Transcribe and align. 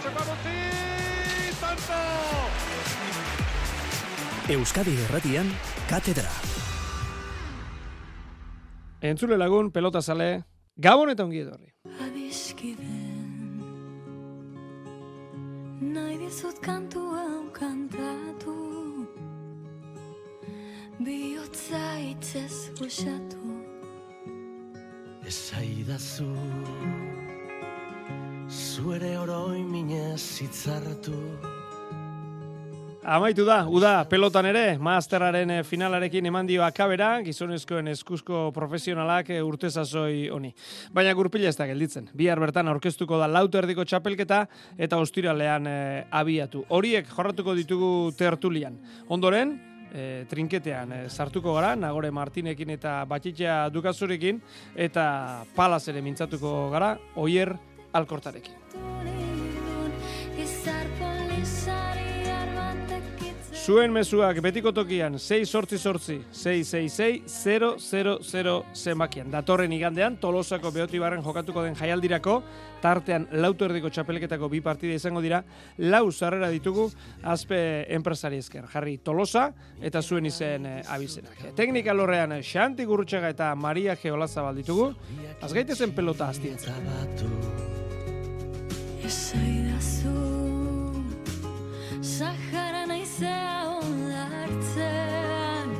txokan 0.00 0.32
utzi, 0.34 0.56
tanto! 1.60 2.00
Euskadi 4.50 4.96
Erratian, 5.06 5.50
Katedra. 5.88 6.32
Entzule 9.00 9.36
lagun, 9.38 9.70
pelota 9.72 10.02
sale, 10.02 10.42
gabon 10.76 11.12
eta 11.12 11.24
ongi 11.24 11.40
edorri. 11.44 11.70
Adiskiden 12.04 13.08
Nahi 15.80 16.18
dizut 16.20 16.58
kantu 16.60 17.06
hau 17.16 17.44
kantatu 17.56 18.56
Biotza 21.00 21.84
itzez 22.04 22.68
usatu 22.84 23.56
Esaidazu 25.26 26.28
Zuere 28.50 29.12
oroi 29.14 29.60
minez 29.62 30.42
hitzartu 30.42 31.14
Amaitu 33.06 33.44
da, 33.46 33.60
uda, 33.70 33.92
pelotan 34.10 34.48
ere, 34.50 34.64
masterraren 34.82 35.52
eh, 35.54 35.60
finalarekin 35.64 36.26
eman 36.26 36.50
dio 36.50 36.64
akabera, 36.66 37.12
gizonezkoen 37.24 37.88
eskuzko 37.94 38.42
profesionalak 38.54 39.30
eh, 39.30 39.38
urtezazoi 39.46 40.28
honi. 40.34 40.50
Baina 40.92 41.14
gurpila 41.16 41.48
ez 41.48 41.56
da 41.56 41.68
gelditzen. 41.70 42.10
Bihar 42.12 42.42
bertan 42.42 42.68
aurkeztuko 42.68 43.22
da 43.22 43.30
lauto 43.30 43.62
erdiko 43.62 43.86
txapelketa 43.86 44.42
eta 44.76 44.98
ostiralean 45.00 45.70
eh, 45.70 46.04
abiatu. 46.10 46.66
Horiek 46.74 47.08
jorratuko 47.14 47.56
ditugu 47.56 47.92
tertulian. 48.18 48.76
Ondoren, 49.08 49.56
e, 49.92 50.24
trinketean 50.30 50.92
e, 50.92 51.00
sartuko 51.08 51.54
gara, 51.56 51.74
Nagore 51.78 52.10
Martinekin 52.14 52.70
eta 52.76 53.00
Batxitxa 53.10 53.68
Dukazurekin, 53.74 54.40
eta 54.74 55.04
palaz 55.56 55.82
ere 55.90 56.02
mintzatuko 56.04 56.70
gara, 56.72 56.94
oier 57.16 57.54
alkortarekin. 57.92 58.54
Zuen 63.60 63.92
mezuak 63.92 64.38
betiko 64.40 64.70
tokian 64.72 65.18
6 65.20 65.46
sortzi 65.46 65.78
sortzi 65.78 66.14
666 66.32 68.22
000 68.32 68.54
zenbakian. 68.74 69.28
Datorren 69.30 69.72
igandean 69.76 70.16
Tolosako 70.16 70.70
beotibarren 70.72 71.20
jokatuko 71.22 71.62
den 71.66 71.76
jaialdirako, 71.76 72.38
tartean 72.80 73.26
lauto 73.42 73.68
erdiko 73.68 73.90
txapeleketako 73.92 74.48
bi 74.48 74.62
partida 74.64 74.96
izango 74.96 75.20
dira, 75.20 75.42
lau 75.78 76.06
sarrera 76.10 76.48
ditugu 76.50 76.88
azpe 77.22 77.84
enpresari 77.94 78.40
esker. 78.40 78.64
Jarri 78.72 78.96
Tolosa 79.04 79.50
eta 79.82 80.00
zuen 80.00 80.26
izen 80.26 80.66
e, 80.66 80.78
abizenak. 80.88 81.44
Teknika 81.56 81.94
lorrean 81.94 82.32
Xanti 82.40 82.88
Gurrutxaga 82.88 83.34
eta 83.36 83.52
Maria 83.54 83.98
Geolazabal 84.00 84.64
ditugu, 84.64 84.88
azgaitezen 85.44 85.92
pelota 85.92 86.32
astintzen. 86.32 87.79
Esaidazu 89.10 90.10
Sahara 91.98 92.84
naizea 92.86 93.54
ondartzen 93.80 95.72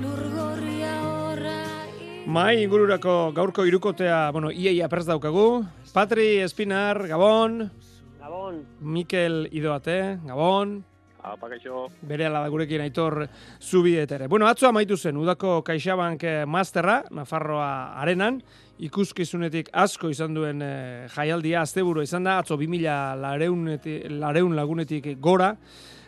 Lur 0.00 0.22
gorria 0.32 0.94
horra 1.02 1.58
Mai 2.24 2.62
ingururako 2.62 3.18
gaurko 3.36 3.66
irukotea, 3.68 4.30
bueno, 4.32 4.48
iaia 4.48 4.88
prest 4.88 5.12
daukagu. 5.12 5.44
Patri 5.92 6.40
Espinar, 6.46 7.04
Gabon. 7.10 7.68
Gabon. 8.22 8.64
Mikel 8.80 9.42
Idoate, 9.52 9.98
Gabon. 10.24 10.78
Apa, 11.24 11.48
kaixo. 11.48 11.86
Bere 12.04 12.26
ala 12.28 12.42
da 12.44 12.50
gurekin 12.52 12.82
aitor 12.84 13.22
zubiet 13.64 14.10
ere. 14.12 14.26
Bueno, 14.28 14.44
atzo 14.46 14.68
amaitu 14.68 14.96
zen, 15.00 15.16
udako 15.16 15.62
Kaixabank 15.64 16.22
eh, 16.28 16.42
Masterra, 16.44 16.98
Nafarroa 17.16 17.94
arenan, 18.02 18.42
ikuskizunetik 18.84 19.70
asko 19.72 20.10
izan 20.12 20.34
duen 20.36 20.60
eh, 20.62 21.06
jaialdia, 21.14 21.62
asteburu 21.64 22.04
izan 22.04 22.28
da, 22.28 22.36
atzo 22.42 22.58
2000 22.60 23.16
lareuneti- 23.22 24.02
lareun 24.20 24.52
lagunetik 24.58 25.14
gora, 25.24 25.54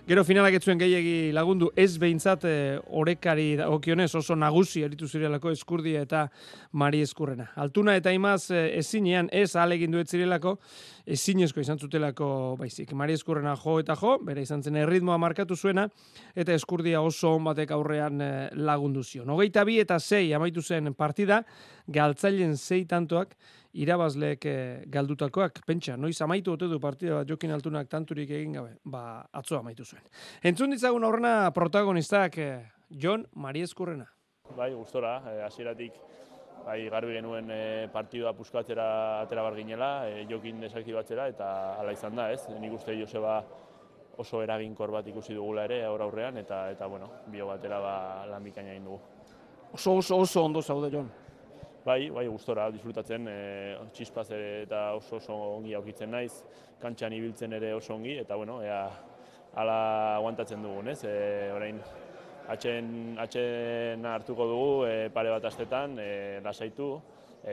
Gero 0.06 0.22
finalak 0.22 0.54
ez 0.54 0.60
zuen 0.62 0.78
gehiegi 0.78 1.32
lagundu 1.34 1.72
ez 1.74 1.96
behintzat 1.98 2.44
e, 2.46 2.50
orekari 2.94 3.56
dagokionez 3.58 4.12
oso 4.14 4.36
nagusi 4.38 4.84
eritu 4.86 5.08
zirelako 5.10 5.50
eskurdia 5.50 6.04
eta 6.06 6.20
mari 6.78 7.00
eskurrena. 7.02 7.48
Altuna 7.58 7.96
eta 7.98 8.12
imaz 8.14 8.52
e, 8.54 8.60
ezinean 8.78 9.26
ez 9.34 9.56
alegin 9.58 9.90
duet 9.90 10.06
zirelako 10.06 10.52
ezinezko 11.10 11.58
izan 11.58 11.82
zutelako 11.82 12.28
baizik. 12.60 12.94
Mari 12.94 13.18
eskurrena 13.18 13.56
jo 13.58 13.80
eta 13.82 13.98
jo, 13.98 14.14
bere 14.22 14.46
izan 14.46 14.62
zen 14.62 14.78
erritmoa 14.84 15.18
markatu 15.18 15.58
zuena 15.58 15.88
eta 16.38 16.54
eskurdia 16.54 17.02
oso 17.02 17.34
on 17.34 17.50
batek 17.50 17.74
aurrean 17.74 18.22
e, 18.22 18.32
lagundu 18.54 19.02
zion. 19.02 19.34
Hogeita 19.34 19.66
bi 19.66 19.80
eta 19.82 19.98
sei 19.98 20.30
amaitu 20.38 20.62
zen 20.62 20.94
partida, 20.94 21.42
galtzailen 21.90 22.54
sei 22.54 22.84
tantoak 22.86 23.34
irabazleek 23.82 24.47
eh, 24.48 24.82
galdutakoak, 24.92 25.60
pentsa, 25.66 25.97
noiz 26.00 26.16
amaitu 26.25 26.54
ote 26.54 26.69
du 26.70 26.81
partida 26.81 27.20
bat 27.20 27.28
jokin 27.28 27.53
altunak 27.53 27.91
tanturik 27.92 28.31
egin 28.31 28.56
gabe, 28.59 28.76
ba, 28.84 29.26
atzo 29.32 29.59
amaitu 29.59 29.84
zuen. 29.84 30.04
Entzun 30.42 30.72
ditzagun 30.72 31.04
aurrena 31.04 31.50
protagonistak 31.54 32.38
eh, 32.38 32.53
John 32.91 33.26
Marieskurrena. 33.34 34.09
Bai, 34.56 34.72
gustora, 34.75 35.19
eh, 35.32 35.42
hasieratik 35.47 36.00
bai 36.66 36.81
garbi 36.91 37.15
genuen 37.15 37.50
e, 37.54 37.86
partidua 37.94 38.32
puskatzera 38.34 38.86
atera 39.20 39.44
bar 39.47 39.54
ginela, 39.54 39.91
e, 40.10 40.25
jokin 40.26 40.59
desaktibatzera 40.65 41.28
eta 41.31 41.50
hala 41.78 41.92
izan 41.94 42.19
da, 42.19 42.31
ez? 42.34 42.41
Nik 42.59 42.75
uste 42.75 42.97
Joseba 42.98 43.36
oso 44.19 44.41
eraginkor 44.42 44.91
bat 44.91 45.06
ikusi 45.06 45.36
dugula 45.36 45.66
ere 45.69 45.84
aur 45.86 46.03
aurrean 46.03 46.41
eta 46.42 46.65
eta 46.72 46.88
bueno, 46.91 47.10
bio 47.31 47.47
batera 47.53 47.78
ba 47.81 47.94
lan 48.32 48.42
bikaina 48.42 48.75
egin 48.75 48.88
dugu. 48.88 48.98
Oso 49.76 49.94
oso 50.00 50.19
oso 50.25 50.44
ondo 50.44 50.62
zaude 50.62 50.91
John. 50.91 51.10
Bai, 51.86 52.08
bai, 52.10 52.24
gustora 52.26 52.64
disfrutatzen, 52.74 53.28
e, 53.30 53.34
txispaz 53.94 54.24
ere 54.34 54.47
eta 54.64 54.80
oso 54.97 55.20
oso 55.20 55.36
ongi 55.52 55.74
aurkitzen 55.78 56.10
naiz, 56.10 56.32
kantxan 56.82 57.14
ibiltzen 57.14 57.54
ere 57.54 57.70
oso 57.76 57.94
ongi 57.94 58.16
eta 58.19 58.34
bueno, 58.34 58.56
ea 58.66 58.80
hala 59.54 59.76
aguantatzen 60.16 60.66
dugun, 60.66 60.91
ez? 60.91 60.98
E, 61.06 61.14
orain 61.54 61.78
atxen, 62.50 62.91
atxen 63.22 64.02
hartuko 64.02 64.48
dugu 64.50 64.74
e, 64.88 64.97
pare 65.14 65.30
bat 65.30 65.47
astetan, 65.47 65.94
e, 66.02 66.10
lasaitu, 66.42 66.91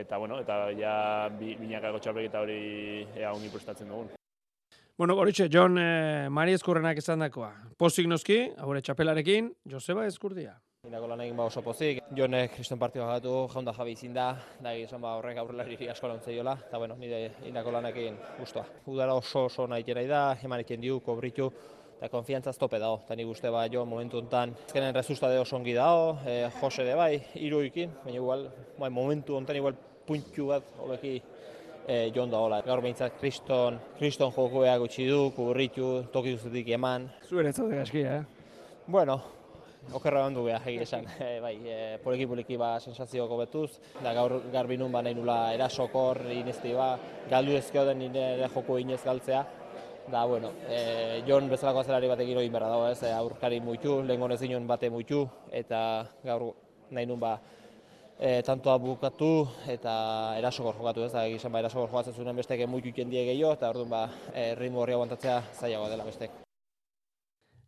eta 0.02 0.18
bueno, 0.18 0.42
eta 0.42 0.60
ja 0.82 0.98
bi, 1.30 1.54
binakako 1.62 2.02
txapelketa 2.02 2.42
hori 2.42 2.60
ea 3.14 3.38
ongi 3.38 3.54
prestatzen 3.54 3.94
dugun. 3.94 4.10
Bueno, 4.98 5.14
horitxe, 5.22 5.46
John 5.54 5.78
eh, 5.78 6.30
Marieskurrenak 6.34 7.06
esan 7.06 7.22
dakoa. 7.22 7.54
Pozik 7.78 8.10
noski, 8.10 8.48
haure 8.58 8.82
txapelarekin, 8.82 9.54
Joseba 9.70 10.10
Eskurdia. 10.10 10.58
Indako 10.84 11.08
lan 11.08 11.22
egin 11.24 11.38
ba 11.40 11.46
oso 11.48 11.62
pozik, 11.64 12.02
jone 12.12 12.40
kriston 12.52 12.80
partioa 12.80 13.06
gatu, 13.14 13.32
jaunda 13.54 13.72
jabi 13.78 13.94
izin 13.96 14.12
da, 14.18 14.26
da 14.60 14.74
esan 14.76 15.00
ba 15.00 15.14
horrek 15.16 15.38
aurrelari 15.40 15.88
asko 15.88 16.10
lantzei 16.12 16.34
jola, 16.36 16.58
eta 16.68 16.78
bueno, 16.82 16.98
nire 17.00 17.20
indako 17.48 17.72
lanekin 17.72 18.18
guztua. 18.36 18.66
Udara 18.92 19.14
oso 19.16 19.46
oso 19.46 19.64
nahi 19.72 19.86
nahi 19.96 20.10
da, 20.10 20.24
eman 20.44 20.60
egiten 20.60 20.82
diu, 20.82 20.98
kobritu, 21.00 21.46
eta 21.96 22.10
konfiantzaz 22.12 22.58
tope 22.60 22.82
dago, 22.84 22.98
eta 23.06 23.16
nik 23.16 23.32
uste 23.32 23.50
ba 23.50 23.62
jo 23.72 23.86
momentu 23.86 24.20
hontan 24.20 24.52
azkenen 24.66 24.94
rezusta 24.94 25.30
de 25.32 25.38
oso 25.40 25.56
ongi 25.56 25.74
dago, 25.74 26.18
e, 26.28 26.50
Jose 26.60 26.84
de 26.84 26.96
bai, 27.00 27.14
iruikin, 27.36 27.94
baina 28.04 28.20
igual, 28.20 28.44
bai, 28.78 28.90
momentu 28.90 29.38
hontan 29.38 29.56
igual 29.56 29.78
puntu 30.06 30.50
bat 30.50 30.68
hobeki 30.84 31.14
e, 31.88 32.12
jon 32.14 32.30
da 32.30 32.42
hola. 32.44 32.60
Gaur 32.62 32.82
behintzat 32.84 33.16
kriston, 33.22 33.80
kriston 34.02 34.36
jokoea 34.36 34.76
gutxi 34.84 35.08
du, 35.08 35.30
kubritu, 35.32 35.94
toki 36.12 36.36
guztetik 36.36 36.74
eman, 36.76 37.08
Zuere 37.30 37.56
ez 37.56 37.56
zaude 37.56 37.80
gaskia, 37.80 38.18
eh? 38.18 38.52
Bueno, 38.86 39.22
okerra 39.92 40.24
bandu 40.24 40.46
beha, 40.48 40.62
egia 40.66 40.86
esan. 40.88 41.08
E, 41.24 41.40
bai, 41.44 41.56
e, 41.66 41.98
poliki 42.04 42.28
poliki 42.28 42.58
ba 42.58 42.78
sensazioko 42.80 43.38
betuz, 43.40 43.80
da 44.04 44.14
gaur 44.14 44.40
garbi 44.54 44.78
nun 44.78 44.92
ba 44.92 45.02
nahi 45.02 45.16
nula 45.18 45.54
erasokor, 45.56 46.24
inezti 46.32 46.74
ba, 46.78 46.94
galdu 47.30 47.58
ezkio 47.58 47.86
den 47.90 48.00
nire 48.06 48.48
joko 48.54 48.78
inez 48.80 49.02
galtzea. 49.04 49.44
Da, 50.12 50.26
bueno, 50.28 50.52
e, 50.68 51.24
Jon 51.28 51.48
bezalako 51.48 51.80
azelari 51.80 52.10
batekin 52.12 52.42
egin 52.42 52.54
berra 52.54 52.68
dago, 52.68 52.90
ez, 52.92 53.04
aurkari 53.08 53.62
muitu, 53.64 54.02
lehen 54.04 54.20
gonez 54.20 54.42
inon 54.44 54.68
bate 54.68 54.90
muitu, 54.92 55.24
eta 55.52 55.80
gaur 56.28 56.50
nahi 56.92 57.08
nun 57.08 57.22
ba, 57.22 57.38
e, 58.20 58.42
tantoa 58.44 58.78
bukatu 58.84 59.32
eta 59.72 59.96
erasokor 60.42 60.82
jokatu, 60.82 61.08
ez, 61.08 61.14
da, 61.16 61.26
egizan 61.32 61.56
ba, 61.56 61.64
erasokor 61.64 61.92
jokatzen 61.92 62.20
zuen 62.20 62.36
bestek 62.36 62.68
muitu 62.68 62.92
jendie 62.96 63.24
gehiago, 63.32 63.56
eta 63.56 63.72
orduan 63.72 63.94
ba, 63.96 64.08
e, 64.34 64.54
ritmo 64.60 64.84
horri 64.84 65.00
aguantatzea 65.00 65.42
zailagoa 65.54 65.94
dela 65.96 66.10
bestek. 66.12 66.44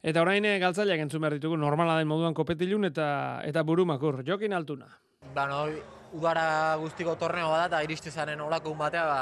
Eta 0.04 0.22
orain 0.22 0.46
eh, 0.46 0.58
galtzaileak 0.60 1.02
entzun 1.06 1.22
behar 1.22 1.38
ditugu 1.38 1.58
normala 1.58 1.98
den 1.98 2.08
moduan 2.08 2.34
kopetilun 2.34 2.86
eta 2.86 3.42
eta 3.46 3.64
burumakur. 3.64 4.24
Jokin 4.28 4.54
altuna. 4.54 4.90
Ba, 5.34 5.48
no, 5.48 5.66
udara 6.14 6.76
guztiko 6.80 7.16
torneo 7.16 7.50
bada 7.50 7.66
eta 7.68 7.84
iristi 7.84 8.12
zaren 8.12 8.42
olako 8.42 8.76
batea, 8.76 9.06
ba, 9.06 9.22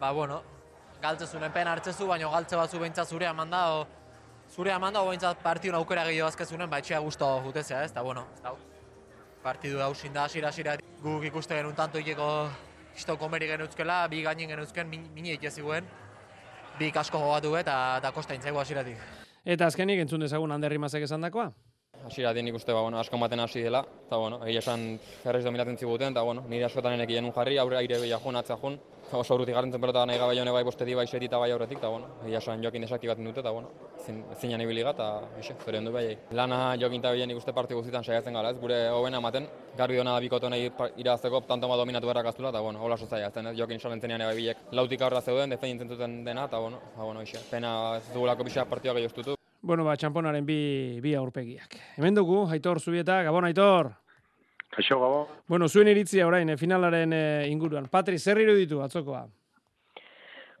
ba, 0.00 0.12
bueno, 0.12 0.42
galtzezunen 1.02 1.52
pen 1.52 1.68
hartzezu, 1.68 2.06
baina 2.06 2.30
galtze 2.30 2.56
batzu 2.56 2.78
behintzat 2.78 3.08
zure 3.08 3.26
eman 3.30 3.50
da, 3.50 3.64
o, 3.78 3.86
zure 4.54 4.70
eman 4.74 4.94
da, 4.94 5.02
o 5.02 5.08
behintzat 5.08 5.42
partidun 5.42 5.80
aukera 5.80 6.04
gehiago 6.04 6.28
azkezunen, 6.28 6.70
ba, 6.70 6.78
etxea 6.84 7.00
guztu 7.00 7.30
jutezea, 7.48 7.82
ez, 7.84 7.90
eta, 7.90 8.02
bueno, 8.02 8.26
ez 8.36 8.42
da, 8.44 8.54
partidu 9.44 9.82
hausin 9.84 10.12
da, 10.12 10.24
asira, 10.24 10.48
asira, 10.48 10.78
guk 11.02 11.26
ikuste 11.28 11.56
genuen 11.58 11.76
tanto 11.76 12.00
ikeko 12.00 12.30
isto 12.96 13.18
komeri 13.20 13.50
genutzkela, 13.50 14.04
bi 14.08 14.22
gainin 14.24 14.54
genutzken, 14.54 14.88
min, 14.88 15.04
mini 15.16 15.34
ikiziguen, 15.34 15.90
bi 16.78 16.90
kasko 16.94 17.20
jogatu 17.20 17.56
eta, 17.60 17.76
eta 18.00 18.14
kosta 18.16 18.38
intzaigu 18.38 18.62
asiratik. 18.62 19.23
Eta 19.44 19.68
azkenik 19.68 20.00
entzun 20.00 20.24
dezagun 20.24 20.52
Ander 20.52 20.72
Rimazek 20.72 21.04
esan 21.04 21.20
dakoa. 21.20 21.50
Hasiera 22.06 22.32
nik 22.34 22.54
uste 22.54 22.72
ba, 22.72 22.82
bueno, 22.82 22.98
asko 22.98 23.16
ematen 23.16 23.40
hasi 23.40 23.62
dela, 23.62 23.84
eta 24.06 24.16
bueno, 24.16 24.40
egia 24.46 24.60
esan 24.60 24.98
errez 25.24 25.44
dominatzen 25.44 25.78
ziguten, 25.78 26.12
eta 26.12 26.22
bueno, 26.22 26.44
nire 26.48 26.66
askotan 26.66 26.94
enek 26.94 27.08
genuen 27.08 27.32
jarri, 27.32 27.58
aurre 27.58 27.78
aire 27.78 27.98
behia 28.00 28.18
joan, 28.22 28.36
atzea 28.36 28.56
joan, 28.60 28.78
eta 29.06 29.18
oso 29.18 29.34
aurrutik 29.34 29.54
garrantzen 29.54 29.80
pelota 29.80 30.04
nahi 30.06 30.18
gabe 30.18 30.36
jone 30.36 30.52
bai 30.52 30.62
bosteti 30.64 30.94
bai 30.94 31.06
seti 31.06 31.26
eta 31.26 31.38
bai 31.38 31.50
aurretik, 31.52 31.78
eta 31.78 31.88
bueno, 31.88 32.08
egia 32.26 32.38
esan 32.38 32.62
jokin 32.64 32.86
desaktibatzen 32.86 33.28
dute, 33.28 33.40
eta 33.40 33.50
bueno, 33.50 33.70
zin, 34.04 34.22
zinan 34.40 34.60
ibili 34.60 34.84
eta 34.86 35.08
exe, 35.38 35.56
zure 35.64 35.80
du 35.80 35.92
bai. 35.92 36.06
Lana 36.32 36.76
jokin 36.80 37.00
eta 37.00 37.14
nik 37.14 37.36
uste 37.36 37.52
parte 37.52 37.74
guztietan 37.74 38.04
saiatzen 38.04 38.34
gara, 38.34 38.50
ez, 38.50 38.58
gure 38.60 38.88
hobena 38.90 39.18
ematen, 39.18 39.48
garbi 39.76 39.96
dona 39.96 40.14
da 40.14 40.20
bikote 40.20 40.46
honei 40.46 40.70
irazteko, 40.96 41.40
tanto 41.48 41.68
ma 41.68 41.76
dominatu 41.76 42.06
beharrak 42.06 42.34
eta 42.34 42.60
bueno, 42.60 42.82
hola 42.82 42.96
sozaia, 42.96 43.28
ez, 43.28 43.56
jokin 43.56 43.80
salentenean 43.80 44.26
bai 44.26 44.36
bilek 44.36 44.58
lautik 44.72 45.00
aurra 45.02 45.20
zeuden, 45.20 45.50
defendintzen 45.50 45.88
duten 45.88 46.24
dena, 46.24 46.44
eta 46.44 46.58
bueno, 46.58 46.80
eta 46.94 47.02
bueno, 47.02 47.22
exe, 47.22 47.38
pena 47.50 47.96
ez 47.96 48.12
dugulako 48.12 48.44
pixak 48.44 48.68
partioak 48.68 48.96
gehioztutu. 48.96 49.43
Bueno, 49.64 49.84
ba, 49.86 49.94
txamponaren 49.96 50.44
bi, 50.44 51.00
bi 51.00 51.14
aurpegiak. 51.16 51.78
Hemen 51.96 52.18
dugu, 52.18 52.42
Aitor 52.52 52.80
Zubieta, 52.84 53.22
Gabon 53.24 53.46
Aitor. 53.48 53.92
Kaixo, 54.74 54.98
Gabon. 55.00 55.26
Bueno, 55.48 55.68
zuen 55.72 55.88
iritzia 55.88 56.26
orain, 56.28 56.50
eh, 56.52 56.58
finalaren 56.60 57.12
eh, 57.16 57.46
inguruan. 57.48 57.86
Patri, 57.88 58.18
zer 58.18 58.42
iruditu 58.42 58.82
atzokoa? 58.84 59.22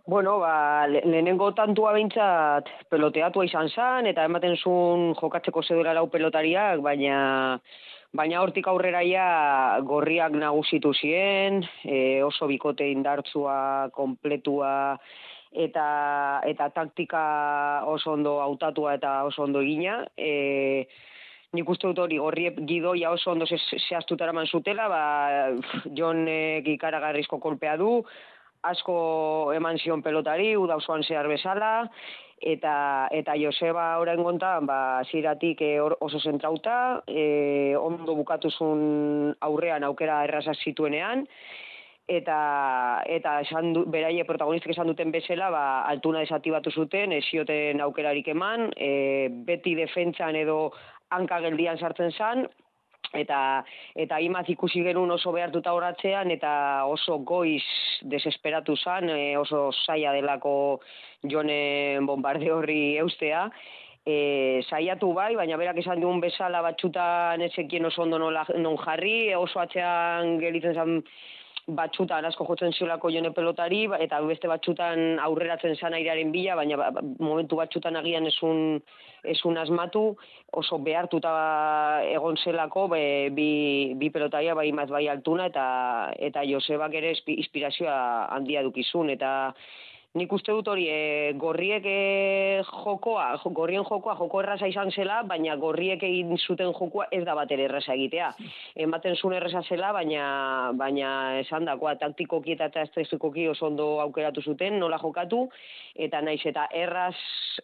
Bueno, 0.06 0.38
ba, 0.40 0.86
le- 0.88 1.02
lehenengo 1.04 1.50
tantua 1.56 1.92
behintzat 1.96 2.68
peloteatua 2.92 3.44
izan 3.48 3.68
zen, 3.72 4.08
eta 4.12 4.24
ematen 4.28 4.56
zuen 4.56 5.12
jokatzeko 5.20 5.62
zedura 5.64 5.92
lau 5.96 6.06
pelotariak, 6.12 6.80
baina 6.84 7.58
baina 8.14 8.40
hortik 8.44 8.68
aurrera 8.70 9.00
ja 9.04 9.80
gorriak 9.82 10.32
nagusitu 10.38 10.92
ziren, 10.94 11.64
e, 11.82 12.22
oso 12.22 12.46
bikote 12.46 12.86
indartsua, 12.92 13.88
kompletua, 13.92 14.96
eta, 15.54 16.40
eta 16.44 16.68
taktika 16.74 17.24
oso 17.86 18.12
ondo 18.12 18.40
hautatua 18.42 18.94
eta 18.98 19.22
oso 19.24 19.46
ondo 19.46 19.62
egina. 19.62 20.02
E, 20.18 20.86
nik 21.54 21.68
uste 21.70 21.86
dut 21.86 22.02
hori 22.02 22.18
gorriek 22.18 22.58
gidoia 22.66 23.12
oso 23.14 23.30
ondo 23.30 23.46
ze- 23.46 23.78
zehaztuta 23.88 24.26
eraman 24.26 24.46
zutela, 24.46 24.88
ba, 24.90 25.02
Jonek 25.94 26.66
ikaragarrizko 26.74 27.38
kolpea 27.38 27.76
du, 27.78 28.02
asko 28.64 29.52
eman 29.54 29.78
zion 29.78 30.02
pelotari, 30.02 30.54
uda 30.56 30.78
osoan 30.80 31.04
zehar 31.04 31.28
bezala, 31.28 31.88
eta 32.40 33.08
eta 33.12 33.36
Joseba 33.40 33.98
orain 34.02 34.22
gontan, 34.24 34.66
ba, 34.66 35.02
ziratik 35.10 35.62
oso 36.00 36.18
zentrauta, 36.18 37.02
e, 37.06 37.76
ondo 37.78 38.16
bukatuzun 38.16 39.34
aurrean 39.40 39.84
aukera 39.84 40.24
errazak 40.24 40.58
zituenean, 40.64 41.26
eta 42.08 43.02
eta 43.08 43.38
esan 43.40 43.72
du, 43.72 43.84
beraie 43.88 44.24
protagonistek 44.28 44.74
esan 44.74 44.90
duten 44.90 45.12
bezala, 45.12 45.48
ba, 45.50 45.64
altuna 45.88 46.20
desatibatu 46.24 46.70
zuten, 46.70 47.12
ez 47.12 47.24
zioten 47.30 47.80
aukerarik 47.80 48.28
eman, 48.28 48.70
e, 48.76 49.28
beti 49.46 49.74
defentsan 49.78 50.36
edo 50.36 50.72
hanka 51.10 51.40
geldian 51.40 51.78
sartzen 51.78 52.12
zan, 52.12 52.44
eta 53.14 53.38
eta 53.94 54.18
imaz 54.20 54.44
ikusi 54.50 54.82
genuen 54.84 55.14
oso 55.14 55.32
behartuta 55.32 55.72
horatzean 55.72 56.30
eta 56.34 56.84
oso 56.90 57.18
goiz 57.24 57.64
desesperatu 58.02 58.76
zan, 58.76 59.08
e, 59.08 59.36
oso 59.38 59.70
zaila 59.86 60.12
delako 60.12 60.80
jonen 61.22 62.04
bombarde 62.06 62.50
horri 62.52 62.98
eustea, 63.00 63.48
e, 64.04 64.60
saiatu 64.68 65.14
bai, 65.16 65.34
baina 65.36 65.56
berak 65.56 65.78
esan 65.80 66.02
duen 66.04 66.20
bezala 66.20 66.60
batxutan 66.60 67.40
ezekien 67.48 67.86
oso 67.88 68.02
ondo 68.02 68.18
non 68.18 68.76
jarri, 68.76 69.32
oso 69.34 69.60
atzean 69.60 70.36
gelitzen 70.42 70.74
zen 70.74 71.00
batxutan 71.66 72.24
asko 72.28 72.44
jotzen 72.48 72.72
ziolako 72.76 73.10
jone 73.10 73.30
pelotari, 73.32 73.86
ba- 73.88 73.98
eta 74.04 74.20
beste 74.20 74.48
batxutan 74.48 75.18
aurreratzen 75.24 75.76
zan 75.76 75.94
airearen 75.96 76.32
bila, 76.32 76.56
baina 76.56 76.76
ba- 76.76 76.90
ba- 76.90 77.02
momentu 77.18 77.56
batxutan 77.56 77.96
agian 77.96 78.26
esun, 78.26 78.82
esun 79.24 79.56
asmatu, 79.56 80.16
oso 80.52 80.78
behartuta 80.78 82.02
egon 82.10 82.36
zelako 82.36 82.88
be, 82.88 83.30
bi, 83.30 83.94
bi 83.96 84.10
pelotaria 84.10 84.54
bai 84.54 84.68
imaz 84.68 84.90
bai 84.90 85.08
altuna, 85.08 85.46
eta, 85.46 86.12
eta 86.18 86.44
Josebak 86.44 86.94
ere 86.94 87.14
inspirazioa 87.26 88.28
handia 88.36 88.62
dukizun, 88.62 89.10
eta 89.10 89.54
Nik 90.14 90.30
uste 90.30 90.52
dut 90.54 90.68
hori, 90.70 90.84
e, 90.86 91.32
gorriek 91.42 91.86
e, 91.90 92.62
jokoa, 92.68 93.24
jo- 93.42 93.50
gorrien 93.50 93.82
jokoa 93.82 94.14
joko 94.14 94.44
erraza 94.44 94.68
izan 94.70 94.92
zela, 94.94 95.16
baina 95.26 95.56
gorriek 95.58 96.04
egin 96.06 96.36
zuten 96.38 96.70
jokoa 96.70 97.08
ez 97.10 97.24
da 97.26 97.34
bat 97.34 97.50
ere 97.50 97.64
erraza 97.66 97.96
egitea. 97.98 98.28
Ematen 98.86 99.16
zuen 99.18 99.34
erraza 99.40 99.64
zela, 99.66 99.90
baina, 99.96 100.70
baina 100.78 101.10
esan 101.40 101.66
dakoa, 101.66 101.96
taktikoki 101.98 102.54
eta 102.54 102.70
estrategikoki 102.70 103.48
oso 103.50 103.66
ondo 103.66 103.88
aukeratu 104.06 104.40
zuten, 104.40 104.78
nola 104.78 105.02
jokatu, 105.02 105.48
eta 105.98 106.22
naiz 106.22 106.44
eta 106.46 106.68
erraz 106.70 107.16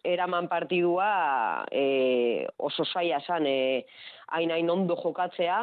eraman 0.03 0.51
partidua 0.51 1.63
e, 1.71 2.47
oso 2.59 2.83
zaila 2.83 3.23
zan, 3.23 3.47
e, 3.47 3.85
hain 4.31 4.51
hain 4.51 4.69
ondo 4.69 4.95
jokatzea, 4.99 5.61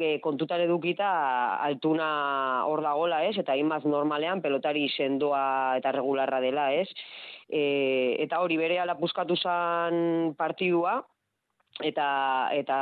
ge, 0.00 0.18
kontutan 0.24 0.62
edukita 0.64 1.08
altuna 1.64 2.08
hor 2.66 2.82
dagola, 2.82 3.22
ez? 3.24 3.36
Eta 3.38 3.56
imaz 3.58 3.84
normalean 3.84 4.42
pelotari 4.42 4.88
sendoa 4.88 5.76
eta 5.78 5.92
regularra 5.96 6.40
dela, 6.44 6.70
ez? 6.72 6.88
E, 7.48 8.16
eta 8.24 8.42
hori 8.44 8.58
bere 8.60 8.80
ala 8.82 8.98
buskatu 8.98 9.36
zan 9.36 10.34
partidua, 10.38 10.98
eta 11.84 12.50
eta 12.58 12.78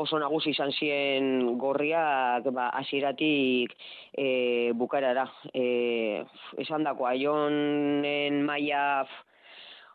oso 0.00 0.18
nagusi 0.18 0.54
izan 0.54 0.72
ziren 0.72 1.58
gorriak 1.60 2.46
ba 2.54 2.70
hasieratik 2.72 3.74
e, 4.16 4.72
bukarara 4.72 5.26
e, 5.52 6.24
esan 6.58 6.84
dakoa 6.84 7.12
jonen 7.20 8.40
maila 8.46 9.04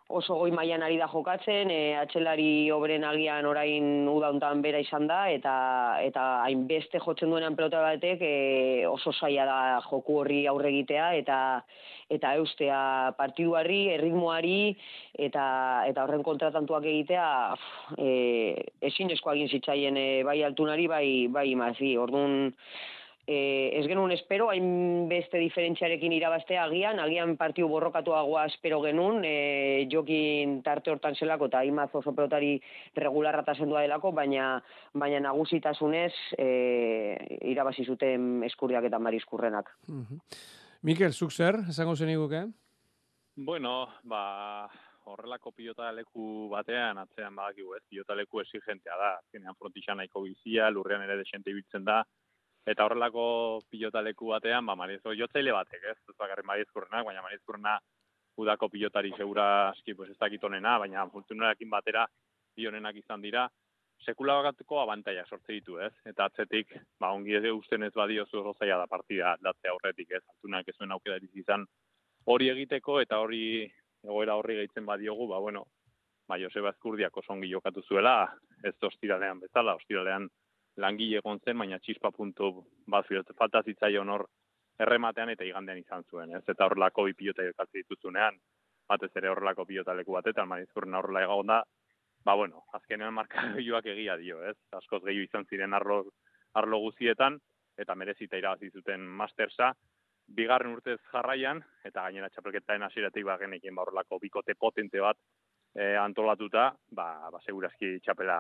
oso 0.07 0.36
goi 0.38 0.52
mailan 0.54 0.84
ari 0.86 0.98
da 1.02 1.07
jokatzen, 1.10 1.72
e, 1.74 1.96
atxelari 1.98 2.69
obren 2.72 3.04
agian 3.04 3.46
orain 3.50 4.07
udauntan 4.10 4.62
bera 4.62 4.80
izan 4.80 5.07
da, 5.10 5.25
eta 5.34 5.56
eta 6.06 6.25
hainbeste 6.46 7.02
jotzen 7.02 7.34
duenean 7.34 7.56
pelota 7.57 7.81
batek 7.81 8.22
e, 8.22 8.86
oso 8.86 9.12
zaila 9.13 9.46
da 9.50 9.57
joku 9.90 10.19
horri 10.22 10.46
aurre 10.48 10.69
egitea, 10.69 11.13
eta 11.22 11.40
eta 12.13 12.36
eustea 12.38 13.13
partiduari, 13.18 13.88
erritmoari, 13.96 14.75
eta 15.18 15.46
eta 15.90 16.04
horren 16.04 16.22
kontratantuak 16.24 16.86
egitea, 16.86 17.30
e, 17.98 18.12
ezinezkoa 18.92 19.34
egin 19.34 19.50
zitzaien 19.50 19.98
e, 19.98 20.10
bai 20.24 20.44
altunari, 20.46 20.86
bai, 20.88 21.07
bai 21.34 21.50
imazi. 21.50 21.96
Orduan, 21.98 22.54
e, 23.27 23.72
ez 23.80 23.86
genuen 23.88 24.12
espero, 24.13 24.50
hain 24.51 25.07
beste 25.10 25.39
diferentziarekin 25.42 26.13
irabaztea 26.13 26.66
agian, 26.66 27.00
agian 27.01 27.36
partiu 27.38 27.68
borrokatuagoa 27.72 28.45
espero 28.51 28.81
genuen, 28.83 29.24
e, 29.25 29.88
jokin 29.92 30.60
tarte 30.66 30.94
hortan 30.94 31.18
zelako 31.18 31.50
eta 31.50 31.63
imaz 31.66 31.89
oso 31.94 32.13
pelotari 32.16 32.56
regularra 32.95 33.42
eta 33.45 33.56
sendua 33.56 33.81
delako, 33.86 34.12
baina, 34.16 34.56
baina 34.94 35.24
nagusitasunez 35.27 36.13
e, 36.38 36.50
irabazi 37.51 37.86
zuten 37.86 38.44
eskurriak 38.45 38.92
eta 38.92 38.99
mariskurrenak. 38.99 39.71
Mhm. 39.88 40.21
Mikel, 40.85 41.14
zuk 41.14 41.31
zer, 41.31 41.64
esango 41.69 41.95
zeniguke? 41.95 42.45
Bueno, 43.35 43.88
ba, 44.04 44.69
horrelako 45.09 45.52
pilota 45.52 45.90
leku 45.92 46.47
batean, 46.52 46.99
atzean 47.02 47.35
badakigu 47.35 47.73
ez, 47.76 47.81
pilota 47.90 48.16
leku 48.16 48.40
exigentea 48.42 48.95
da, 48.99 49.09
azkenean 49.18 49.57
frontixan 49.57 49.97
nahiko 49.97 50.21
bizia, 50.21 50.69
lurrean 50.69 51.04
ere 51.04 51.18
desente 51.18 51.52
ibiltzen 51.52 51.83
da, 51.85 52.04
eta 52.66 52.86
horrelako 52.86 53.26
pilota 53.69 54.02
leku 54.02 54.31
batean, 54.34 54.66
ba, 54.66 54.76
Mariezko 54.76 55.14
jotzaile 55.14 55.54
batek, 55.54 55.84
ez, 55.92 55.98
ez 56.10 56.16
bakarrik 56.18 56.48
Mariezkurrenak, 56.50 57.06
baina 57.06 57.22
Mariezkurrena 57.22 57.78
udako 58.42 58.69
pilotari 58.69 59.14
segura 59.18 59.69
aski, 59.69 59.94
pues 59.94 60.10
ez 60.12 60.18
dakit 60.19 60.44
onena, 60.44 60.78
baina 60.80 61.06
fortunarekin 61.12 61.69
batera 61.69 62.06
bi 62.56 62.68
honenak 62.68 62.98
izan 63.00 63.22
dira, 63.22 63.45
sekula 64.04 64.36
bakatuko 64.42 64.81
abantaia 64.81 65.24
sortze 65.26 65.54
ditu, 65.54 65.78
ez? 65.80 65.92
Eta 66.06 66.28
atzetik, 66.28 66.74
ba, 67.00 67.12
ongi 67.16 67.36
ez 67.38 67.45
usten 67.52 67.84
ez 67.84 67.94
badiozu 67.95 68.42
oso 68.42 68.54
zaila 68.60 68.81
da 68.84 68.88
partida 68.92 69.34
aldatzea 69.38 69.72
aurretik, 69.72 70.12
ez? 70.12 70.24
Altunak 70.36 70.68
ez 70.68 70.76
zuen 70.78 70.92
aukerarik 70.92 71.31
izan 71.34 71.66
hori 72.26 72.50
egiteko 72.50 73.00
eta 73.02 73.19
hori 73.22 73.44
egoera 74.06 74.36
horri 74.36 74.60
gehitzen 74.60 74.86
badiogu, 74.86 75.28
ba, 75.28 75.40
bueno, 75.40 75.66
ba, 76.28 76.40
Joseba 76.42 76.74
Ezkurdiak 76.74 77.18
oso 77.18 77.34
ongi 77.34 77.50
jokatu 77.52 77.84
zuela, 77.88 78.18
ez 78.64 78.76
ostiralean 78.81 79.40
bezala, 79.40 79.76
ostiralean 79.80 80.28
langile 80.77 81.21
egon 81.21 81.39
zen, 81.39 81.57
baina 81.57 81.79
txispa 81.79 82.11
puntu 82.11 82.51
bat 82.87 83.07
falta 83.37 83.61
zitzaion 83.63 84.09
hor 84.09 84.27
errematean 84.79 85.29
eta 85.31 85.47
igandean 85.47 85.79
izan 85.79 86.03
zuen, 86.09 86.35
ez? 86.35 86.44
Eta 86.47 86.65
horrelako 86.65 87.05
bi 87.07 87.13
pilota 87.13 87.44
jokatzen 87.47 87.81
dituzunean, 87.81 88.37
batez 88.89 89.11
ere 89.15 89.29
horrelako 89.29 89.65
pilota 89.65 89.95
leku 89.95 90.13
batetan, 90.17 90.47
marizkurren 90.47 90.95
horrela 90.99 91.23
egon 91.23 91.47
da, 91.53 91.61
ba 92.25 92.35
bueno, 92.35 92.65
azkenean 92.73 93.13
markagailuak 93.13 93.85
egia 93.94 94.17
dio, 94.17 94.41
ez? 94.44 94.57
Askoz 94.73 95.03
gehiago 95.05 95.29
izan 95.29 95.45
ziren 95.49 95.73
arlo, 95.73 96.03
arlo 96.53 96.79
guzietan, 96.83 97.39
eta 97.77 97.95
merezita 97.95 98.37
irabazi 98.37 98.71
zuten 98.71 99.01
Mastersa, 99.19 99.71
bigarren 100.27 100.73
urtez 100.73 100.99
jarraian, 101.11 101.61
eta 101.85 102.07
gainera 102.07 102.29
txapelketaren 102.33 102.83
hasieratik 102.87 103.25
ba 103.25 103.37
genekin 103.37 103.75
ba 103.75 103.83
horrelako 103.83 104.19
bikote 104.19 104.55
potente 104.59 104.99
bat 104.99 105.17
e, 105.75 105.95
antolatuta, 106.01 106.71
ba, 106.91 107.29
ba 107.31 107.41
segurazki 107.45 107.99
txapela 108.01 108.39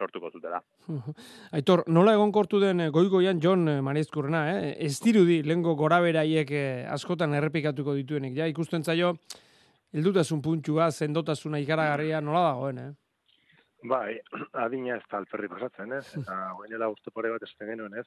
lortuko 0.00 0.30
zutela. 0.30 0.60
Aitor, 1.56 1.84
nola 1.88 2.14
egonkortu 2.16 2.60
den 2.62 2.84
eh, 2.86 2.90
goigoian 2.94 3.42
John 3.42 3.68
eh, 3.68 3.80
Marizkurrena, 3.84 4.44
eh? 4.54 4.76
Ez 4.86 4.98
dirudi 5.04 5.42
lengo 5.46 5.74
goraberaiek 5.78 6.54
eh, 6.54 6.86
askotan 6.92 7.34
errepikatuko 7.38 7.94
dituenik, 7.98 8.36
ja, 8.38 8.48
ikusten 8.50 8.84
zaio, 8.84 9.14
heldutasun 9.92 10.42
puntua, 10.44 10.90
sendotasuna 10.90 11.60
ikaragarria 11.64 12.20
nola 12.24 12.48
dagoen, 12.50 12.82
eh? 12.84 12.90
Bai, 13.88 14.18
adina 14.64 14.96
ez 14.96 15.04
da 15.10 15.20
alperri 15.20 15.50
pasatzen, 15.50 15.94
ez? 16.00 16.06
Eta 16.18 16.38
guainela 16.58 16.90
urte 16.90 17.14
pare 17.14 17.32
bat 17.34 17.46
esaten 17.46 17.74
genuen, 17.74 17.98
ez? 18.00 18.06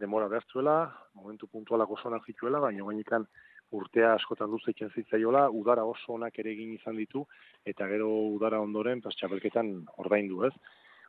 Demora 0.00 0.28
behaztuela, 0.28 0.76
momentu 1.14 1.46
puntualak 1.46 1.90
oso 1.94 2.08
onak 2.08 2.24
zituela, 2.26 2.60
baina 2.62 2.82
guainikan 2.82 3.26
urtea 3.72 4.12
askotan 4.16 4.50
luzeitzen 4.52 4.90
zitzaiola, 4.92 5.46
udara 5.50 5.84
oso 5.88 6.16
onak 6.16 6.38
ere 6.42 6.52
egin 6.52 6.74
izan 6.74 6.96
ditu, 7.00 7.24
eta 7.64 7.86
gero 7.88 8.08
udara 8.34 8.60
ondoren, 8.60 9.00
pas 9.04 9.14
txapelketan 9.16 9.72
ordaindu, 10.02 10.42
ez? 10.48 10.52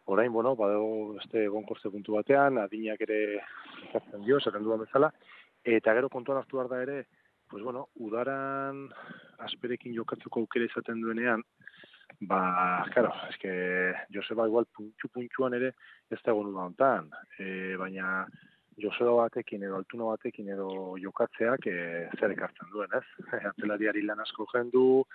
Orain, 0.06 0.32
bueno, 0.34 0.56
badago 0.56 1.16
este 1.22 1.46
egonkortze 1.46 1.90
puntu 1.90 2.18
batean, 2.18 2.58
adinak 2.60 3.02
ere 3.06 3.20
izatzen 3.88 4.26
dio, 4.26 4.38
esaten 4.38 4.64
duan 4.64 4.82
bezala, 4.84 5.10
eta 5.64 5.94
gero 5.96 6.10
kontuan 6.12 6.42
hartu 6.42 6.60
behar 6.60 6.70
da 6.72 6.82
ere, 6.84 6.98
pues 7.48 7.64
bueno, 7.64 7.88
udaran 7.96 8.90
asperekin 9.48 9.96
jokatzeko 9.96 10.44
aukera 10.44 10.68
izaten 10.68 11.00
duenean, 11.02 11.44
ba, 12.20 12.84
claro, 12.92 13.14
eske 13.30 13.54
Joseba 14.14 14.48
igual 14.48 14.68
puntxu 14.76 15.08
puntxuan 15.14 15.56
ere 15.60 15.74
ez 16.10 16.20
da 16.20 16.34
egon 16.34 16.52
hontan, 16.66 17.10
e, 17.40 17.76
baina 17.80 18.26
Joseba 18.82 19.14
batekin 19.22 19.64
edo 19.64 19.78
altuna 19.78 20.10
batekin 20.12 20.50
edo 20.50 20.68
jokatzeak 21.00 21.68
e, 21.70 21.78
zer 22.20 22.36
ekartzen 22.36 22.72
duen, 22.74 22.92
ez? 23.00 23.06
Atzelariari 23.54 24.04
lan 24.04 24.20
asko 24.26 24.48
jendu, 24.52 25.06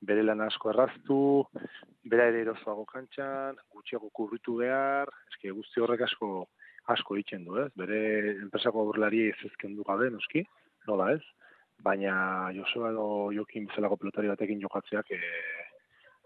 bere 0.00 0.22
lan 0.22 0.40
asko 0.44 0.70
erraztu, 0.72 1.20
bera 2.04 2.26
ere 2.30 2.42
erosoago 2.44 2.84
kantxan, 2.90 3.56
gutxiago 3.72 4.10
kurritu 4.12 4.58
behar, 4.60 5.10
eske 5.32 5.50
guzti 5.50 5.80
horrek 5.80 6.04
asko 6.08 6.46
asko 6.92 7.16
egiten 7.16 7.44
du, 7.46 7.56
ez? 7.62 7.70
Bere 7.80 8.00
enpresako 8.34 8.82
aurrelari 8.82 9.28
ez 9.30 9.38
ezken 9.48 9.76
du 9.76 9.84
gabe, 9.88 10.10
noski, 10.12 10.44
nola 10.88 11.12
ez? 11.14 11.22
Baina 11.84 12.50
Joseba 12.54 12.90
edo 12.92 13.06
Jokin 13.34 13.68
bezalako 13.70 13.96
pelotari 14.00 14.30
batekin 14.30 14.60
jokatzeak 14.62 15.10
e, 15.16 15.20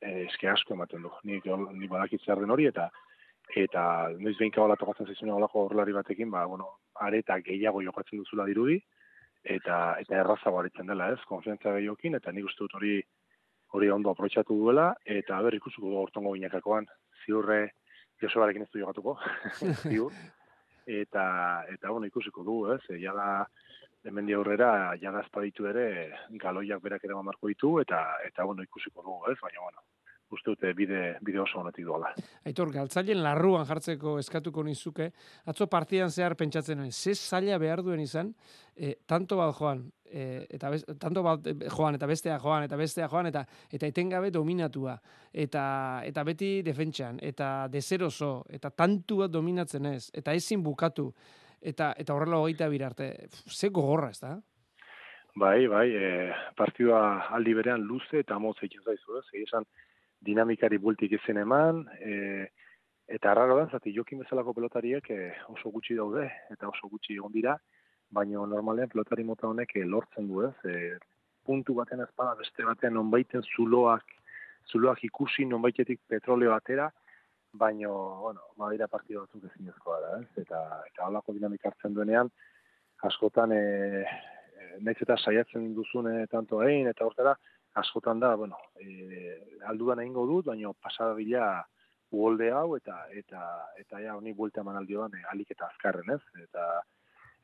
e, 0.02 0.10
eske 0.26 0.50
asko 0.50 0.74
ematen 0.74 1.06
du. 1.06 1.12
Ni, 1.24 1.40
ni 1.78 1.88
badakit 1.90 2.26
zer 2.26 2.42
den 2.42 2.50
hori 2.50 2.66
eta 2.70 2.88
eta 3.56 3.82
noiz 4.18 4.36
behin 4.36 4.52
kabala 4.52 4.76
tokatzen 4.76 5.06
zaizuna 5.08 5.38
olako 5.38 5.62
aurrelari 5.62 5.94
batekin, 5.96 6.30
ba, 6.30 6.44
bueno, 6.46 6.66
areta 7.00 7.38
gehiago 7.40 7.80
jokatzen 7.80 8.20
duzula 8.20 8.44
dirudi, 8.44 8.76
eta 9.56 9.78
eta 10.02 10.18
errazago 10.20 10.58
aritzen 10.60 10.90
dela, 10.90 11.12
ez? 11.14 11.22
Konfiantza 11.30 11.72
gehiokin, 11.78 12.18
eta 12.18 12.34
nik 12.34 12.50
uste 12.50 12.66
dut 12.66 12.76
hori 12.76 12.98
hori 13.72 13.90
ondo 13.90 14.10
aprobetxatu 14.10 14.56
duela, 14.56 14.92
eta 15.04 15.40
ber 15.44 15.58
ikusuko 15.58 15.90
du 15.90 16.00
hortongo 16.00 16.32
binakakoan, 16.36 16.88
ziurre 17.24 17.60
Josebarekin 18.22 18.64
ez 18.64 18.70
du 18.72 18.80
jokatuko, 18.80 19.14
ziur, 19.92 20.14
eta, 20.88 21.24
eta 21.70 21.92
bueno, 21.92 22.08
ikusiko 22.08 22.42
du, 22.46 22.56
ez? 22.74 22.80
E, 22.90 22.98
jada, 23.02 23.46
hemendi 24.08 24.34
aurrera, 24.34 24.96
jada 25.00 25.22
espaditu 25.22 25.68
ere, 25.70 25.86
galoiak 26.42 26.82
berak 26.82 27.04
ere 27.04 27.20
marko 27.22 27.50
ditu, 27.52 27.76
eta, 27.84 28.02
eta 28.26 28.46
bueno, 28.48 28.64
ikusiko 28.66 29.04
du, 29.06 29.18
ez? 29.30 29.36
Baina, 29.42 29.62
bueno, 29.62 29.84
uste 30.32 30.52
dute 30.52 30.72
bide, 30.76 31.02
bide 31.24 31.40
oso 31.40 31.60
honetik 31.60 31.86
doala. 31.88 32.10
Aitor, 32.48 32.72
galtzailen 32.74 33.22
larruan 33.24 33.66
jartzeko 33.68 34.18
eskatuko 34.20 34.64
nizuke, 34.66 35.10
atzo 35.48 35.68
partidan 35.70 36.10
zehar 36.10 36.36
pentsatzen 36.36 36.78
nuen, 36.78 36.92
ze 36.92 37.14
zaila 37.14 37.58
behar 37.58 37.82
duen 37.82 38.00
izan, 38.00 38.34
e, 38.76 38.94
tanto 39.06 39.38
bat 39.40 39.54
joan, 39.56 39.84
e, 40.04 40.44
eta 40.58 40.70
bez, 40.70 40.82
tanto 41.00 41.22
bat 41.24 41.48
joan, 41.72 41.96
eta 41.98 42.06
bestea 42.06 42.38
joan, 42.42 42.66
eta 42.68 42.76
bestea 42.76 43.08
joan, 43.08 43.30
eta 43.32 43.44
eta 43.72 43.88
etengabe 43.88 44.30
dominatua, 44.34 44.98
eta 45.32 45.64
eta 46.04 46.24
beti 46.24 46.52
defentsan, 46.66 47.18
eta 47.22 47.68
dezeroso, 47.72 48.44
eta 48.48 48.70
tantu 48.70 49.22
bat 49.24 49.32
dominatzen 49.32 49.92
ez, 49.94 50.10
eta 50.14 50.36
ezin 50.36 50.62
bukatu, 50.62 51.10
eta 51.60 51.94
eta 51.98 52.14
horrela 52.14 52.38
hogeita 52.42 52.68
birarte, 52.68 53.12
ze 53.48 53.68
gogorra 53.68 54.10
ez 54.10 54.20
da? 54.20 54.36
Bai, 55.38 55.68
bai, 55.70 55.88
e, 55.94 56.32
partidua 56.56 57.28
aldi 57.36 57.52
berean 57.54 57.84
luze 57.86 58.24
eta 58.24 58.38
motz 58.42 58.56
egiten 58.58 58.82
zaizu, 58.82 59.20
ez? 59.20 59.26
Egia 59.34 59.46
esan, 59.46 59.66
dinamikari 60.24 60.78
bultik 60.78 61.12
izen 61.18 61.38
eman, 61.44 61.84
e, 62.00 62.46
eta 63.08 63.30
arraro 63.32 63.56
da, 63.60 63.66
zati 63.72 63.92
jokin 63.94 64.22
bezalako 64.24 64.54
pelotariek 64.56 65.10
e, 65.10 65.18
oso 65.54 65.70
gutxi 65.74 65.96
daude, 65.96 66.26
eta 66.52 66.68
oso 66.68 66.90
gutxi 66.90 67.16
egon 67.16 67.32
dira, 67.32 67.56
baina 68.10 68.44
normalean 68.46 68.90
pelotari 68.92 69.24
mota 69.24 69.48
honek 69.48 69.76
e, 69.76 69.84
lortzen 69.84 70.28
du 70.28 70.42
ez, 70.46 70.54
e, 70.64 70.96
puntu 71.48 71.74
baten 71.78 72.02
ezpada 72.04 72.36
beste 72.40 72.64
batean 72.64 72.96
nonbaiten 72.98 73.44
zuloak, 73.54 74.04
zuloak 74.68 75.04
ikusi 75.08 75.46
nonbaitetik 75.48 76.02
petroleo 76.08 76.52
batera, 76.52 76.90
baina, 77.52 77.88
bueno, 77.88 78.50
badira 78.60 78.88
partido 78.88 79.24
batzuk 79.24 79.46
ezin 79.48 79.70
ezkoa 79.72 80.00
da, 80.02 80.16
ez? 80.20 80.44
Eta, 80.44 80.60
eta 80.90 81.06
holako 81.06 81.32
dinamika 81.36 81.70
hartzen 81.70 81.94
duenean, 81.96 82.28
askotan, 83.08 83.54
e, 83.56 84.02
e, 84.04 84.68
nahiz 84.84 84.98
eta 85.06 85.16
saiatzen 85.16 85.72
duzune 85.76 86.26
tanto 86.32 86.60
egin, 86.66 86.90
eta 86.92 87.06
hortera, 87.06 87.36
askotan 87.74 88.20
da, 88.20 88.34
bueno, 88.36 88.56
e, 88.80 89.36
aldudan 89.66 90.00
egingo 90.00 90.26
dut, 90.26 90.46
baina 90.46 90.72
pasada 90.72 91.14
bila 91.14 91.66
uholde 92.10 92.50
hau, 92.52 92.76
eta 92.76 92.96
eta 93.12 93.42
eta 93.78 94.00
ja, 94.00 94.16
honi 94.16 94.32
buelta 94.32 94.62
eman 94.64 94.78
aldioan, 94.80 95.14
e, 95.14 95.24
alik 95.32 95.52
eta 95.52 95.68
azkarren, 95.68 96.10
ez? 96.14 96.44
Eta 96.44 96.66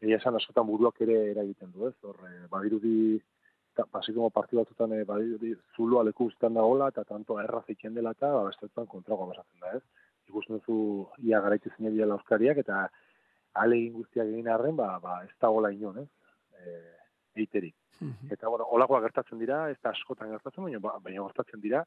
egia 0.00 0.18
esan 0.20 0.36
askotan 0.38 0.66
buruak 0.66 1.00
ere 1.04 1.18
eragiten 1.30 1.72
du, 1.72 1.88
ez? 1.88 1.94
Hor, 2.02 2.18
e, 2.28 2.46
badirudi, 2.50 3.20
pasikomo 3.92 4.30
partidu 4.30 4.62
batutan, 4.62 4.92
e, 4.96 5.04
badirudi, 5.04 5.54
zuloa 5.76 6.04
leku 6.08 6.30
guztan 6.30 6.54
da 6.54 6.64
hola, 6.64 6.88
eta 6.94 7.04
tanto 7.04 7.38
erra 7.42 7.62
zeitzen 7.66 7.94
dela 7.94 8.14
eta, 8.16 8.32
ba, 8.32 8.48
bestetan 8.48 8.88
kontragoa 8.90 9.32
basatzen 9.32 9.60
da, 9.60 9.74
ez? 9.78 10.10
Ikusten 10.30 10.60
duzu, 10.60 10.78
ia 11.28 11.40
garaitu 11.44 11.72
zine 11.76 11.92
bila 11.92 12.16
euskariak, 12.16 12.62
eta 12.64 12.86
alegin 13.60 13.92
guztiak 14.00 14.30
egin 14.32 14.48
arren, 14.48 14.76
ba, 14.76 14.94
ba, 15.02 15.20
ez 15.24 15.34
da 15.40 15.52
gola 15.52 15.70
inon, 15.74 16.00
ez? 16.00 16.08
E, 16.60 16.78
eiterik. 17.36 17.74
Eta, 18.30 18.48
bueno, 18.48 18.66
olakoa 18.76 19.00
gertatzen 19.04 19.38
dira, 19.38 19.68
ez 19.70 19.78
da 19.82 19.92
askotan 19.94 20.30
gertatzen, 20.34 20.64
baina, 20.66 20.80
ba, 20.82 20.96
baina 21.02 21.22
gertatzen 21.22 21.62
dira. 21.62 21.84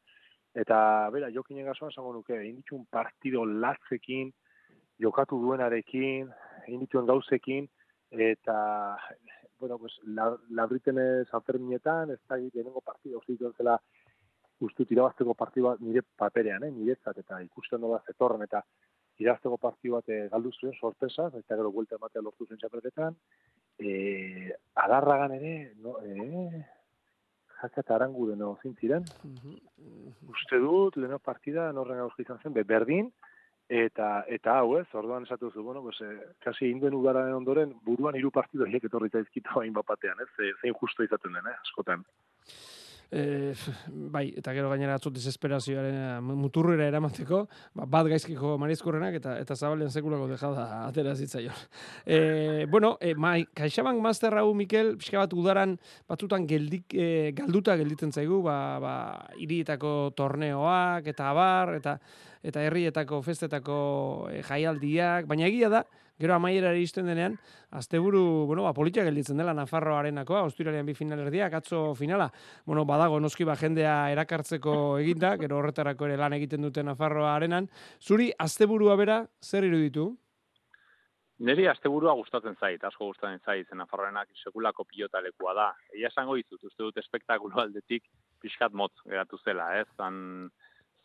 Eta, 0.58 0.78
bera, 1.14 1.30
jokinen 1.34 1.68
gasoan 1.68 1.92
esango 1.92 2.14
nuke, 2.16 2.36
egin 2.40 2.62
dituen 2.62 2.86
partido 2.92 3.44
latzekin, 3.46 4.32
jokatu 5.04 5.40
duenarekin, 5.44 6.32
egin 6.66 6.84
dituen 6.86 7.06
gauzekin, 7.10 7.68
eta, 8.12 8.58
bueno, 9.60 9.78
pues, 9.78 10.00
la, 10.06 10.32
labriten 10.50 11.00
Sanferminetan, 11.30 12.12
ez 12.12 12.20
da 12.30 12.38
lehenengo 12.38 12.82
partido, 12.82 13.20
uste 13.20 13.36
dituen 13.36 13.54
zela, 13.58 13.78
uste 14.60 14.88
irabazteko 14.90 15.36
partidu 15.38 15.68
bat 15.68 15.82
nire 15.82 16.02
paperean, 16.18 16.64
eh, 16.64 16.72
niretzat, 16.74 17.18
eta 17.22 17.42
ikusten 17.46 17.82
dola 17.82 18.02
zetorren, 18.08 18.42
eta 18.48 18.64
irabazteko 19.20 19.58
partidu 19.58 19.98
bat 19.98 20.10
eh, 20.10 20.28
galdu 20.32 20.52
zuen, 20.54 20.74
sorpresa, 20.80 21.30
eta 21.34 21.56
gero 21.56 21.72
buelta 21.74 21.98
ematea 21.98 22.22
lortu 22.22 22.48
zen 22.48 22.60
txapelketan, 22.62 23.16
e, 23.80 24.52
adarragan 24.86 25.36
ere, 25.38 25.54
no, 25.84 25.98
e, 26.04 26.64
jaka 27.62 27.82
eta 27.82 27.96
arangu 27.96 28.28
deno 28.32 28.52
zintziren. 28.62 29.06
Uste 30.34 30.60
dut, 30.62 30.98
leheno 30.98 31.20
partida, 31.20 31.72
norren 31.74 32.04
gauzki 32.04 32.26
izan 32.26 32.42
zen, 32.44 32.54
be, 32.54 32.64
berdin, 32.68 33.10
eta 33.68 34.24
eta 34.32 34.60
hau 34.62 34.78
ez, 34.80 34.88
orduan 34.96 35.26
esatu 35.28 35.52
zu, 35.52 35.64
bueno, 35.64 35.82
pues, 35.84 36.00
eh, 36.02 36.34
kasi 36.44 36.70
induen 36.72 36.96
udararen 36.96 37.36
ondoren, 37.36 37.74
buruan 37.84 38.16
hiru 38.16 38.32
partido 38.32 38.66
hiek 38.66 38.88
etorri 38.88 39.10
zaizkita 39.10 39.58
hain 39.60 39.74
bapatean, 39.74 40.22
ez, 40.24 40.52
zein 40.62 40.74
justo 40.74 41.04
izaten 41.04 41.34
den, 41.34 41.48
eh, 41.52 41.58
askotan. 41.66 42.06
E, 43.10 43.54
bai, 43.88 44.34
eta 44.36 44.52
gero 44.52 44.68
gainera 44.68 44.98
atzu 45.00 45.14
desesperazioaren 45.16 46.26
muturrera 46.28 46.90
eramateko, 46.90 47.46
ba, 47.78 47.86
bat 47.88 48.10
gaizkiko 48.12 48.58
marizkurrenak 48.60 49.16
eta 49.22 49.38
eta 49.40 49.56
zabalen 49.56 49.92
sekulako 49.92 50.28
dejada 50.34 50.68
atera 50.86 51.16
zitzaion. 51.16 51.56
E, 52.08 52.66
bueno, 52.72 52.96
e, 53.02 53.14
mai, 53.16 53.46
kaixabank 53.56 54.00
master 54.02 54.36
hau, 54.40 54.54
Mikel, 54.56 54.94
pixka 55.00 55.20
bat 55.20 55.34
udaran 55.36 55.76
batzutan 56.08 56.48
geldik, 56.48 56.94
e, 56.96 57.32
galduta 57.36 57.76
gelditzen 57.80 58.12
zaigu, 58.12 58.42
ba, 58.44 58.58
ba, 58.84 58.96
irietako 59.44 60.14
torneoak 60.16 61.08
eta 61.12 61.32
abar, 61.32 61.76
eta 61.78 61.98
eta 62.48 62.64
herrietako 62.64 63.22
festetako 63.26 63.78
e, 64.32 64.42
jaialdiak, 64.48 65.28
baina 65.28 65.48
egia 65.50 65.72
da, 65.74 65.84
gero 66.20 66.34
amaiera 66.36 66.74
iristen 66.74 67.06
denean, 67.06 67.38
asteburu, 67.72 68.46
bueno, 68.50 68.64
ba, 68.66 68.74
politia 68.74 69.06
gelditzen 69.06 69.38
dela 69.38 69.54
Nafarro 69.54 69.98
arenakoa, 69.98 70.44
Ostiralean 70.50 70.86
bi 70.86 70.96
finalerdiak, 70.98 71.54
atzo 71.54 71.94
finala, 71.96 72.30
bueno, 72.66 72.86
badago 72.90 73.20
noski 73.22 73.46
ba 73.46 73.56
jendea 73.56 74.10
erakartzeko 74.14 74.98
eginda, 75.00 75.36
gero 75.38 75.60
horretarako 75.62 76.10
ere 76.10 76.18
lan 76.18 76.38
egiten 76.40 76.66
dute 76.66 76.84
Nafarroa 76.84 77.36
arenan. 77.36 77.70
Zuri, 78.02 78.32
asteburua 78.38 78.96
bera, 78.98 79.24
zer 79.44 79.68
iruditu? 79.70 80.10
Neri 81.38 81.68
asteburua 81.70 82.16
gustatzen 82.18 82.56
zait, 82.58 82.82
asko 82.84 83.12
gustatzen 83.12 83.44
zait, 83.46 83.68
zen 83.70 83.78
Nafarroenak 83.78 84.32
sekulako 84.42 84.88
pilota 84.90 85.22
lekua 85.22 85.54
da. 85.54 85.68
Egia 85.94 86.10
esango 86.10 86.34
dizut, 86.40 86.64
uste 86.66 86.82
dut 86.82 86.98
espektakulo 86.98 87.62
aldetik 87.62 88.08
pixkat 88.42 88.74
motz 88.74 88.96
geratu 89.06 89.38
zela, 89.46 89.68
ez? 89.78 89.86
Zan, 90.02 90.50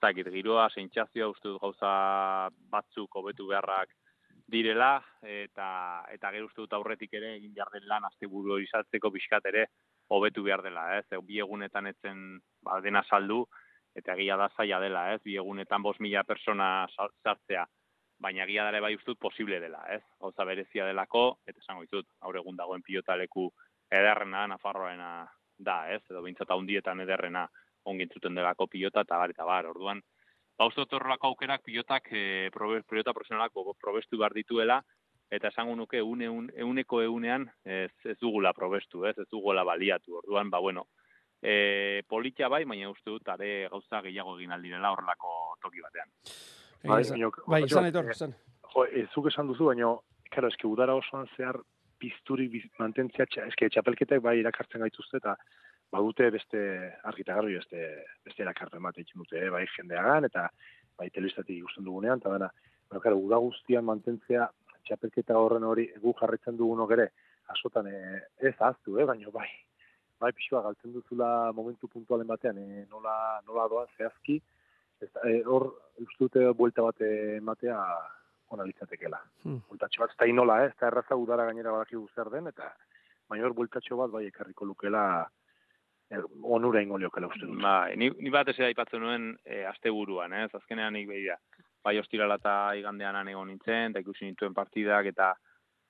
zakit, 0.00 0.30
giroa, 0.32 0.70
sentsazioa 0.72 1.28
uste 1.34 1.50
dut 1.50 1.60
gauza 1.60 1.90
batzuk 2.72 3.20
hobetu 3.20 3.50
beharrak 3.50 3.92
direla, 4.52 5.00
eta 5.22 5.66
eta 6.12 6.30
gero 6.34 6.46
uste 6.50 6.62
dut 6.62 6.76
aurretik 6.76 7.14
ere 7.18 7.34
egin 7.38 7.54
behar 7.56 7.72
den 7.74 7.88
lan 7.90 8.04
asteburu 8.08 8.58
izatzeko 8.62 9.10
pixkat 9.14 9.48
ere 9.50 9.66
hobetu 10.12 10.44
behar 10.44 10.62
dela, 10.62 10.86
ez? 10.98 11.06
Bi 11.26 11.40
egunetan 11.40 11.88
etzen 11.90 12.40
ba, 12.62 12.80
dena 12.84 13.02
saldu, 13.08 13.46
eta 13.96 14.14
egia 14.16 14.36
da 14.40 14.50
zaila 14.56 14.80
dela, 14.80 15.06
ez? 15.14 15.20
Bi 15.24 15.38
egunetan 15.40 15.82
bos 15.82 15.96
mila 16.00 16.24
persona 16.28 16.86
sartzea, 16.92 17.64
baina 18.22 18.44
egia 18.44 18.68
dara 18.68 18.80
bai 18.84 18.94
ustut 18.96 19.18
posible 19.18 19.58
dela, 19.60 19.82
ez? 19.96 20.02
Gauza 20.20 20.46
berezia 20.48 20.86
delako, 20.86 21.24
eta 21.46 21.58
esango 21.64 21.86
ditut, 21.86 22.08
aur 22.20 22.36
egun 22.36 22.56
dagoen 22.60 22.84
pilotaleku 22.86 23.48
ederrena, 23.90 24.46
Nafarroena 24.52 25.12
da, 25.58 25.78
ez? 25.94 26.02
Edo 26.10 26.22
bintzata 26.22 26.56
hundietan 26.58 27.00
ederrena 27.04 27.46
ongintzuten 27.88 28.36
delako 28.38 28.68
pilota, 28.70 29.02
eta 29.02 29.18
bar, 29.18 29.34
eta 29.34 29.48
bar, 29.48 29.68
orduan, 29.72 30.02
ba, 30.62 30.68
uste 30.70 30.84
dut 30.84 30.92
horrelako 30.94 31.32
aukerak 31.32 31.62
pilotak, 31.66 32.08
e, 32.14 32.48
probe, 32.54 32.82
pilota 32.86 33.12
profesionalak 33.16 33.52
bo- 33.54 33.74
probestu 33.80 34.18
behar 34.20 34.34
dituela, 34.36 34.78
eta 35.32 35.48
esango 35.48 35.74
nuke 35.76 36.02
une, 36.02 36.28
un, 36.28 36.50
euneko 36.54 37.00
eunean 37.02 37.48
ez, 37.64 37.90
ez 38.04 38.18
dugula 38.20 38.52
probestu, 38.54 39.06
ez, 39.08 39.16
ez 39.18 39.26
dugula 39.32 39.64
baliatu. 39.64 40.18
Orduan, 40.20 40.50
ba, 40.52 40.60
bueno, 40.60 40.86
e, 41.42 42.02
politia 42.06 42.48
bai, 42.52 42.62
baina 42.68 42.90
uste 42.92 43.10
dut 43.10 43.28
are 43.32 43.68
gauza 43.72 44.02
gehiago 44.04 44.36
egin 44.38 44.52
aldirela 44.52 44.92
horrelako 44.92 45.56
toki 45.64 45.82
batean. 45.82 46.12
Egia 46.84 47.00
esan. 47.00 47.26
Bai, 47.46 47.62
esan 47.64 47.88
aitor, 47.88 48.06
eh, 48.06 48.14
esan. 48.16 48.36
Jo, 48.74 48.84
ez 48.86 49.08
zuk 49.14 49.26
esan 49.32 49.48
duzu, 49.50 49.70
baina, 49.72 49.90
karo, 50.30 50.48
eski 50.52 50.68
udara 50.68 50.94
osoan 50.94 51.26
zehar 51.36 51.58
pizturi 51.98 52.48
biz, 52.52 52.64
mantentzea, 52.78 53.26
txa, 53.26 53.48
eski 53.50 53.68
txapelketak 53.70 54.22
bai 54.22 54.38
irakartzen 54.40 54.82
gaituzte, 54.84 55.18
eta 55.22 55.36
badute 55.92 56.30
beste 56.32 56.60
argita 57.04 57.36
garbi 57.36 57.58
beste, 57.58 57.82
beste 58.24 58.42
erakarpen 58.44 58.82
bat 58.82 58.98
egin 58.98 59.20
dute, 59.20 59.38
eh, 59.38 59.50
bai 59.52 59.66
jendeagan, 59.76 60.24
eta 60.28 60.48
bai 60.98 61.10
telebistatik 61.10 61.58
ikusten 61.58 61.84
dugunean, 61.84 62.22
eta 62.22 62.32
dena, 62.32 62.48
baina, 62.88 63.02
karo, 63.04 63.18
uda 63.20 63.40
guztian 63.44 63.84
mantentzea, 63.84 64.48
txapelketa 64.88 65.36
horren 65.38 65.66
hori 65.68 65.86
gu 66.02 66.14
jarretzen 66.20 66.56
dugunok 66.56 66.96
ere, 66.96 67.10
askotan 67.52 67.90
eh, 67.90 68.22
ez 68.40 68.54
ahaztu, 68.58 68.96
eh, 68.98 69.06
baina 69.08 69.34
bai, 69.34 69.48
bai 70.22 70.32
pixua 70.36 70.62
galtzen 70.64 70.94
duzula 70.94 71.28
momentu 71.52 71.90
puntualen 71.92 72.30
batean, 72.30 72.58
eh, 72.62 72.86
nola, 72.90 73.14
nola 73.46 73.68
doan 73.68 73.92
zehazki, 73.98 74.40
ez, 75.02 75.10
eh, 75.26 75.42
hor 75.44 75.68
uste 75.98 76.24
dute 76.24 76.48
buelta 76.56 76.86
bat 76.86 77.04
ematea 77.04 77.78
ona 78.52 78.64
litzatekeela. 78.68 79.20
Hmm. 79.44 79.60
Bueltatxo 79.68 80.04
bat, 80.04 80.12
ez 80.12 80.20
da 80.20 80.28
inola, 80.28 80.58
eh? 80.62 80.72
ez 80.72 80.78
da 80.80 80.88
erraza 80.88 81.16
udara 81.16 81.46
gainera 81.48 81.72
badakigu 81.74 82.08
zer 82.14 82.30
den, 82.32 82.48
eta 82.52 82.68
baina 83.28 83.46
hor 83.48 83.56
bueltatxo 83.56 83.96
bat 84.00 84.12
bai 84.12 84.26
ekarriko 84.28 84.68
lukela 84.68 85.04
onura 86.42 86.82
ingo 86.82 86.98
liokela 86.98 87.26
uste 87.28 87.46
dut. 87.46 87.60
Ba, 87.62 87.88
ni, 87.96 88.10
ni 88.20 88.30
bat 88.30 88.48
ez 88.48 88.58
aipatzen 88.60 89.00
nuen 89.00 89.30
e, 89.44 89.64
asteburuan, 89.66 90.32
ez? 90.32 90.50
Azkenean 90.54 90.92
nik 90.92 91.08
behira. 91.08 91.36
Bai 91.84 91.96
ostirala 91.98 92.36
eta 92.38 92.74
igandean 92.78 93.16
han 93.16 93.28
egon 93.28 93.48
nintzen, 93.48 93.90
eta 93.90 94.00
ikusi 94.04 94.24
nituen 94.28 94.54
partidak, 94.54 95.06
eta 95.06 95.32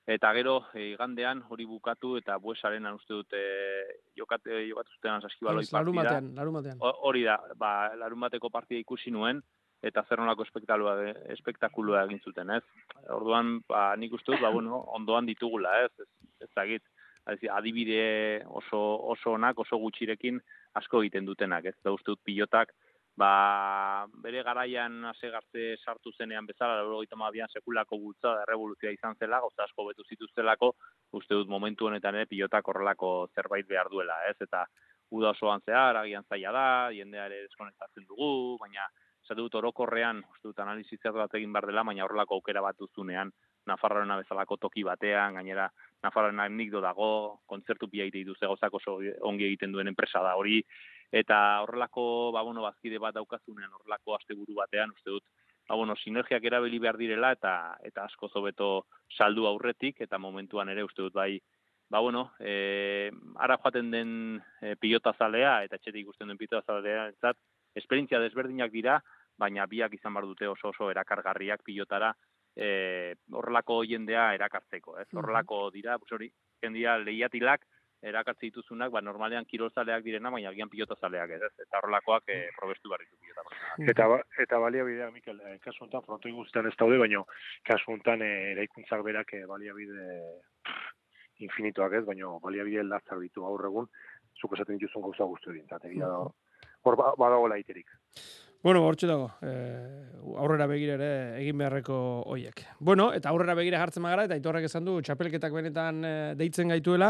eta 0.07 0.33
gero 0.35 0.57
e, 0.75 0.89
igandean 0.93 1.43
hori 1.49 1.65
bukatu, 1.65 2.17
eta 2.17 2.37
buesaren 2.37 2.85
uste 2.93 3.13
dut 3.13 3.33
e, 3.33 3.43
jokat, 4.19 4.47
e, 4.47 4.65
jokatu 4.69 4.91
zuten 4.97 5.21
saskibaloi 5.21 5.63
partida. 5.71 6.01
batean. 6.03 6.31
Ho- 6.81 6.97
Hori 7.09 7.23
da, 7.23 7.37
ba, 7.55 7.73
larun 7.95 8.19
bateko 8.25 8.49
partida 8.49 8.79
ikusi 8.81 9.11
nuen, 9.11 9.39
eta 9.83 10.03
zer 10.07 10.19
nolako 10.19 10.43
espektakulua, 10.43 10.97
espektakulua 11.35 12.03
egin 12.07 12.19
zuten, 12.23 12.49
ez? 12.55 12.63
Orduan, 13.11 13.61
ba, 13.67 13.95
nik 13.99 14.13
uste 14.13 14.31
dut, 14.31 14.41
ba, 14.41 14.49
bueno, 14.51 14.81
ondoan 14.97 15.25
ditugula, 15.25 15.71
ez? 15.85 15.91
Ez, 15.99 16.09
ez 16.41 16.49
dakit, 16.55 16.83
adibide 17.25 18.43
oso, 18.47 18.79
oso 19.13 19.35
onak, 19.37 19.59
oso 19.59 19.77
gutxirekin 19.77 20.39
asko 20.79 21.03
egiten 21.03 21.25
dutenak, 21.25 21.65
ez? 21.71 21.75
Da 21.83 21.93
uste 21.95 22.11
dut 22.11 22.21
pilotak, 22.25 22.73
ba, 23.15 24.07
bere 24.23 24.41
garaian 24.43 25.03
ase 25.11 25.29
garte 25.29 25.75
sartu 25.85 26.11
zenean 26.17 26.47
bezala, 26.49 26.79
laurogeita 26.81 27.15
hamabian 27.15 27.51
sekulako 27.53 27.99
bultza 28.01 28.33
da 28.39 28.47
revoluzioa 28.49 28.93
izan 28.95 29.15
zela, 29.19 29.39
gauza 29.43 29.67
asko 29.67 29.87
betu 29.89 30.05
zituztelako, 30.09 30.73
uste 31.19 31.37
dut 31.37 31.51
momentu 31.51 31.87
honetan 31.87 32.15
ere 32.15 32.29
pilotak 32.29 32.67
horrelako 32.67 33.13
zerbait 33.35 33.67
behar 33.69 33.91
duela, 33.93 34.17
ez? 34.29 34.37
Eta 34.41 34.65
uda 35.13 35.33
osoan 35.35 35.61
zehar, 35.65 35.99
agian 36.01 36.25
zaila 36.29 36.51
da, 36.51 36.67
jendea 36.95 37.27
ere 37.29 37.43
deskonektatzen 37.45 38.07
dugu, 38.09 38.57
baina 38.61 38.87
esate 39.23 39.39
dut 39.39 39.55
orokorrean, 39.55 40.21
uste 40.35 40.49
dut 40.49 40.59
analizizat 40.59 41.15
bat 41.15 41.33
egin 41.39 41.53
behar 41.53 41.69
dela, 41.69 41.83
baina 41.87 42.03
horrelako 42.05 42.39
aukera 42.39 42.61
bat 42.61 42.77
duzunean, 42.79 43.31
Nafarroarena 43.63 44.17
bezalako 44.19 44.57
toki 44.59 44.83
batean, 44.83 45.37
gainera 45.39 45.69
Nafarroarena 46.03 46.49
nikdo 46.51 46.81
dago, 46.83 47.39
kontzertu 47.47 47.87
pia 47.87 48.03
egite 48.03 48.25
dituzte 48.25 48.49
gauzak 48.49 48.73
oso 48.75 48.97
ongi 49.23 49.47
egiten 49.47 49.71
duen 49.71 49.87
enpresa 49.87 50.19
da 50.25 50.35
hori, 50.35 50.57
eta 51.13 51.37
horrelako, 51.63 52.05
ba, 52.35 52.43
bueno, 52.43 52.65
bazkide 52.65 52.99
bat 52.99 53.15
daukazunean, 53.15 53.71
horrelako 53.71 54.17
asteburu 54.17 54.59
batean, 54.59 54.91
uste 54.91 55.15
dut, 55.15 55.23
ba, 55.69 55.77
bueno, 55.79 55.95
sinergiak 55.95 56.43
erabili 56.43 56.81
behar 56.83 56.99
direla, 56.99 57.31
eta 57.37 57.55
eta 57.87 58.03
asko 58.09 58.27
zobeto 58.27 58.71
saldu 59.15 59.47
aurretik, 59.47 60.01
eta 60.03 60.19
momentuan 60.19 60.69
ere 60.73 60.83
uste 60.83 61.05
dut 61.05 61.15
bai, 61.15 61.37
ba, 61.87 62.03
bueno, 62.03 62.31
e, 62.39 63.11
ara 63.39 63.57
joaten 63.63 63.91
den 63.93 64.13
e, 64.59 64.75
pilota 64.75 65.15
zalea, 65.15 65.61
eta 65.63 65.79
etxetik 65.79 66.03
ikusten 66.03 66.27
den 66.33 66.41
pilota 66.41 66.65
zalea, 66.67 67.07
entzat, 67.13 67.39
esperientzia 67.79 68.19
desberdinak 68.19 68.71
dira, 68.73 68.99
baina 69.37 69.65
biak 69.67 69.93
izan 69.93 70.13
bar 70.13 70.25
dute 70.29 70.47
oso 70.47 70.69
oso 70.69 70.89
erakargarriak 70.91 71.63
pilotara, 71.63 72.13
e, 72.55 73.15
horrelako 73.31 73.83
jendea 73.89 74.33
erakartzeko, 74.35 74.99
ez? 75.01 75.07
Horrelako 75.13 75.69
dira, 75.71 75.97
pues 75.99 76.11
hori, 76.13 76.29
jendia 76.61 76.97
lehiatilak, 77.01 77.65
erakartze 78.03 78.49
dituzunak, 78.49 78.91
ba, 78.91 79.01
normalean 79.01 79.45
kirolzaleak 79.47 80.03
direna, 80.03 80.29
baina 80.29 80.49
agian 80.51 80.69
pilotazaleak 80.69 81.37
ez? 81.37 81.51
Eta 81.63 81.79
horrelakoak 81.79 82.27
e, 82.27 82.39
probestu 82.57 82.91
behar 82.91 83.05
ditu 83.05 83.15
pilota. 83.21 83.45
Eta, 83.93 84.07
ba- 84.11 84.23
eta 84.43 84.59
baliabideak, 84.59 85.13
Mikel, 85.15 85.39
eh, 85.47 85.57
kasu 85.63 85.85
honetan 85.85 86.03
frontoi 86.05 86.33
guztietan 86.35 86.67
ez 86.67 86.75
daude, 86.79 86.99
baina 86.99 87.23
kasu 87.63 87.93
honetan 87.93 88.21
eh, 88.21 88.51
eraikuntzak 88.51 89.05
berak 89.07 89.33
eh, 89.39 89.45
baliabide 89.47 90.07
pff, 90.67 90.89
infinitoak 91.47 91.95
ez, 92.01 92.03
baina 92.05 92.35
baliabide 92.43 92.83
latzak 92.83 93.23
ditu 93.23 93.47
gaur 93.47 93.65
egun, 93.71 93.87
zuk 94.39 94.57
esaten 94.57 94.77
dituzun 94.77 95.07
gauza 95.07 95.23
guzti 95.29 95.55
dintzat, 95.55 95.87
egia 95.87 96.11
da 96.11 96.19
hor, 96.25 96.33
hor 96.83 96.99
ba, 96.99 97.13
badagoela 97.17 97.57
iterik. 97.61 97.95
Bueno, 98.63 98.85
hortxe 98.87 99.07
dago, 99.09 99.25
eh, 99.41 100.05
aurrera 100.39 100.65
begira 100.71 100.93
ere 100.95 101.07
egin 101.41 101.57
beharreko 101.59 101.95
hoiek. 102.31 102.61
Bueno, 102.79 103.09
eta 103.11 103.27
aurrera 103.27 103.57
begira 103.59 103.81
jartzen 103.81 104.05
magara, 104.05 104.23
eta 104.23 104.37
itorrek 104.39 104.69
esan 104.69 104.85
du, 104.87 105.01
txapelketak 105.03 105.51
benetan 105.51 105.99
eh, 106.07 106.13
deitzen 106.39 106.71
gaituela, 106.71 107.09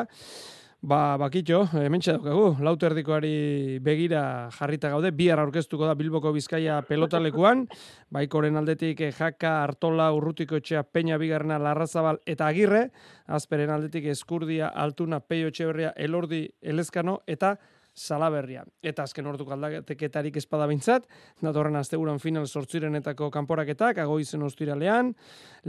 ba, 0.81 1.15
bakitxo, 1.21 1.59
hementxe 1.77 2.15
daukagu, 2.15 2.47
lauter 2.65 2.95
erdikoari 2.95 3.77
begira 3.85 4.23
jarrita 4.57 4.89
gaude, 4.95 5.11
bihar 5.13 5.43
aurkeztuko 5.43 5.85
da 5.85 5.93
Bilboko 5.99 6.31
Bizkaia 6.33 6.79
pelotalekuan, 6.89 7.67
baikoren 8.17 8.57
aldetik 8.57 9.05
eh, 9.05 9.11
Jaka, 9.13 9.59
Artola, 9.67 10.09
Urrutiko 10.17 10.57
etxea, 10.57 10.81
Peña 10.89 11.21
Bigarrena, 11.21 11.61
Larrazabal 11.61 12.17
eta 12.25 12.49
Agirre, 12.49 12.87
azperen 13.27 13.69
aldetik 13.77 14.09
Eskurdia, 14.09 14.73
Altuna, 14.73 15.21
Peio 15.21 15.53
Etxeberria, 15.53 15.93
Elordi, 15.95 16.47
Elezkano 16.65 17.19
eta 17.27 17.59
Salaberria. 17.93 18.63
Eta 18.81 19.03
azken 19.05 19.27
orduko 19.29 19.53
aldateketarik 19.53 20.39
espada 20.41 20.65
bintzat, 20.69 21.05
datorren 21.41 21.77
asteburan 21.77 22.17
final 22.19 22.47
sortzirenetako 22.47 23.29
kanporaketak, 23.31 23.99
agoizen 24.01 24.41
ostiralean, 24.41 25.13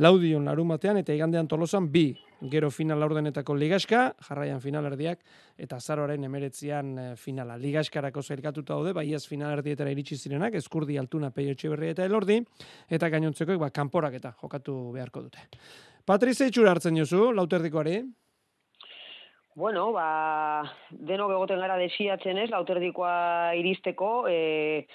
laudion 0.01 0.49
larun 0.49 0.73
batean, 0.73 0.97
eta 1.03 1.13
igandean 1.13 1.49
tolosan 1.49 1.91
bi, 1.93 2.07
gero 2.51 2.71
final 2.73 3.01
laurdenetako 3.05 3.57
ligaska, 3.61 4.07
jarraian 4.29 4.65
final 4.65 4.89
erdiak, 4.89 5.21
eta 5.61 5.79
zaroaren 5.81 6.25
emeretzian 6.25 6.99
eh, 6.99 7.07
finala. 7.21 7.59
Ligaskarako 7.61 8.23
zailkatuta 8.23 8.73
daude, 8.73 8.97
bai 8.97 9.11
ez 9.13 9.27
final 9.29 9.53
erdietara 9.59 9.93
iritsi 9.93 10.17
zirenak, 10.17 10.57
eskurdi 10.57 10.99
altuna 10.99 11.31
peio 11.31 11.53
etxeberria 11.53 11.93
eta 11.93 12.09
elordi, 12.09 12.41
eta 12.89 13.13
gainontzekoek 13.13 13.61
ba, 13.61 13.71
kanporaketa 13.71 14.33
jokatu 14.41 14.79
beharko 14.97 15.29
dute. 15.29 15.45
Patrizia 16.05 16.49
itxura 16.49 16.73
hartzen 16.73 16.97
jozu, 16.97 17.31
lauterdikoari? 17.37 18.01
Bueno, 19.55 19.93
ba, 19.95 20.67
denok 20.90 21.31
egoten 21.37 21.61
gara 21.62 21.77
desiatzen 21.79 22.40
ez, 22.43 22.49
lauterdikoa 22.51 23.55
iristeko, 23.55 24.25
e, 24.27 24.87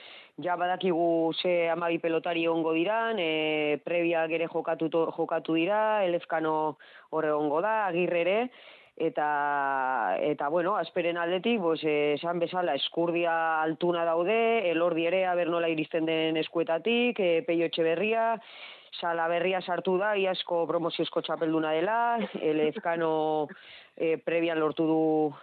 ja 0.44 0.58
badakigu 0.60 1.32
ze 1.32 1.70
amabi 1.72 1.96
pelotari 2.04 2.44
ongo 2.52 2.74
diran, 2.76 3.22
e, 3.24 3.80
prebiak 3.86 4.34
ere 4.36 4.50
jokatu, 4.52 4.90
jokatu 5.16 5.56
dira, 5.56 6.04
elezkano 6.04 6.76
horre 7.16 7.32
ongo 7.32 7.62
da, 7.64 7.86
agirre 7.86 8.20
ere, 8.26 8.38
eta, 9.00 9.30
eta 10.28 10.50
bueno, 10.52 10.74
asperen 10.76 11.16
aldetik, 11.18 11.62
pues, 11.64 11.80
esan 11.86 12.44
bezala, 12.44 12.76
eskurdia 12.76 13.62
altuna 13.62 14.04
daude, 14.04 14.42
elordi 14.74 15.08
ere, 15.08 15.24
aber 15.26 15.48
nola 15.48 15.72
iristen 15.72 16.04
den 16.04 16.36
eskuetatik, 16.44 17.24
e, 17.24 17.32
peio 17.48 17.72
etxeberria, 17.72 18.34
Salaberria 18.98 19.62
sartu 19.62 19.98
da, 20.02 20.14
iazko 20.18 20.64
promoziozko 20.70 21.22
txapelduna 21.26 21.72
dela, 21.78 21.98
elezkano 22.42 23.12
e, 24.00 24.18
prebian 24.24 24.60
lortu 24.60 24.88
du 24.88 25.02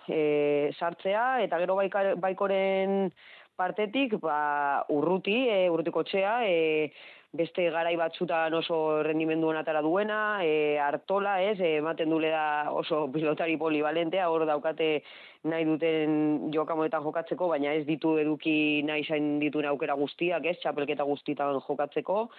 e, 0.09 0.73
sartzea, 0.81 1.43
eta 1.45 1.61
gero 1.61 1.77
baika, 1.77 2.15
baikoren 2.17 3.13
partetik, 3.57 4.17
ba, 4.23 4.87
urruti, 4.93 5.45
e, 5.53 5.69
urrutiko 5.71 6.03
txea, 6.09 6.41
e, 6.49 6.91
beste 7.37 7.69
garai 7.71 7.95
batzutan 8.01 8.55
oso 8.57 9.03
rendimendu 9.05 9.51
atara 9.53 9.83
duena, 9.85 10.41
e, 10.43 10.79
artola, 10.81 11.37
ez, 11.43 11.59
e, 11.61 11.77
ematen 11.83 12.11
dule 12.11 12.31
da 12.33 12.73
oso 12.73 13.07
pilotari 13.13 13.59
polivalentea, 13.61 14.31
hor 14.33 14.47
daukate 14.49 15.03
nahi 15.45 15.67
duten 15.69 16.51
jokamoetan 16.55 17.05
jokatzeko, 17.05 17.49
baina 17.53 17.75
ez 17.77 17.85
ditu 17.87 18.17
eduki 18.19 18.83
nahi 18.89 19.05
zain 19.05 19.37
dituen 19.43 19.69
aukera 19.69 19.95
guztiak, 19.95 20.49
ez, 20.49 20.57
txapelketa 20.63 21.05
guztitan 21.05 21.61
jokatzeko, 21.69 22.31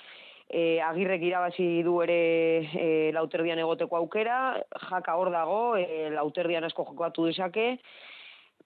e, 0.50 0.80
agirrek 0.82 1.22
irabazi 1.24 1.84
du 1.84 2.02
ere 2.02 2.20
e, 2.74 3.12
lauterdian 3.14 3.60
egoteko 3.60 3.98
aukera, 3.98 4.64
jaka 4.90 5.16
hor 5.16 5.32
dago, 5.32 5.62
e, 5.78 6.10
lauterdian 6.16 6.64
asko 6.64 6.86
jokatu 6.92 7.26
dezake, 7.30 7.78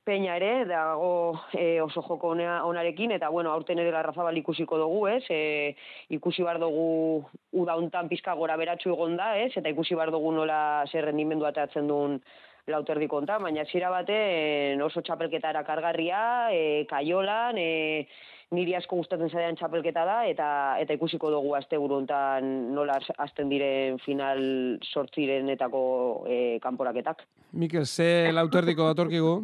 Peña 0.04 0.34
ere, 0.36 0.66
dago 0.66 1.44
e, 1.54 1.80
oso 1.80 2.02
joko 2.02 2.32
ona- 2.34 2.64
onarekin, 2.66 3.12
eta 3.14 3.30
bueno, 3.30 3.52
aurten 3.54 3.78
ere 3.78 3.92
larrazabal 3.94 4.38
ikusiko 4.40 4.80
dugu, 4.82 5.04
ez? 5.12 5.22
E, 5.30 5.76
ikusi 6.10 6.42
bar 6.42 6.58
dugu 6.58 7.22
uda 7.54 7.76
hontan 7.78 8.10
pizka 8.10 8.34
gora 8.34 8.56
beratxu 8.58 8.96
egon 8.96 9.14
da, 9.20 9.36
ez? 9.38 9.52
Eta 9.56 9.70
ikusi 9.70 9.94
bar 9.94 10.10
dugu 10.10 10.32
nola 10.34 10.88
zer 10.90 11.06
rendimendu 11.06 11.46
atatzen 11.46 11.86
duen 11.88 12.18
lauterdi 12.66 13.08
konta, 13.08 13.38
baina 13.38 13.66
zira 13.70 13.92
baten 13.94 14.82
oso 14.82 15.04
txapelketa 15.06 15.54
erakargarria, 15.54 16.50
e, 16.50 16.86
kaiolan, 16.90 17.62
e, 17.62 18.08
niri 18.56 18.76
asko 18.76 19.00
gustatzen 19.00 19.32
zaidan 19.32 19.56
txapelketa 19.60 20.04
da, 20.08 20.18
eta 20.28 20.48
eta 20.82 20.96
ikusiko 20.98 21.32
dugu 21.32 21.56
azte 21.56 21.80
hontan 21.80 22.74
nola 22.76 23.00
hasten 23.18 23.50
diren 23.50 24.00
final 24.04 24.42
sortzirenetako 24.84 25.84
e, 26.28 26.38
kanporaketak. 26.64 27.24
Mikel, 27.54 27.86
ze 27.86 28.32
lauterdiko 28.32 28.88
datorkigu? 28.92 29.36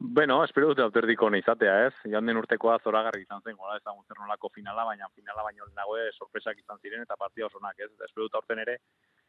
Bueno, 0.00 0.44
espero 0.44 0.68
dute 0.70 0.82
auterdiko 0.84 1.26
hona 1.26 1.40
izatea, 1.40 1.72
ez? 1.88 1.94
Joan 2.06 2.28
den 2.30 2.38
urtekoa 2.38 2.76
zoragarri 2.84 3.24
izan 3.24 3.42
zen, 3.42 3.56
gola 3.58 3.80
ezagun 3.80 4.04
zer 4.06 4.20
nolako 4.20 4.48
finala, 4.54 4.84
baina 4.86 5.08
finala 5.14 5.42
baino 5.42 5.66
lehenago 5.66 5.96
ere 5.98 6.12
sorpresak 6.14 6.60
izan 6.60 6.78
ziren 6.78 7.02
eta 7.02 7.16
partida 7.18 7.46
oso 7.46 7.58
ez? 7.76 7.90
Espero 8.06 8.28
dut 8.28 8.36
aurten 8.38 8.62
ere 8.62 8.78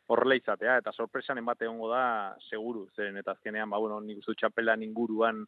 horrela 0.08 0.36
izatea, 0.36 0.78
eta 0.78 0.92
sorpresan 0.94 1.44
bate 1.46 1.66
egongo 1.66 1.90
da 1.90 2.36
seguru, 2.50 2.88
zeren 2.96 3.18
eta 3.18 3.32
azkenean, 3.32 3.70
ba, 3.70 3.78
bueno, 3.78 4.00
nik 4.00 4.20
uste 4.20 4.32
dut 4.32 4.40
txapelan 4.40 4.84
inguruan, 4.84 5.46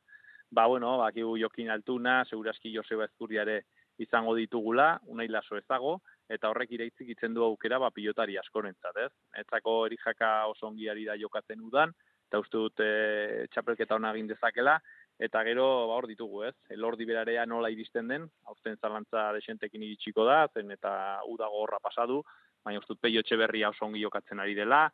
ba, 0.52 0.68
bueno, 0.68 0.98
bakigu 1.00 1.38
jokin 1.40 1.72
altuna, 1.72 2.22
seguraski 2.26 2.74
Joseba 2.76 3.08
Ezkurriare 3.08 3.62
izango 4.02 4.36
ditugula, 4.36 5.00
unai 5.08 5.28
laso 5.32 5.58
ezago, 5.58 6.00
eta 6.30 6.50
horrek 6.50 6.72
iraitzik 6.76 7.12
itzen 7.16 7.34
du 7.36 7.44
aukera, 7.46 7.80
ba, 7.80 7.92
pilotari 7.96 8.38
askorentzat, 8.40 8.98
ez? 9.06 9.12
Etzako 9.44 9.86
erijaka 9.88 10.32
oso 10.52 10.68
ongi 10.68 10.90
ari 10.90 11.06
da 11.08 11.18
jokatzen 11.20 11.62
udan, 11.68 11.94
eta 12.28 12.40
uste 12.40 12.58
dut 12.58 12.84
e, 12.84 13.48
txapelketa 13.52 13.98
hona 13.98 14.14
egin 14.16 14.30
dezakela, 14.32 14.78
eta 15.22 15.44
gero 15.46 15.66
ba 15.88 16.00
hor 16.00 16.08
ditugu, 16.10 16.44
ez? 16.48 16.56
Elordi 16.74 17.06
berarea 17.06 17.46
nola 17.46 17.70
iristen 17.70 18.08
den, 18.10 18.28
aurten 18.48 18.80
zalantza 18.82 19.30
desentekin 19.38 19.84
iritsiko 19.86 20.26
da, 20.26 20.46
zen 20.54 20.72
eta 20.74 20.94
udago 21.30 21.64
horra 21.64 21.80
pasadu, 21.84 22.22
baina 22.66 22.82
uste 22.82 22.96
dut 22.96 23.02
peio 23.04 23.22
etxeberria 23.22 23.70
oso 23.70 23.86
ongi 23.86 24.02
jokatzen 24.02 24.40
ari 24.40 24.56
dela, 24.58 24.88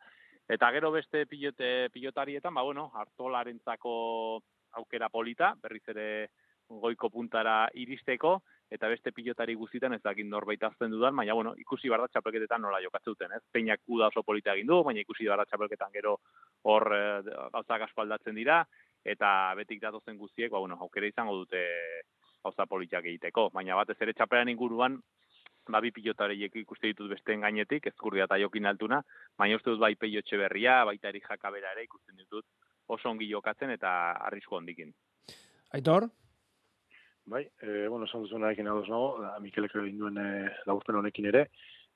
eta 0.48 0.70
gero 0.74 0.90
beste 0.92 1.24
pilote, 1.30 1.88
pilotarietan, 1.94 2.54
ba 2.54 2.66
bueno, 2.66 2.90
hartolarentzako 2.94 3.94
aukera 4.78 5.10
polita, 5.12 5.54
berriz 5.62 5.84
ere 5.94 6.08
goiko 6.68 7.08
puntara 7.10 7.68
iristeko, 7.74 8.38
eta 8.70 8.88
beste 8.92 9.12
pilotari 9.16 9.54
guztietan 9.56 9.94
ez 9.96 10.02
dakit 10.04 10.26
norbait 10.28 10.62
azten 10.62 10.92
dudan, 10.92 11.16
baina 11.16 11.34
bueno, 11.34 11.54
ikusi 11.56 11.88
barda 11.88 12.08
txapelketetan 12.12 12.60
nola 12.62 12.82
jokatzen 12.84 13.14
duten, 13.14 13.32
ez? 13.32 13.42
Peinak 13.52 13.80
uda 13.88 14.10
oso 14.12 14.22
polita 14.22 14.52
egin 14.52 14.68
du, 14.68 14.82
baina 14.84 15.00
ikusi 15.00 15.28
barda 15.28 15.46
txapelketan 15.48 15.94
gero 15.94 16.18
hor 16.68 16.86
e, 16.92 17.00
gauzak 17.54 17.86
asko 17.88 18.04
aldatzen 18.04 18.36
dira, 18.36 18.60
eta 19.04 19.54
betik 19.56 19.80
datozen 19.80 20.18
guztiek, 20.20 20.52
ba, 20.52 20.60
bueno, 20.60 20.76
aukera 20.84 21.08
izango 21.08 21.38
dute 21.40 21.64
gauza 22.44 22.66
politak 22.68 23.08
egiteko. 23.08 23.48
Baina 23.54 23.78
batez 23.78 23.96
ere 24.04 24.12
txapelan 24.12 24.52
inguruan, 24.52 25.00
ba, 25.72 25.80
bi 25.80 25.92
pilotareiek 25.94 26.60
ikuste 26.60 26.92
ditut 26.92 27.08
besteen 27.14 27.40
gainetik, 27.40 27.88
ezkurdia 27.88 28.28
eta 28.28 28.36
jokin 28.44 28.68
altuna, 28.68 29.00
baina 29.38 29.56
uste 29.56 29.72
dut 29.72 29.80
bai 29.80 29.94
peio 29.96 30.20
berria, 30.44 30.84
baita 30.84 31.08
eri 31.08 31.24
jakabera 31.24 31.72
ere 31.72 31.88
ikusten 31.88 32.16
ditut 32.16 32.44
oso 32.88 33.10
ongi 33.10 33.28
jokatzen 33.30 33.70
eta 33.74 33.90
arrisku 34.28 34.56
ondikin. 34.56 34.92
Aitor? 35.76 36.08
Bai, 37.28 37.42
e, 37.60 37.88
bueno, 37.88 38.06
esan 38.08 38.22
duzuna 38.24 38.54
ekin 38.54 38.70
adoz 38.70 38.86
nago, 38.88 39.08
Mikelek 39.44 39.74
egin 39.76 39.98
duen 40.00 40.16
e, 40.16 40.28
laburpen 40.66 40.96
honekin 40.96 41.28
ere, 41.28 41.44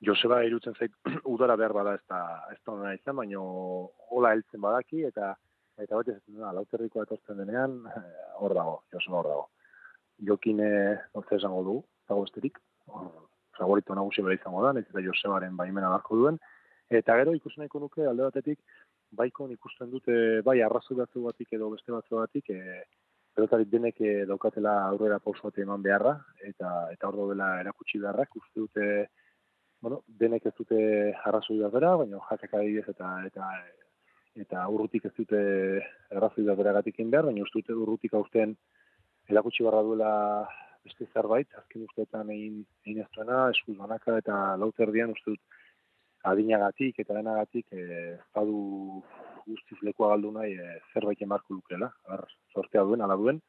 Joseba 0.05 0.43
irutzen 0.45 0.75
zait 0.77 0.93
udara 1.33 1.55
behar 1.57 1.73
bada 1.73 1.95
ez 1.97 2.03
da, 2.09 2.19
ez 2.53 2.59
da 2.59 2.75
hona 2.75 2.93
izan, 2.93 3.17
baina 3.17 3.41
hola 3.41 4.33
heltzen 4.35 4.61
badaki, 4.61 5.01
eta 5.09 5.33
eta 5.81 5.97
bat 5.97 6.11
ez 6.13 6.19
da, 6.27 6.51
lauterrikoa 6.53 7.07
etortzen 7.07 7.39
denean, 7.41 7.79
eh, 7.89 8.27
hor 8.45 8.53
dago, 8.53 8.75
Joseba 8.93 9.21
hor 9.23 9.29
dago. 9.31 9.47
Jokin, 10.29 10.61
e, 10.61 10.71
nortza 11.15 11.39
esango 11.39 11.63
du, 11.65 11.77
dago 12.09 12.27
esterik, 12.27 12.59
favorito 13.57 13.95
nagusi 13.97 14.21
bera 14.21 14.37
izango 14.37 14.61
da, 14.65 14.75
ez 14.77 14.85
eta 14.85 15.01
Josebaren 15.07 15.57
baimena 15.57 15.89
beharko 15.95 16.19
duen, 16.19 16.37
eta 16.93 17.17
gero 17.17 17.33
ikusten 17.33 17.63
nahiko 17.63 17.81
nuke 17.81 18.05
alde 18.05 18.27
batetik, 18.27 18.59
baikon 19.17 19.51
ikusten 19.53 19.91
dute, 19.91 20.15
bai 20.45 20.59
arrazu 20.61 20.97
batzu 20.99 21.23
batik 21.27 21.53
edo 21.57 21.69
beste 21.73 21.91
batzu 21.93 22.19
batik, 22.19 22.49
e, 22.49 22.83
pelotarik 23.33 23.69
denek 23.69 24.01
e, 24.01 24.13
daukatela 24.29 24.75
aurrera 24.87 25.19
pauso 25.19 25.47
bat 25.49 25.59
eman 25.63 25.81
beharra, 25.85 26.15
eta 26.49 26.73
eta 26.93 27.09
hor 27.09 27.33
dela 27.33 27.49
erakutsi 27.61 28.01
beharrak, 28.01 28.35
uste 28.41 28.65
dute, 28.65 28.89
bueno, 29.83 30.01
denek 30.07 30.45
ez 30.49 30.53
dute 30.57 30.81
arrazu 31.29 31.57
bera, 31.77 31.95
baina 32.01 32.21
jakak 32.29 32.53
adibidez 32.59 32.89
eta 32.95 33.15
eta 33.29 33.49
eta 34.43 34.67
urrutik 34.73 35.05
ez 35.05 35.13
dute 35.17 35.39
errazoi 36.09 36.45
da 36.45 36.55
beragatik 36.57 37.01
behar, 37.05 37.25
baina 37.29 37.43
uste 37.43 37.61
dute 37.61 37.73
urrutik 37.73 38.13
aurten 38.13 38.55
erakutsi 39.29 39.63
barra 39.63 39.81
duela 39.85 40.13
beste 40.83 41.05
zerbait, 41.13 41.47
azken 41.59 41.85
usteetan 41.87 42.29
egin, 42.33 42.63
egin 42.85 43.03
ez 43.03 43.09
duena, 43.15 43.49
eskuz 43.55 43.77
banaka 43.77 44.17
eta 44.19 44.39
lauterdian 44.59 45.13
uste 45.15 45.35
dut 45.35 45.61
adinagatik 46.23 46.99
eta 47.03 47.15
denagatik 47.17 47.67
e, 47.75 48.17
badu 48.35 49.01
guztiz 49.45 49.79
lekoa 49.83 50.13
galdu 50.13 50.31
nahi 50.31 50.55
e, 50.55 50.77
zerbait 50.93 51.21
emarko 51.25 51.57
lukela, 51.57 51.89
ar, 52.15 52.23
sortea 52.53 52.83
duen, 52.87 53.03
ala 53.03 53.17
duen. 53.19 53.41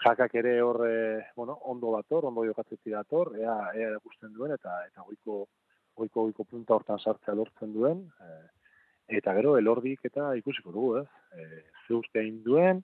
Jakak 0.00 0.34
ere 0.40 0.54
hor, 0.64 0.80
e, 0.88 1.24
bueno, 1.36 1.58
ondo 1.72 1.92
bator, 1.92 2.24
ondo 2.30 2.46
jokatzetik 2.48 2.94
dator, 2.94 3.34
ea, 3.36 3.56
ea 3.74 3.90
erakusten 3.90 4.32
duen, 4.36 4.54
eta 4.56 4.78
eta 4.88 5.04
goiko, 5.08 5.42
goiko, 6.00 6.24
goiko 6.28 6.46
punta 6.48 6.78
hortan 6.78 7.02
sartzea 7.02 7.36
lortzen 7.36 7.74
duen, 7.76 8.06
e, 8.24 8.38
eta 9.20 9.34
gero 9.36 9.58
elordik 9.58 10.08
eta 10.08 10.32
ikusiko 10.40 10.72
dugu, 10.72 10.94
ez? 11.02 11.08
E, 11.36 11.62
ze 11.86 11.98
uste 11.98 12.22
egin 12.22 12.40
duen, 12.46 12.82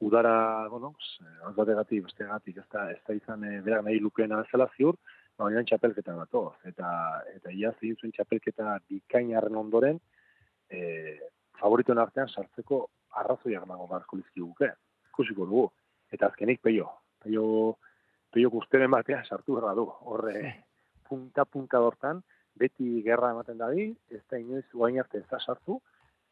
udara, 0.00 0.68
bueno, 0.72 0.94
bategatik, 1.56 2.06
bestegatik, 2.08 2.62
ez 2.62 2.68
da, 2.72 2.88
ez 2.92 3.02
da 3.06 3.16
izan 3.16 3.44
e, 3.44 3.60
berak 3.66 3.84
nahi 3.84 4.00
lukeena 4.00 4.40
bezala 4.44 4.70
ziur, 4.76 4.96
baina 5.38 5.62
txapelketa 5.68 6.14
batoz. 6.16 6.54
Eta, 6.68 6.90
eta 7.34 7.52
ia 7.52 7.72
egin 7.76 7.96
zuen 8.00 8.12
txapelketa 8.16 8.78
bikainarren 8.90 9.56
ondoren, 9.56 10.00
e, 10.70 11.18
favoritoen 11.60 11.98
artean 11.98 12.28
sartzeko 12.28 12.82
arrazoiak 13.22 13.66
nago 13.68 13.86
barko 13.90 14.18
guke. 14.36 14.70
Ikusiko 15.10 15.46
dugu. 15.46 15.66
Eta 16.12 16.26
azkenik 16.26 16.62
peio. 16.62 16.88
Peio, 17.22 17.76
peio 18.32 18.50
guzteren 18.50 18.90
batean 18.90 19.24
sartu 19.24 19.54
berra 19.54 19.74
du. 19.74 19.86
Horre, 20.10 20.64
punta-punta 21.08 21.78
dortan, 21.78 22.22
beti 22.56 23.02
gerra 23.02 23.30
ematen 23.30 23.58
dabi, 23.58 23.90
ez 24.10 24.22
da 24.30 24.38
inoiz 24.38 24.64
guain 24.72 24.98
arte 25.00 25.18
ez 25.18 25.28
da 25.30 25.40
sartu, 25.40 25.80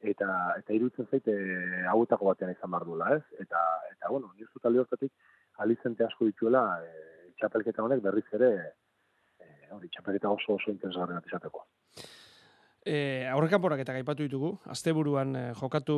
eta 0.04 0.28
eta 0.58 0.74
iruditzen 0.76 1.08
zaite 1.10 1.34
hauetako 1.90 2.30
batean 2.30 2.52
izan 2.52 2.70
bar 2.70 2.84
duela, 2.84 3.14
ez? 3.16 3.22
Eta 3.40 3.60
eta 3.92 4.10
bueno, 4.10 4.32
ni 4.36 4.44
uste 4.44 4.60
talde 4.62 4.82
hortatik 4.82 5.12
alizente 5.64 6.04
asko 6.04 6.28
dituela 6.28 6.64
e, 6.84 6.90
txapelketa 7.38 7.82
honek 7.84 8.02
berriz 8.04 8.26
ere 8.38 8.50
hori 9.76 9.90
txapelketa 9.92 10.30
oso 10.30 10.58
oso 10.58 10.70
interesgarri 10.74 11.18
bat 11.18 11.32
izateko. 11.32 11.66
E, 12.84 13.24
aurrekanporak 13.32 13.80
eta 13.80 13.94
gaipatu 13.96 14.26
ditugu, 14.26 14.50
asteburuan 14.68 15.30
e, 15.40 15.42
jokatu 15.56 15.94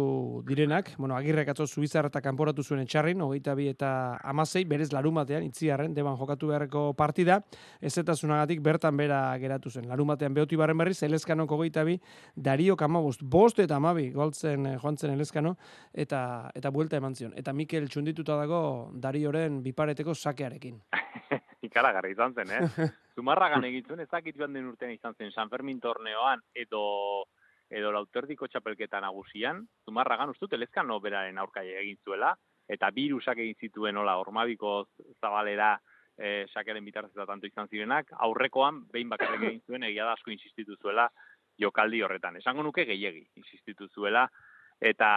direnak, 0.47 0.93
bueno, 1.03 1.17
agirrek 1.17 1.49
atzo 1.51 1.65
zubizar 1.67 2.07
eta 2.07 2.21
kanporatu 2.23 2.63
zuen 2.63 2.85
etxarrin, 2.85 3.25
hogeita 3.25 3.57
bi 3.59 3.67
eta 3.73 3.89
amasei, 4.23 4.63
berez 4.71 4.93
larumatean, 4.95 5.43
itziarren, 5.49 5.97
deban 5.97 6.15
jokatu 6.21 6.53
beharreko 6.53 6.93
partida, 6.95 7.41
ez 7.81 7.91
eta 7.99 8.15
zunagatik 8.15 8.63
bertan 8.63 8.95
bera 8.97 9.19
geratu 9.43 9.73
zen. 9.73 9.89
Larumatean 9.91 10.37
behoti 10.37 10.55
barren 10.61 10.79
berriz, 10.79 11.01
elezkanok 11.03 11.57
hogeita 11.57 11.83
bi, 11.83 11.97
dario 12.37 12.77
kamabost, 12.79 13.25
bost 13.25 13.59
eta 13.65 13.81
amabi, 13.83 14.13
goltzen 14.15 14.69
e, 14.71 14.77
joan 14.79 14.97
zen 14.97 15.17
elezkano, 15.17 15.57
eta, 15.93 16.21
eta 16.55 16.71
buelta 16.71 17.01
eman 17.03 17.19
zion. 17.19 17.33
Eta 17.35 17.53
Mikel 17.53 17.91
txundituta 17.91 18.39
dago 18.39 18.61
darioren 18.95 19.59
bipareteko 19.65 20.15
sakearekin. 20.15 20.79
Ikaragarri 21.67 22.15
izan 22.15 22.39
zen, 22.39 22.55
eh? 22.61 22.87
Zumarragan 23.17 23.65
egitzuen, 23.65 24.03
ezakit 24.05 24.37
joan 24.37 24.53
den 24.53 24.69
urtean 24.69 24.93
izan 24.93 25.15
zen 25.17 25.33
San 25.33 25.49
Fermin 25.49 25.81
torneoan 25.81 26.43
edo 26.55 26.83
edo 27.73 27.91
lauterdiko 27.91 28.47
txapelketa 28.47 29.01
nagusian, 29.03 29.65
Zumarragan 29.89 30.31
ustut 30.31 30.53
elezkano 30.55 31.01
beraren 31.03 31.39
aurka 31.43 31.65
egin 31.67 31.97
zuela, 32.05 32.31
eta 32.71 32.91
birusak 32.95 33.41
egin 33.43 33.57
zituen 33.59 33.97
hola, 33.99 34.19
ormabiko 34.23 34.75
zabalera 35.21 35.73
e, 36.17 36.47
sakeren 36.53 36.85
bitartez 36.85 37.15
eta 37.17 37.27
tanto 37.27 37.49
izan 37.49 37.67
zirenak, 37.73 38.13
aurrekoan 38.29 38.85
behin 38.93 39.11
bakarrik 39.11 39.43
egin 39.51 39.65
zuen 39.67 39.89
egia 39.89 40.07
da 40.07 40.15
asko 40.15 40.31
insistitu 40.31 40.77
zuela 40.77 41.09
jokaldi 41.59 42.03
horretan. 42.05 42.37
Esango 42.39 42.63
nuke 42.63 42.85
gehiegi 42.87 43.25
insistitu 43.41 43.89
zuela, 43.89 44.27
eta 44.81 45.11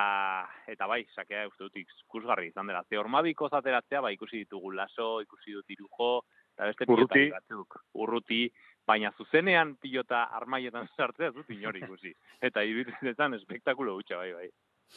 eta 0.72 0.88
bai, 0.88 1.04
sakea 1.16 1.48
uste 1.50 1.68
dut 1.68 1.80
ikusgarri 1.84 2.50
izan 2.50 2.70
dela. 2.72 2.84
Ze 2.90 2.98
ormabiko 2.98 3.50
zateratzea, 3.50 4.02
bai 4.02 4.14
ikusi 4.16 4.46
ditugu 4.46 4.72
laso, 4.72 5.20
ikusi 5.22 5.58
dut 5.58 5.76
irujo, 5.76 6.12
eta 6.60 6.68
beste 6.68 6.88
Urruti. 6.92 7.30
batzuk. 7.32 7.78
Urruti, 7.96 8.42
baina 8.86 9.12
zuzenean 9.18 9.78
pilota 9.80 10.26
armaietan 10.36 10.90
sartzea 10.98 11.30
ez 11.30 11.36
dut 11.36 11.50
inori 11.56 11.80
ikusi. 11.86 12.12
Eta 12.50 12.64
iruditzen 12.68 13.38
espektakulo 13.40 13.96
gutxa, 13.96 14.18
bai, 14.18 14.34
bai. 14.34 14.50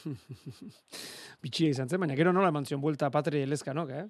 Bitxia 1.44 1.70
izan 1.70 1.88
zen, 1.88 2.01
baina 2.01 2.16
gero 2.18 2.33
nola 2.33 2.51
eman 2.51 2.66
zion 2.66 2.81
buelta 2.81 3.11
patri 3.14 3.44
elezkanok, 3.46 3.94
eh? 3.94 4.07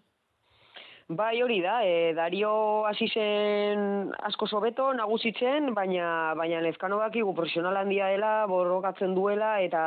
Bai, 1.12 1.42
hori 1.42 1.58
da, 1.60 1.80
e, 1.84 2.14
Dario 2.14 2.86
hasi 2.86 3.08
zen 3.10 4.12
asko 4.22 4.46
sobeto 4.46 4.86
nagusitzen, 4.94 5.74
baina 5.74 6.32
baina 6.38 6.62
Lezkano 6.62 7.00
dakigu 7.02 7.34
profesional 7.34 7.76
handia 7.76 8.06
dela, 8.14 8.46
borrokatzen 8.46 9.12
duela 9.18 9.56
eta 9.60 9.82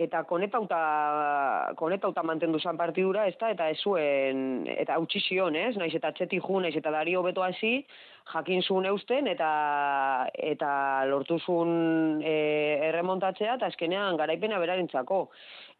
eta 0.00 0.22
konetauta 0.28 0.80
konetauta 1.76 2.22
mantendu 2.24 2.60
zan 2.60 2.78
partidura, 2.80 3.26
ezta 3.28 3.50
eta 3.52 3.68
ez 3.68 3.78
zuen 3.84 4.64
eta 4.72 4.96
utzi 5.02 5.20
zion, 5.20 5.56
ez? 5.56 5.74
Naiz 5.76 5.92
eta 5.96 6.12
atzetik 6.14 6.46
ju, 6.46 6.60
naiz 6.62 6.74
eta 6.78 6.92
Dario 6.94 7.22
beto 7.26 7.44
hasi, 7.44 7.84
jakin 8.32 8.62
zuen 8.62 8.88
eusten 8.90 9.28
eta 9.28 9.50
eta 10.52 10.70
lortu 11.10 11.38
zuen 11.40 12.22
e, 12.22 12.34
erremontatzea 12.88 13.58
eta 13.58 13.68
azkenean 13.68 14.16
garaipena 14.20 14.60
berarentzako. 14.62 15.26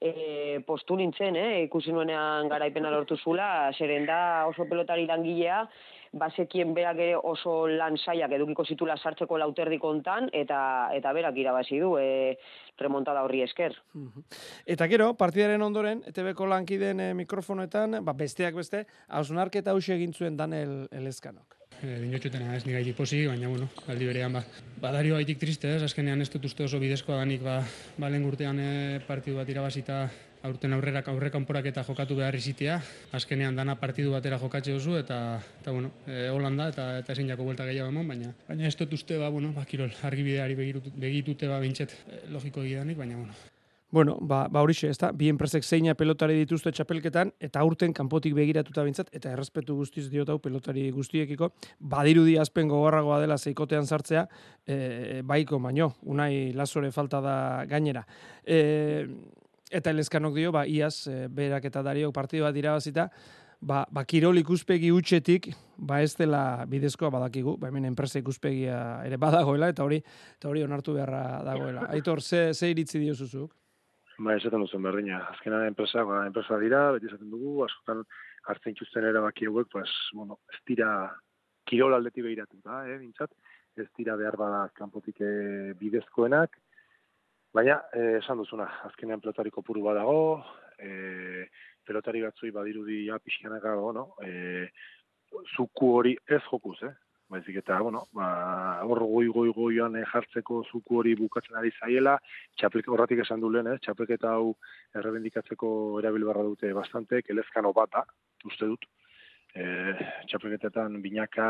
E, 0.01 0.61
postu 0.67 0.97
nintzen, 0.97 1.37
eh? 1.37 1.63
ikusi 1.67 1.93
nuenean 1.93 2.49
garaipena 2.49 2.93
lortu 2.93 3.19
zula, 3.21 3.71
zeren 3.77 4.07
da 4.09 4.21
oso 4.49 4.65
pelotari 4.69 5.05
langilea, 5.09 5.67
bazekien 6.13 6.75
berak 6.75 6.99
ere 6.99 7.15
oso 7.17 7.67
lan 7.69 7.97
saiak 7.99 8.33
edukiko 8.35 8.65
zitula 8.65 8.97
sartzeko 8.97 9.39
lauterdi 9.39 9.79
kontan, 9.79 10.29
eta, 10.33 10.91
eta 10.97 11.13
berak 11.15 11.39
irabazi 11.39 11.79
du 11.79 11.95
e, 12.01 12.37
remontada 12.81 13.23
horri 13.23 13.45
esker. 13.47 13.77
Eta 14.67 14.89
gero, 14.91 15.13
partidaren 15.15 15.63
ondoren, 15.63 16.03
ETB-ko 16.11 16.49
lankideen 16.51 17.01
eh, 17.01 17.15
mikrofonoetan, 17.15 18.01
ba, 18.05 18.17
besteak 18.17 18.59
beste, 18.59 18.85
hausnarketa 19.09 19.75
hausia 19.75 19.95
egin 19.95 20.15
zuen 20.15 20.37
Danel 20.37 20.87
Elezkanok. 20.91 21.57
e, 21.81 21.95
dinotxutena 22.03 22.57
ez 22.57 22.65
nigaitik 22.67 22.97
posi, 22.97 23.23
baina, 23.27 23.49
bueno, 23.49 23.69
aldi 23.89 24.09
berean, 24.09 24.35
ba, 24.37 24.43
badario 24.83 25.17
gaitik 25.17 25.39
triste, 25.41 25.77
ez, 25.77 25.83
azkenean 25.87 26.21
ez 26.21 26.29
dut 26.33 26.45
uste 26.45 26.67
oso 26.67 26.81
bidezkoa 26.83 27.21
danik, 27.23 27.45
ba, 27.45 27.61
ba 27.97 28.11
lehen 28.13 28.27
urtean 28.29 28.61
e, 28.61 28.73
partidu 29.07 29.39
bat 29.41 29.49
irabazita 29.49 30.03
aurten 30.43 30.73
aurrera 30.73 31.03
aurre 31.13 31.31
kanporak 31.31 31.67
eta 31.71 31.85
jokatu 31.85 32.17
behar 32.17 32.35
izitea, 32.35 32.81
azkenean 33.13 33.57
dana 33.57 33.77
partidu 33.81 34.15
batera 34.15 34.39
jokatze 34.39 34.73
duzu 34.73 34.97
eta 34.99 35.21
eta 35.61 35.71
bueno, 35.73 35.93
e, 36.07 36.29
Holanda 36.31 36.69
eta 36.73 36.89
eta 37.03 37.13
ezin 37.13 37.29
jako 37.29 37.45
buelta 37.45 37.69
gehiago 37.69 37.93
emon, 37.93 38.09
baina 38.09 38.33
baina 38.49 38.67
ez 38.67 38.77
dut 38.77 38.93
uste 38.93 39.19
ba 39.19 39.29
bueno, 39.29 39.53
ba 39.53 39.65
kirol 39.65 39.93
argibideari 40.03 40.57
begitute 40.97 41.49
ba 41.49 41.61
beintzet 41.61 41.97
e, 42.09 42.27
logiko 42.31 42.63
gidanik, 42.63 42.97
baina 42.97 43.17
bueno. 43.17 43.35
Bueno, 43.93 44.19
ba, 44.21 44.47
ba 44.47 44.61
horixe, 44.63 44.87
ezta? 44.87 45.09
Bi 45.11 45.27
enpresek 45.33 45.65
zeina 45.67 45.97
pelotari 45.99 46.37
dituzte 46.39 46.71
txapelketan, 46.71 47.33
eta 47.43 47.59
aurten 47.59 47.91
kanpotik 47.93 48.37
begiratuta 48.37 48.85
bintzat, 48.87 49.09
eta 49.11 49.33
errespetu 49.33 49.75
guztiz 49.75 50.05
diot 50.13 50.31
hau 50.31 50.37
pelotari 50.39 50.85
guztiekiko, 50.95 51.49
badirudi 51.95 52.37
azpen 52.39 52.71
gogorragoa 52.71 53.19
dela 53.19 53.35
zeikotean 53.37 53.91
sartzea, 53.91 54.29
e, 54.63 54.79
baiko 55.27 55.59
baino, 55.59 55.91
unai 56.07 56.53
lasore 56.55 56.93
falta 56.95 57.19
da 57.25 57.35
gainera. 57.67 58.07
E, 58.47 58.61
eta 59.71 59.93
elezkanok 59.95 60.35
dio, 60.35 60.53
ba, 60.53 60.67
iaz, 60.67 61.07
e, 61.09 61.29
berak 61.29 61.69
eta 61.71 61.83
dariok 61.87 62.13
partidu 62.15 62.45
bat 62.45 62.57
irabazita, 62.57 63.09
ba, 63.61 63.85
ba 63.93 64.05
kirol 64.09 64.41
ikuspegi 64.41 64.91
utxetik, 64.93 65.51
ba 65.77 66.01
ez 66.03 66.15
dela 66.19 66.67
bidezkoa 66.69 67.11
badakigu, 67.15 67.57
ba 67.61 67.71
hemen 67.71 67.87
enpresa 67.91 68.19
ikuspegia 68.21 68.81
ere 69.07 69.17
badagoela, 69.21 69.71
eta 69.73 69.85
hori 69.85 70.01
eta 70.03 70.51
hori 70.51 70.65
onartu 70.65 70.97
beharra 70.97 71.43
dagoela. 71.47 71.87
Aitor, 71.95 72.23
ze, 72.23 72.51
ze 72.55 72.71
iritzi 72.73 72.99
dio 72.99 73.15
zuzuk? 73.15 73.55
Ba, 74.21 74.35
esaten 74.37 74.61
duzen 74.61 74.83
berdina. 74.85 75.23
Azkenan 75.33 75.65
enpresa, 75.71 76.05
ba, 76.05 76.25
enpresa 76.29 76.59
dira, 76.61 76.91
beti 76.97 77.09
esaten 77.09 77.31
dugu, 77.33 77.63
askotan 77.65 78.03
hartzen 78.51 78.77
txusten 78.77 79.07
erabaki 79.09 79.49
hauek, 79.49 79.71
pues, 79.73 79.91
bueno, 80.17 80.41
ez 80.53 80.61
dira 80.69 80.91
kirol 81.69 81.95
aldetik 81.95 82.27
behiratuta, 82.27 82.83
eh, 82.89 82.99
bintzat, 82.99 83.33
ez 83.81 83.87
dira 83.97 84.17
behar 84.21 84.37
bada 84.37 84.67
kanpotik 84.77 85.23
eh, 85.25 85.73
bidezkoenak, 85.81 86.59
baina, 87.53 87.81
eh, 87.93 88.19
esan 88.21 88.39
duzuna, 88.39 88.69
azkenean 88.87 89.21
pelotari 89.21 89.51
kopuru 89.51 89.83
badago, 89.83 90.45
eh, 90.79 91.49
pelotari 91.87 92.23
batzui 92.23 92.51
badirudi 92.55 93.07
ja 93.07 93.19
pixkanaka, 93.19 93.75
bueno, 93.75 94.15
eh, 94.23 94.69
zuku 95.57 95.95
hori 95.99 96.17
ez 96.29 96.43
jokuz, 96.51 96.79
eh? 96.83 96.95
Baizik 97.31 97.61
eta, 97.61 97.77
bueno, 97.79 98.05
ba, 98.13 98.29
hor 98.83 99.05
goi 99.07 99.29
goi 99.31 99.51
goian 99.55 99.95
eh, 99.97 100.07
jartzeko 100.13 100.65
zuku 100.71 100.99
hori 100.99 101.15
bukatzen 101.19 101.59
ari 101.61 101.71
zaiela, 101.79 102.17
txapelk 102.59 102.89
horratik 102.91 103.23
esan 103.23 103.43
du 103.43 103.51
lehen, 103.51 103.69
eh? 103.71 103.79
txapelketa 103.85 104.33
hau 104.39 104.57
errebendikatzeko 104.99 105.69
erabil 106.01 106.27
barra 106.27 106.43
dute 106.47 106.73
bastante, 106.75 107.23
elezkano 107.29 107.73
bat 107.77 107.93
da, 107.95 108.05
uste 108.51 108.73
dut. 108.73 108.89
E, 109.51 109.63
txapelketetan 110.31 111.01
binaka, 111.03 111.47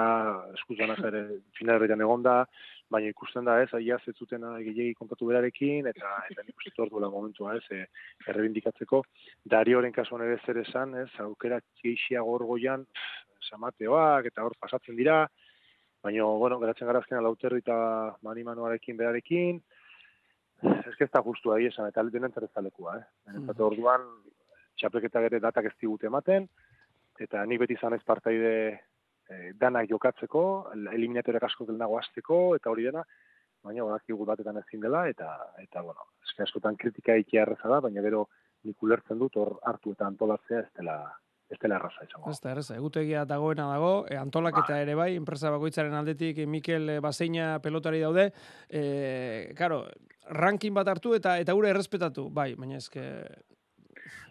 eskuzanak 0.57 1.03
ere 1.05 1.25
finalerretan 1.59 2.01
egonda, 2.01 2.37
baina 2.91 3.11
ikusten 3.13 3.47
da 3.47 3.57
ez, 3.63 3.69
aia 3.77 3.99
ez 4.03 4.15
zuten 4.17 4.43
gehiagi 4.65 4.95
kontatu 4.99 5.29
berarekin, 5.29 5.87
eta 5.87 6.11
eta 6.31 6.43
nik 6.47 6.59
uste 6.59 6.89
duela 6.91 7.11
momentua 7.11 7.55
ez, 7.57 7.65
e, 7.71 7.85
errebindikatzeko. 8.27 9.03
Darioren 9.55 9.95
kasuan 9.95 10.27
ere 10.27 10.41
zer 10.45 10.59
esan, 10.65 10.97
ez, 11.05 11.11
aukera 11.23 11.61
txeixia 11.81 12.23
gorgoian, 12.27 12.87
samateoak, 13.49 14.27
eta 14.33 14.45
hor 14.45 14.57
pasatzen 14.61 14.99
dira, 14.99 15.23
baina, 16.03 16.25
bueno, 16.43 16.59
geratzen 16.63 16.89
gara 16.89 17.03
azkena 17.03 17.23
lauterri 17.25 17.63
eta 17.63 17.77
mani 18.27 18.45
manuarekin 18.45 18.99
berarekin, 18.99 19.63
ez 20.63 20.97
ez 20.99 21.11
da 21.13 21.23
justu 21.25 21.55
ahi 21.55 21.71
esan, 21.71 21.89
eta 21.89 22.05
denen 22.13 22.35
zerrezalekua, 22.35 22.99
eh? 22.99 23.05
Benetan, 23.27 23.65
orduan, 23.71 24.07
txapelketak 24.81 25.31
ere 25.31 25.41
datak 25.41 25.71
ez 25.71 25.77
digute 25.81 26.09
ematen, 26.11 26.49
eta 27.21 27.45
nik 27.47 27.61
beti 27.63 27.77
izan 27.79 27.95
ez 27.95 28.03
partaide 28.05 28.81
eh, 29.31 29.53
danak 29.61 29.89
jokatzeko, 29.91 30.45
eliminatorek 30.93 31.49
asko 31.49 31.67
nago 31.73 31.99
azteko, 31.99 32.41
eta 32.59 32.71
hori 32.71 32.89
dena, 32.91 33.05
baina 33.65 33.87
badakigu 33.87 34.27
batetan 34.29 34.61
ezin 34.63 34.85
dela, 34.85 35.07
eta, 35.09 35.31
eta 35.63 35.83
bueno, 35.87 36.07
eske 36.27 36.45
askotan 36.47 36.77
kritika 36.81 37.17
ikia 37.21 37.43
erreza 37.47 37.69
da, 37.69 37.81
baina 37.85 38.05
gero 38.05 38.27
nik 38.65 38.83
ulertzen 38.83 39.19
dut 39.21 39.37
hor 39.41 39.57
hartu 39.69 39.95
eta 39.97 40.07
antolatzea 40.09 40.63
ez 40.65 40.71
dela, 40.77 40.97
ez 41.51 41.59
dela 41.61 41.79
erraza 41.81 42.07
izango. 42.07 42.31
Ez 42.31 42.41
da, 42.41 42.53
erreza, 42.55 42.77
egutegia 42.77 43.25
dagoena 43.29 43.69
dago, 43.73 43.93
e, 44.09 44.17
antolaketa 44.21 44.81
ere 44.83 44.97
bai, 44.99 45.11
enpresa 45.19 45.53
bakoitzaren 45.55 45.97
aldetik 45.97 46.41
e, 46.41 46.47
Mikel 46.47 46.97
e, 46.97 46.99
Baseina 47.05 47.53
pelotari 47.65 48.03
daude, 48.05 48.31
e, 48.69 48.83
karo, 49.59 49.85
ranking 50.31 50.77
bat 50.77 50.89
hartu 50.89 51.15
eta 51.17 51.39
eta 51.43 51.57
gure 51.57 51.73
errespetatu, 51.75 52.29
bai, 52.31 52.53
baina 52.59 52.81
eske... 52.81 53.07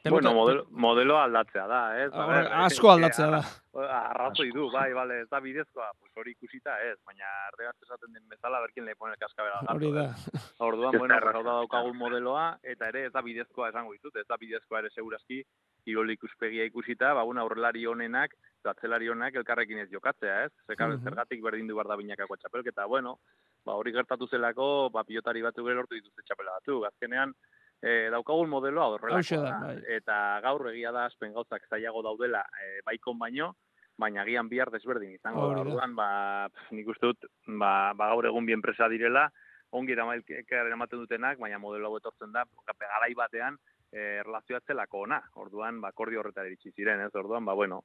Bueno, 0.07 0.33
modelo, 0.33 0.65
modelo 0.71 1.17
aldatzea 1.19 1.65
da, 1.67 1.79
ez? 2.03 2.11
A 2.13 2.25
Horrek, 2.25 2.43
ber, 2.49 2.53
asko 2.65 2.87
eh, 2.87 2.93
aldatzea 2.93 3.27
da. 3.33 3.41
Arrazoi 3.79 4.49
du, 4.51 4.69
bai, 4.71 4.91
bale, 4.93 5.21
ez 5.21 5.29
da 5.29 5.39
bidezkoa, 5.39 5.89
pues 5.99 6.11
hori 6.17 6.31
ikusita 6.31 6.77
ez, 6.83 6.97
baina 7.05 7.25
erregaz 7.53 7.75
esaten 7.83 8.13
den 8.13 8.27
bezala 8.29 8.59
berkin 8.63 8.85
le 8.85 8.95
pone 8.95 9.13
el 9.13 9.19
cascabel 9.19 9.51
al 9.53 9.65
gato. 9.67 9.75
Hori 9.75 9.91
da. 9.93 10.03
eh. 10.09 10.39
Orduan, 10.59 10.97
bueno, 10.99 11.15
hau 11.15 11.43
da 11.43 11.55
daukagun 11.61 11.97
modeloa, 11.97 12.45
eta 12.63 12.87
ere 12.89 13.05
ez 13.07 13.13
da 13.13 13.21
bidezkoa 13.21 13.69
esango 13.69 13.93
ditut, 13.93 14.15
ez 14.15 14.25
da 14.27 14.37
bidezkoa 14.37 14.79
ere 14.79 14.89
segurazki, 14.95 15.43
kirol 15.85 16.09
ikuspegia 16.11 16.65
ikusita, 16.67 17.13
ba, 17.13 17.23
una 17.23 17.41
aurrelari 17.41 17.85
honenak, 17.85 18.33
atzelari 18.67 19.07
honak 19.09 19.35
elkarrekin 19.39 19.79
ez 19.79 19.89
jokatzea, 19.91 20.43
ez? 20.45 20.51
Zerga, 20.67 20.87
Mhm. 20.87 21.03
Zergatik 21.03 21.41
berdin 21.41 21.67
du 21.67 21.75
barda 21.75 21.95
binakako 21.95 22.35
txapelketa, 22.37 22.85
bueno, 22.85 23.19
ba, 23.65 23.73
hori 23.75 23.91
gertatu 23.93 24.27
zelako, 24.27 24.89
ba, 24.91 25.03
pilotari 25.03 25.41
batzuk 25.41 25.65
ere 25.67 25.75
lortu 25.75 25.95
dituzte 25.95 26.21
txapela 26.27 26.51
batzuk. 26.59 26.85
Azkenean, 26.85 27.33
e, 27.81 28.09
daukagun 28.13 28.49
modeloa 28.51 28.85
Hauxe 28.97 29.37
horrelakoa 29.37 29.43
da, 29.45 29.57
bai. 29.65 29.97
eta 29.97 30.15
gaur 30.43 30.69
egia 30.73 30.91
da 30.95 31.05
azpen 31.09 31.33
gauzak 31.33 31.67
zailago 31.69 32.03
daudela 32.05 32.43
e, 32.63 32.79
baikon 32.85 33.19
baino, 33.19 33.53
baina 33.99 34.23
agian 34.23 34.49
bihar 34.49 34.71
desberdin 34.71 35.13
izango 35.15 35.47
da. 35.49 35.61
Orduan, 35.63 35.95
ba, 35.95 36.09
pf, 36.53 36.71
nik 36.75 36.87
uste 36.95 37.11
dut, 37.11 37.29
ba, 37.47 37.93
ba 37.97 38.11
gaur 38.13 38.29
egun 38.31 38.47
bi 38.47 38.55
enpresa 38.55 38.89
direla, 38.91 39.27
ongi 39.75 39.93
eramailkaren 39.93 40.73
ematen 40.73 41.03
dutenak, 41.03 41.39
baina 41.41 41.59
modelo 41.61 41.89
hau 41.89 41.99
etortzen 41.99 42.31
da, 42.33 42.45
kape 42.65 42.87
garai 42.87 43.11
batean, 43.17 43.59
e, 43.91 44.21
erlazioa 44.23 44.61
zelako 44.65 45.05
ona. 45.07 45.19
Orduan, 45.43 45.81
ba, 45.83 45.91
akordio 45.93 46.23
horretara 46.23 46.49
iritsi 46.49 46.71
ziren, 46.71 47.03
ez? 47.05 47.11
Orduan, 47.19 47.45
ba, 47.45 47.53
bueno, 47.59 47.83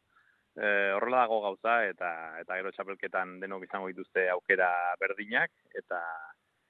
e, 0.54 0.92
horrela 0.96 1.24
dago 1.24 1.40
gauza, 1.48 1.80
eta 1.90 2.10
eta 2.40 2.60
gero 2.60 2.72
txapelketan 2.76 3.38
denok 3.42 3.66
izango 3.68 3.90
dituzte 3.92 4.28
aukera 4.32 4.70
berdinak, 5.00 5.52
eta 5.74 6.00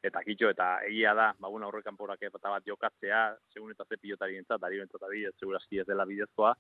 eta 0.05 0.21
kitxo, 0.25 0.51
eta 0.53 0.69
egia 0.85 1.15
da, 1.17 1.31
ba, 1.39 1.49
bueno, 1.49 1.67
aurrekan 1.67 1.97
porak 1.97 2.23
eta 2.29 2.51
bat 2.53 2.65
jokatzea, 2.67 3.25
segun 3.55 3.73
eta 3.73 3.87
ze 3.89 3.97
pilotari 3.97 4.37
entzat, 4.37 4.61
dari 4.61 4.81
entzat 4.83 5.03
adibidez, 5.03 5.35
segurazki 5.41 5.81
ez 5.81 5.87
dela 5.89 6.05
bidezkoa, 6.05 6.53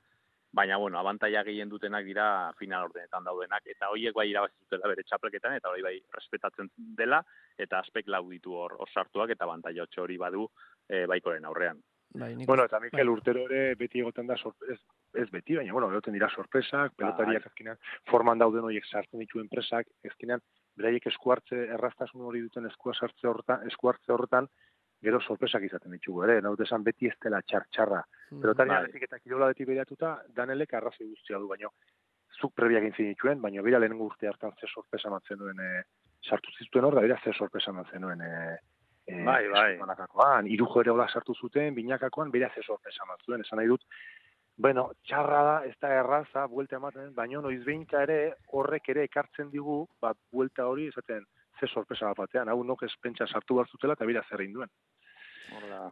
baina, 0.54 0.78
bueno, 0.78 0.98
abantaia 0.98 1.42
gehien 1.44 1.68
dutenak 1.68 2.04
dira 2.07 2.26
final 2.59 2.87
ordenetan 2.88 3.24
daudenak, 3.26 3.66
eta 3.66 3.90
horiek 3.92 4.14
bai 4.16 4.28
irabazi 4.30 4.54
zutela 4.64 4.88
bere 4.92 5.02
txapelketan, 5.04 5.59
eta 5.59 5.72
hori 5.72 5.83
bai 5.85 5.96
respetatzen 6.14 6.70
dela, 7.00 7.20
eta 7.59 7.83
aspek 7.83 8.09
lau 8.09 8.22
ditu 8.30 8.54
hor, 8.57 8.78
hor 8.78 8.94
sartuak, 8.94 9.35
eta 9.35 9.44
abantaia 9.44 9.87
hori 9.98 10.16
badu 10.16 10.46
e, 10.88 11.04
baikoren 11.11 11.44
aurrean. 11.44 11.83
Bai, 12.14 12.37
nik 12.38 12.46
Bueno, 12.46 12.64
eta 12.64 12.78
Mikel 12.80 13.11
urtero 13.11 13.48
ere 13.50 13.74
beti 13.74 13.98
egoten 13.98 14.28
da 14.30 14.37
sorpre- 14.38 14.76
ez, 14.76 14.80
ez 15.18 15.28
beti, 15.35 15.57
baina 15.59 15.72
bueno, 15.74 15.90
egoten 15.90 16.14
dira 16.14 16.30
sorpresak, 16.30 16.94
pelotariak 16.96 17.48
azkenean 17.50 17.80
forman 18.11 18.38
dauden 18.38 18.68
horiek 18.68 18.87
sartzen 18.87 19.18
ditu 19.20 19.42
enpresak, 19.42 19.90
azkenean 20.07 20.40
beraiek 20.76 21.06
eskuartze 21.10 21.66
erraztasun 21.76 22.22
hori 22.28 22.42
duten 22.44 22.66
eskua 22.70 22.94
sartze 22.94 23.28
horretan, 23.30 23.66
eskuartze 23.70 24.12
horretan, 24.12 24.48
gero 25.04 25.20
sorpresak 25.20 25.66
izaten 25.66 25.92
ditugu 25.94 26.24
ere, 26.26 26.38
naute 26.42 26.64
esan 26.64 26.84
beti 26.87 27.10
ez 27.10 27.16
dela 27.22 27.42
txar-txarra. 27.42 28.00
Pelotaria 28.30 28.80
Bai. 28.87 29.02
eta 29.06 29.20
kirola 29.20 29.50
beti 29.52 29.66
behiratuta, 29.68 30.14
danelek 30.37 30.74
arrazoi 30.74 31.10
guztia 31.10 31.38
du, 31.38 31.48
baino 31.50 31.70
zuk 32.40 32.54
prebiak 32.56 32.87
egin 32.88 33.12
dituen, 33.12 33.42
baina 33.42 33.62
bera 33.62 33.80
lehenengo 33.82 34.08
urte 34.10 34.28
hartan 34.30 34.54
ze 34.58 34.70
sorpresa 34.70 35.10
ematen 35.10 35.38
duen 35.38 35.60
e, 35.60 35.82
sartu 36.24 36.54
zituen 36.58 36.88
hor, 36.88 36.96
da 36.96 37.04
bera 37.04 37.18
ze 37.22 37.32
sorpresa 37.32 37.70
ematen 37.70 38.02
duen 38.06 38.24
e, 38.24 38.32
e, 39.06 39.22
Bai, 39.28 39.42
bai. 39.52 39.70
Banakakoan, 39.78 40.48
irujo 40.50 40.82
ere 40.82 40.90
hola 40.90 41.06
sartu 41.08 41.34
zuten, 41.34 41.74
binakakoan, 41.74 42.32
bera 42.34 42.50
ze 42.54 42.64
sorpresa 42.64 43.04
ematen 43.06 43.28
duen, 43.28 43.44
esan 43.46 43.60
nahi 43.60 43.70
dut, 43.70 43.84
Bueno, 44.57 44.90
txarra 45.03 45.40
da, 45.43 45.55
ez 45.67 45.75
da 45.83 45.90
erraza, 45.99 46.47
buelta 46.47 46.77
ematen, 46.79 47.11
baina 47.14 47.40
noiz 47.43 47.62
behinka 47.64 48.05
ere 48.07 48.19
horrek 48.55 48.93
ere 48.95 49.09
ekartzen 49.09 49.51
digu, 49.51 49.81
ba, 50.03 50.12
buelta 50.33 50.69
hori, 50.71 50.87
esaten, 50.93 51.25
ze 51.59 51.67
sorpresa 51.67 52.12
bat 52.12 52.25
batean, 52.25 52.49
hau 52.49 52.62
nok 52.62 52.85
ez 52.87 52.93
pentsa 53.03 53.27
sartu 53.27 53.59
behar 53.59 53.71
zutela, 53.71 53.97
eta 53.99 54.07
bera 54.07 54.23
zer 54.29 54.45
egin 54.45 54.61
duen. 54.61 54.71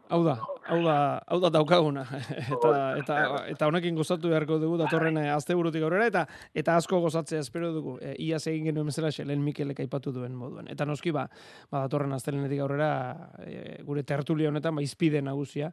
Hau 0.09 0.19
da, 0.25 0.33
hau 0.67 0.79
da, 0.83 0.95
hau 1.27 1.39
da 1.43 1.49
daukaguna. 1.53 2.03
eta, 2.55 2.71
eta, 2.99 3.17
eta 3.51 3.67
honekin 3.69 3.95
gozatu 3.95 4.31
beharko 4.31 4.57
dugu 4.59 4.79
datorren 4.81 5.19
eh, 5.21 5.27
asteburutik 5.31 5.83
aurrera 5.85 6.07
eta 6.09 6.23
eta 6.63 6.75
asko 6.79 6.99
gozatzea 7.03 7.43
espero 7.43 7.71
dugu. 7.75 7.97
E, 8.01 8.15
iaz 8.25 8.41
egin 8.51 8.71
genuen 8.71 8.89
bezala 8.89 9.11
lehen 9.23 9.43
Mikelek 9.45 9.83
aipatu 9.85 10.11
duen 10.15 10.35
moduan. 10.35 10.67
Eta 10.73 10.87
noski 10.89 11.13
ba, 11.15 11.27
ba 11.71 11.85
datorren 11.85 12.15
astelenetik 12.17 12.63
aurrera 12.65 12.89
e, 13.45 13.77
gure 13.87 14.03
tertulia 14.03 14.51
honetan 14.51 14.75
ba 14.75 14.83
izpide 14.83 15.21
nagusia 15.21 15.71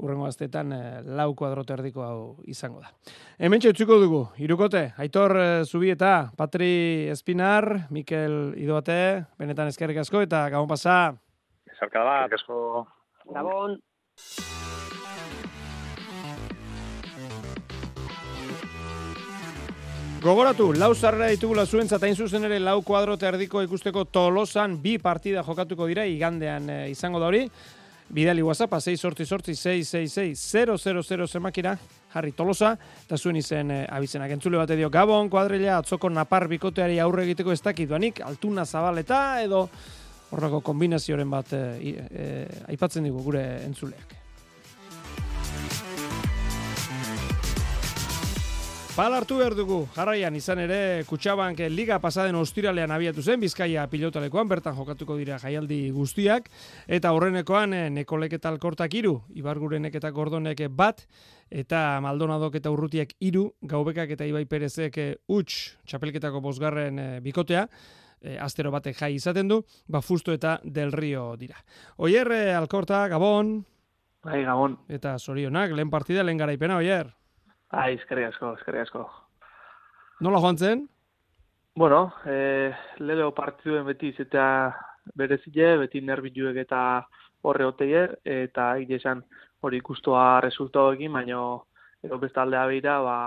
urrengo 0.00 0.26
astetan 0.26 0.72
e, 0.72 0.80
lau 1.04 1.30
kuadrote 1.38 1.74
erdiko 1.76 2.04
hau 2.04 2.20
izango 2.48 2.80
da. 2.80 2.90
Hemen 3.38 3.62
utziko 3.70 3.98
dugu, 4.00 4.22
irukote, 4.38 4.92
Aitor 4.98 5.36
e, 5.36 5.48
Zubieta, 5.64 6.30
Patri 6.36 7.08
Espinar, 7.12 7.86
Mikel 7.90 8.54
Idoate, 8.56 9.26
benetan 9.38 9.68
eskerrik 9.68 10.02
asko 10.04 10.24
eta 10.26 10.48
gabon 10.48 10.68
pasa. 10.68 11.14
Esarka 11.70 12.04
bat. 12.04 12.32
asko. 12.32 12.86
Gabon. 13.30 13.78
Gogoratu, 20.20 20.74
lau 20.76 20.90
zarrera 20.92 21.30
ditugula 21.32 21.62
zuentzat 21.64 22.02
hain 22.04 22.12
zuzen 22.12 22.44
ere 22.44 22.58
lau 22.60 22.82
kuadrote 22.84 23.24
erdiko 23.24 23.62
ikusteko 23.64 24.02
tolosan 24.12 24.74
bi 24.82 24.98
partida 25.00 25.40
jokatuko 25.46 25.86
dira 25.88 26.04
igandean 26.04 26.68
e, 26.68 26.80
izango 26.92 27.22
da 27.22 27.30
hori. 27.30 27.46
Bidali 28.10 28.42
WhatsApp, 28.42 28.74
6 28.80 28.96
sorti 28.98 29.24
sorti 29.24 29.54
666 29.54 30.66
000 30.66 31.26
zemakira, 31.28 31.76
jarri 32.10 32.32
tolosa, 32.34 32.72
eta 33.06 33.16
zuen 33.16 33.38
izen 33.38 33.70
e, 33.70 33.84
abizenak 33.86 34.34
entzule 34.34 34.58
bate 34.58 34.74
dio. 34.76 34.90
Gabon, 34.90 35.30
kuadrilla, 35.30 35.76
atzoko 35.78 36.10
napar 36.10 36.48
bikoteari 36.50 36.98
aurre 36.98 37.28
egiteko 37.28 37.54
ez 37.54 37.60
dakiduanik, 37.62 38.18
altuna 38.26 38.66
zabaleta 38.66 39.20
edo 39.44 39.68
horrako 40.30 40.60
kombinazioren 40.66 41.30
bat 41.30 41.54
e, 41.54 41.62
e, 42.10 42.30
aipatzen 42.74 43.06
digu 43.06 43.22
gure 43.22 43.44
entzuleak. 43.68 44.19
Pal 48.90 49.14
hartu 49.14 49.36
behar 49.38 49.54
dugu, 49.54 49.84
jarraian 49.94 50.34
izan 50.36 50.58
ere 50.60 51.04
Kutxabank 51.08 51.60
Liga 51.70 52.00
pasaden 52.02 52.34
ostiralean 52.36 52.90
abiatu 52.90 53.22
zen, 53.22 53.38
Bizkaia 53.40 53.84
pilotalekoan, 53.88 54.48
bertan 54.50 54.74
jokatuko 54.76 55.14
dira 55.16 55.38
jaialdi 55.38 55.78
guztiak, 55.94 56.50
eta 56.90 57.12
horrenekoan 57.14 57.72
eh, 57.72 57.84
Nekolek 57.94 58.34
eta 58.36 58.50
Alkortak 58.50 58.92
iru, 58.98 59.14
Ibargurenek 59.38 59.94
eta 59.96 60.10
Gordonek 60.10 60.64
bat, 60.76 61.04
eta 61.48 62.00
Maldonadok 62.02 62.58
eta 62.58 62.72
Urrutiak 62.74 63.14
iru, 63.24 63.46
Gaubekak 63.62 64.10
eta 64.16 64.26
Ibai 64.26 64.44
Perezek 64.50 64.98
eh, 64.98 65.14
huts 65.30 65.78
txapelketako 65.86 66.42
bosgarren 66.44 66.98
eh, 66.98 67.08
bikotea, 67.24 67.68
eh, 68.20 68.36
astero 68.42 68.74
batek 68.74 68.98
jai 68.98 69.14
izaten 69.14 69.48
du, 69.48 69.62
ba 69.88 70.02
Fusto 70.02 70.34
eta 70.34 70.58
Del 70.64 70.92
Rio 70.92 71.36
dira. 71.38 71.62
Oier, 71.96 72.32
Alkorta, 72.58 73.06
Gabon, 73.08 73.60
Bai, 74.26 74.42
gabon. 74.44 74.76
eta 74.90 75.14
zorionak, 75.18 75.72
lehen 75.72 75.94
partida, 75.94 76.26
lehen 76.26 76.42
garaipena, 76.42 76.82
Oier. 76.82 77.14
Bai, 77.70 77.94
eskerrik 77.94 78.32
asko, 78.32 78.54
eskerrik 78.58 78.88
asko. 78.88 79.04
Nola 80.26 80.40
joan 80.42 80.58
zen? 80.58 80.88
Bueno, 81.76 82.12
eh, 82.26 82.74
lelo 82.98 83.30
partiduen 83.34 83.86
beti 83.86 84.10
izatea 84.10 84.74
berezile, 85.14 85.76
beti 85.84 86.00
nerviuek 86.02 86.56
eta 86.64 86.80
horre 87.46 87.68
oteie, 87.68 88.02
eta 88.24 88.72
egia 88.82 88.98
esan 88.98 89.22
hori 89.62 89.78
ikustoa 89.78 90.40
resultadoekin, 90.44 91.12
baino 91.12 91.44
ero 92.02 92.18
beste 92.18 92.40
aldea 92.42 92.66
beira, 92.66 92.98
ba, 93.06 93.18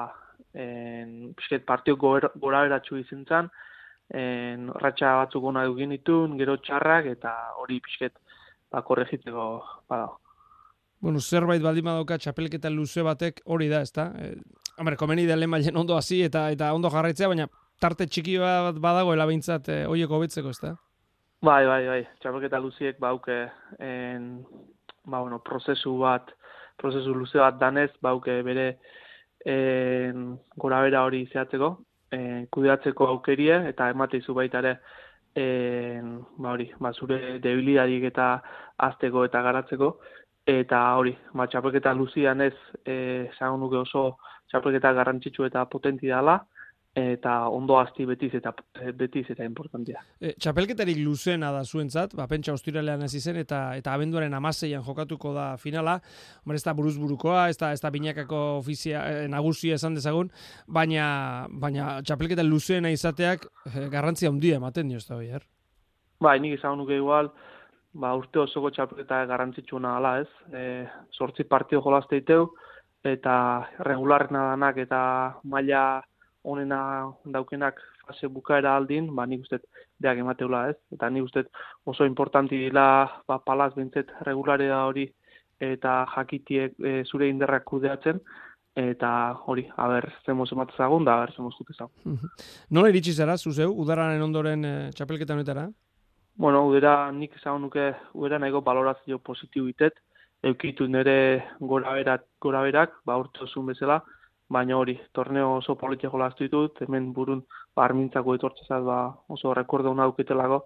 en, 0.53 1.34
pixket 1.38 1.65
partio 1.65 1.95
gora, 1.95 2.29
beratxu 2.36 2.99
izin 2.99 3.23
zen, 3.25 3.49
en, 4.13 4.67
ratxa 4.84 5.15
batzuk 5.21 5.47
ona 5.53 5.63
dugin 5.69 5.95
ditun, 5.95 6.38
gero 6.38 6.58
txarrak, 6.58 7.08
eta 7.15 7.34
hori 7.63 7.79
pixket 7.79 8.19
ba, 8.71 8.82
korregitzeko 8.82 9.47
bada. 9.89 10.12
Bueno, 11.04 11.20
zerbait 11.20 11.60
baldin 11.60 11.84
badauka 11.84 12.16
txapelketa 12.16 12.70
luze 12.72 13.04
batek 13.04 13.42
hori 13.52 13.66
da, 13.68 13.82
ezta? 13.84 14.06
Eh, 14.24 14.38
hombre, 14.80 14.96
komeni 14.96 15.26
da 15.28 15.36
lehen 15.36 15.76
ondo 15.76 15.98
hasi 15.98 16.22
eta 16.24 16.46
eta 16.54 16.70
ondo 16.72 16.88
jarraitzea, 16.94 17.28
baina 17.28 17.50
tarte 17.84 18.08
txiki 18.08 18.38
bat 18.39 18.80
badagoela 18.80 19.26
behintzat 19.28 19.68
eh, 19.68 19.82
hoiek 19.84 20.13
hobetzeko, 20.16 20.54
ezta? 20.56 20.78
Bai, 21.44 21.66
bai, 21.68 21.82
bai. 21.89 22.00
Txapelketa 22.24 22.63
luziek 22.63 23.04
bauke 23.04 23.36
en, 23.84 24.30
ba, 25.04 25.20
bueno, 25.20 25.42
prozesu 25.44 25.98
bat, 26.00 26.32
prozesu 26.80 27.12
luze 27.20 27.44
bat 27.44 27.60
danez, 27.60 27.89
bauke 28.00 28.39
bere 28.48 28.70
en, 29.44 30.38
gora 30.56 30.80
bera 30.88 31.04
hori 31.04 31.26
zehatzeko, 31.34 31.74
en, 32.16 32.48
kudeatzeko 32.48 33.12
aukerie, 33.12 33.60
eta 33.76 33.92
emateizu 33.92 34.39
baita 34.39 34.63
ere, 34.63 34.78
en, 35.36 36.20
ba, 36.39 36.56
hori, 36.56 36.72
ba, 36.80 36.96
zure 36.96 37.42
debilidadik 37.44 38.08
eta 38.13 38.38
azteko 38.88 39.28
eta 39.28 39.44
garatzeko, 39.44 39.98
eta 40.47 40.82
hori, 40.99 41.15
ba, 41.34 41.47
txapelketa 41.47 41.93
luzian 41.93 42.41
ez, 42.41 42.56
eh, 42.86 43.29
esan 43.32 43.60
nuke 43.60 43.77
oso 43.79 44.17
txapelketa 44.51 44.93
garrantzitsu 44.93 45.45
eta 45.47 45.65
potenti 45.71 46.08
dela, 46.08 46.41
eta 46.93 47.47
ondo 47.49 47.79
asti 47.82 48.06
betiz 48.06 48.36
eta 48.38 48.51
betiz 48.93 49.25
eta 49.34 49.45
importantia. 49.45 50.03
E, 50.21 50.36
txapelketarik 50.38 50.99
luzena 51.01 51.49
da 51.51 51.63
zuentzat, 51.65 52.13
ba, 52.13 52.27
pentsa 52.29 52.53
ostiralean 52.53 53.01
hasi 53.01 53.19
zen 53.19 53.39
eta 53.41 53.62
eta 53.79 53.95
abenduaren 53.97 54.34
amaseian 54.38 54.84
jokatuko 54.86 55.34
da 55.34 55.47
finala. 55.58 55.97
Hombre, 56.43 56.60
ez 56.62 56.65
da 56.65 56.75
buruz 56.77 56.95
burukoa, 57.01 57.47
ez 57.49 57.58
da, 57.58 57.71
ez 57.73 57.82
da 57.82 57.89
binakako 57.93 58.43
ofizia, 58.60 59.01
eh, 59.10 59.27
nagusia 59.27 59.79
esan 59.79 59.97
dezagun, 59.97 60.29
baina, 60.67 61.47
baina 61.49 61.97
txapelketa 62.06 62.45
luzena 62.45 62.93
izateak 62.93 63.49
eh, 63.71 63.88
garrantzia 63.89 64.29
handia 64.29 64.62
ematen 64.62 64.93
dio, 64.93 65.01
ez 65.01 65.10
da, 65.10 65.17
Oier? 65.17 65.47
Bai, 66.21 66.38
nik 66.39 66.60
izan 66.60 66.77
nuke 66.77 66.95
igual, 66.95 67.34
ba, 67.93 68.13
urte 68.17 68.41
osoko 68.43 68.71
txapelketa 68.73 69.23
garrantzitsuna 69.29 69.95
dela, 69.97 70.13
ez? 70.23 70.29
E, 70.53 70.63
sortzi 71.13 71.45
partio 71.49 71.82
jolazte 71.86 72.19
diteu, 72.21 72.49
eta 73.03 73.36
regularrena 73.88 74.49
danak 74.53 74.79
eta 74.86 74.99
maila 75.43 76.01
onena 76.43 76.79
daukenak 77.25 77.79
fase 78.06 78.27
bukaera 78.27 78.75
aldin, 78.77 79.10
ba, 79.15 79.25
nik 79.25 79.45
uste 79.45 79.62
deak 80.03 80.19
emateula, 80.23 80.67
ez? 80.73 80.77
Eta 80.95 81.10
nik 81.10 81.27
uste 81.29 81.45
oso 81.86 82.08
importanti 82.10 82.60
dela, 82.65 82.88
ba, 83.27 83.39
palaz 83.39 83.73
bintzet 83.75 84.12
regularea 84.27 84.84
hori 84.88 85.08
eta 85.63 86.01
jakitiek 86.15 86.73
e, 86.79 87.03
zure 87.08 87.29
inderrak 87.29 87.63
kudeatzen, 87.69 88.19
eta 88.75 89.10
hori, 89.45 89.67
haber, 89.77 90.10
zemoz 90.25 90.49
ematzagun, 90.51 91.06
da 91.06 91.19
haber, 91.19 91.32
zemoz 91.38 91.53
ezagun. 91.62 92.19
Nola 92.73 92.89
iritsi 92.91 93.13
zara, 93.13 93.38
zuzeu, 93.38 93.69
udararen 93.86 94.21
ondoren 94.25 94.65
e, 94.65 94.75
txapelketa 94.97 95.38
honetara? 95.38 95.69
Bueno, 96.36 96.65
udera 96.65 97.12
nik 97.13 97.36
esan 97.38 97.62
nuke 97.62 97.91
udera 98.17 98.39
nahiko 98.39 98.62
balorazio 98.65 99.19
positibo 99.19 99.67
itet, 99.69 100.00
eukitu 100.50 100.88
nire 100.88 101.43
gora 101.60 101.93
berak, 101.93 102.24
gora 102.41 102.62
berak, 102.65 102.96
ba 103.06 103.17
urte 103.22 103.43
osun 103.46 103.67
bezala, 103.69 104.00
baina 104.50 104.78
hori, 104.78 104.96
torneo 105.13 105.52
oso 105.60 105.76
politia 105.84 106.10
jolaztu 106.10 106.48
ditut, 106.48 106.82
hemen 106.82 107.12
burun 107.13 107.43
ba, 107.76 107.86
armintzako 107.86 108.36
etortzezat 108.39 108.84
ba, 108.88 108.98
oso 109.30 109.54
rekordo 109.54 109.91
hona 109.93 110.10
duketelako, 110.10 110.60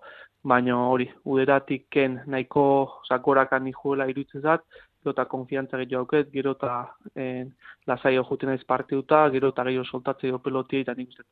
baina 0.53 0.77
hori, 0.93 1.09
uderatik 1.25 1.89
ken 1.91 2.21
nahiko 2.25 2.63
sakorakan 3.09 3.67
nijuela 3.67 4.07
irutzezat, 4.07 4.63
gero 5.03 5.15
eta 5.17 5.27
konfiantza 5.35 5.83
gehiago 5.83 6.05
auket, 6.05 6.31
gero 6.31 6.55
eta 6.55 6.73
eh, 7.15 7.43
lasai 7.91 8.15
juten 8.17 8.53
naiz 8.53 8.63
partiduta, 8.63 9.25
gero 9.35 9.51
eta 9.51 9.67
gehiago 9.67 9.91
soltatzeo 9.91 10.39
pelotia, 10.39 10.87
eta 10.87 10.95
nik 10.95 11.11
uste 11.11 11.27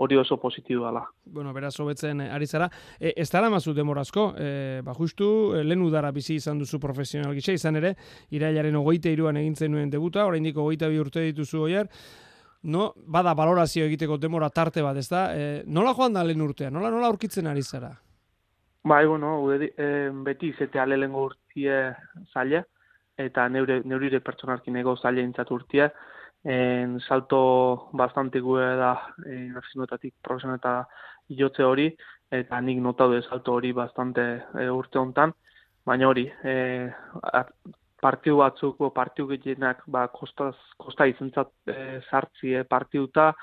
hori 0.00 0.16
oso 0.16 0.38
positibo 0.40 0.86
dela. 0.86 1.02
Bueno, 1.24 1.52
beraz 1.52 1.74
hobetzen 1.80 2.22
eh, 2.24 2.30
ari 2.32 2.46
zara. 2.46 2.70
E, 2.98 3.12
ez 3.16 3.28
dara 3.30 3.50
mazu 3.52 3.74
demorazko, 3.76 4.30
e, 4.38 4.80
ba 4.84 4.94
justu 4.96 5.28
e, 5.54 5.62
lehen 5.64 5.84
udara 5.84 6.10
bizi 6.10 6.38
izan 6.40 6.58
duzu 6.58 6.80
profesional 6.80 7.34
gisa, 7.36 7.52
izan 7.52 7.76
ere, 7.76 7.94
irailaren 8.32 8.80
ogeite 8.80 9.12
iruan 9.12 9.36
egin 9.36 9.56
zenuen 9.56 9.92
debuta, 9.92 10.24
oraindik 10.26 10.56
hogeita 10.56 10.88
bi 10.88 11.00
urte 11.02 11.24
dituzu 11.28 11.66
oier, 11.68 11.90
no, 12.62 12.92
bada 13.06 13.34
balorazio 13.36 13.84
egiteko 13.84 14.16
demora 14.16 14.48
tarte 14.48 14.82
bat, 14.82 14.96
ez 14.96 15.08
da? 15.10 15.26
E, 15.36 15.50
nola 15.66 15.92
joan 15.96 16.16
da 16.16 16.24
lehen 16.24 16.48
urtea? 16.48 16.70
Nola, 16.72 16.90
nola 16.90 17.12
aurkitzen 17.12 17.50
ari 17.50 17.62
zara? 17.62 17.92
Bai, 18.82 19.04
bueno, 19.06 19.42
uderi, 19.44 19.68
eh, 19.76 20.08
beti 20.24 20.54
izetea 20.54 20.86
lehengo 20.88 21.26
urtie 21.28 21.76
zaila, 22.32 22.62
eta 23.20 23.48
neure, 23.52 23.82
neurire 23.84 24.22
pertsonarki 24.24 24.72
nego 24.72 24.96
zaila 24.96 25.20
intzat 25.20 25.52
urtie. 25.52 25.90
En, 26.44 27.00
salto 27.00 27.90
bastante 27.92 28.40
gue 28.40 28.64
da 28.76 29.14
eh, 29.26 29.50
nazioetatik 29.52 30.14
profesional 30.22 30.56
eta 30.56 30.74
jotze 31.28 31.64
hori, 31.64 31.90
eta 32.30 32.60
nik 32.60 32.80
notatu 32.80 33.20
salto 33.28 33.52
hori 33.58 33.72
bastante 33.72 34.22
eh, 34.58 34.70
urte 34.72 34.98
hontan, 34.98 35.34
baina 35.84 36.08
hori, 36.08 36.30
eh, 36.44 36.88
at- 37.32 37.52
partiu 38.00 38.38
batzuk, 38.40 38.78
partiu 38.94 39.26
gehienak 39.28 39.82
ba, 39.86 40.06
kostaz, 40.08 40.54
kosta 40.80 41.04
izentzat 41.06 41.50
eh, 41.68 42.00
sartzi 42.08 42.54
eh, 42.56 42.64
partiuta, 42.64 43.34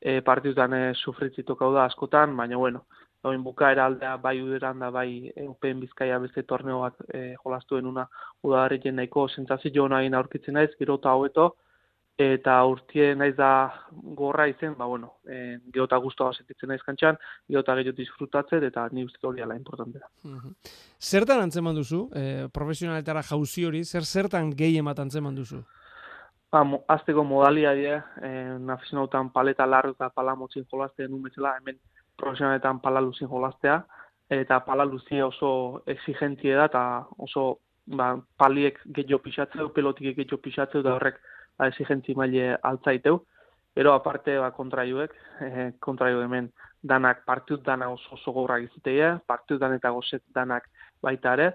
eh, 0.00 0.22
partiutan 0.24 0.72
eh, 0.72 0.94
sufritzitokau 0.94 1.74
da 1.74 1.84
askotan, 1.84 2.36
baina 2.36 2.56
bueno, 2.56 2.86
Oin 3.22 3.42
bukaera 3.44 3.84
aldea 3.84 4.14
bai 4.16 4.38
uderan 4.40 4.78
da 4.80 4.88
bai 4.90 5.30
Eupen 5.36 5.80
Bizkaia 5.82 6.18
beste 6.22 6.42
torneo 6.48 6.78
bat 6.80 7.02
e, 7.12 7.34
jolastuen 7.42 7.84
una 7.90 8.06
udagarrien 8.42 8.96
nahiko 8.96 9.26
sentsazio 9.28 9.84
ona 9.84 9.98
egin 10.00 10.16
aurkitzen 10.16 10.56
naiz, 10.56 10.70
gero 10.78 10.96
eta 10.96 11.12
hobeto 11.12 11.44
eta 12.20 12.58
urtie 12.68 13.14
naiz 13.16 13.34
da 13.36 13.72
gorra 14.16 14.46
izen, 14.50 14.74
ba, 14.76 14.86
bueno, 14.86 15.14
e, 15.24 15.58
geota 15.72 15.96
guztua 16.02 16.34
sentitzen 16.34 16.68
naiz 16.68 16.82
kantxan, 16.84 17.16
geota 17.48 17.76
gehiago 17.78 17.96
disfrutatzen, 17.96 18.64
eta 18.68 18.86
ni 18.92 19.04
uste 19.06 19.26
hori 19.26 19.40
ala 19.40 19.56
importante 19.56 19.98
da. 20.02 20.10
Mhm. 20.28 20.54
Zertan 21.00 21.40
antzeman 21.40 21.74
duzu, 21.74 22.08
e, 22.14 22.48
profesionaletara 22.52 23.22
jauzi 23.22 23.64
hori, 23.64 23.84
zer 23.84 24.04
zertan 24.04 24.52
gehien 24.56 24.84
bat 24.84 24.98
antzeman 24.98 25.34
duzu? 25.34 25.62
Ba, 26.52 26.64
mo, 26.64 26.82
azteko 26.88 27.24
modalia 27.24 27.72
dira, 27.78 28.04
eh, 28.26 28.58
nafizionautan 28.58 29.30
paleta 29.30 29.66
larru 29.66 29.94
eta 29.94 30.10
pala 30.10 30.34
motzin 30.34 30.66
jolaztea 30.70 31.08
nun 31.08 31.22
bezala, 31.22 31.56
hemen 31.60 31.78
profesionaletan 32.18 32.80
pala 32.80 33.00
luzin 33.00 33.28
jolaztea, 33.28 33.84
eta 34.30 34.60
pala 34.66 34.84
luzia 34.84 35.26
oso 35.26 35.82
exigentie 35.86 36.54
da, 36.54 36.66
eta 36.66 36.82
oso 37.18 37.60
ba, 37.86 38.16
paliek 38.36 38.80
gehiago 38.86 39.22
pixatzeu, 39.22 39.70
pelotik 39.74 40.10
gehiago 40.10 40.42
pixatzeu, 40.42 40.82
da 40.82 40.96
horrek 40.98 41.20
exigentzi 41.68 42.14
maile 42.14 42.56
altzaiteu. 42.62 43.24
Pero 43.72 43.92
aparte 43.94 44.36
ba, 44.38 44.50
kontraiuek, 44.50 45.12
eh, 45.46 45.72
kontraiu 45.78 46.22
hemen 46.24 46.50
danak 46.82 47.24
partidut 47.24 47.64
dana 47.64 47.90
oso 47.90 48.16
oso 48.16 48.32
gogorrak 48.32 48.64
izuteia, 48.66 49.18
partidut 49.26 49.60
dan 49.60 49.76
eta 49.76 49.90
gozet 49.94 50.22
danak 50.34 50.66
baita 51.02 51.34
ere, 51.38 51.50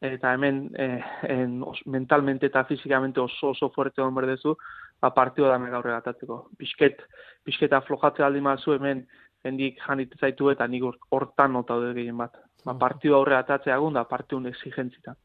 eta 0.00 0.32
hemen 0.34 0.70
eh, 0.78 1.00
en, 1.32 1.62
os, 1.64 1.80
mentalmente 1.86 2.46
eta 2.46 2.64
fizikamente 2.64 3.20
oso 3.20 3.50
oso 3.50 3.70
fuerte 3.74 4.02
hon 4.02 4.14
berdezu, 4.14 4.56
ba, 5.00 5.10
partidu 5.14 5.48
danak 5.48 5.74
aurre 5.74 5.94
gatatzeko. 5.96 6.40
Pisket, 6.58 7.02
pisketa 7.44 7.80
aflojatze 7.82 8.22
aldi 8.22 8.40
mazu 8.40 8.76
hemen 8.76 9.06
hendik 9.46 9.80
janit 9.82 10.14
zaitu 10.20 10.50
eta 10.50 10.66
nik 10.66 10.82
hor- 10.82 11.00
hortan 11.10 11.52
nota 11.52 11.78
dut 11.80 11.94
gehien 11.96 12.16
bat. 12.16 12.36
Ba, 12.64 12.74
partidu 12.78 13.14
aurre 13.14 13.36
gatatzea 13.40 13.76
egun 13.76 13.94
da 13.94 14.04
partidun 14.04 14.46
exigentzitan. 14.52 15.16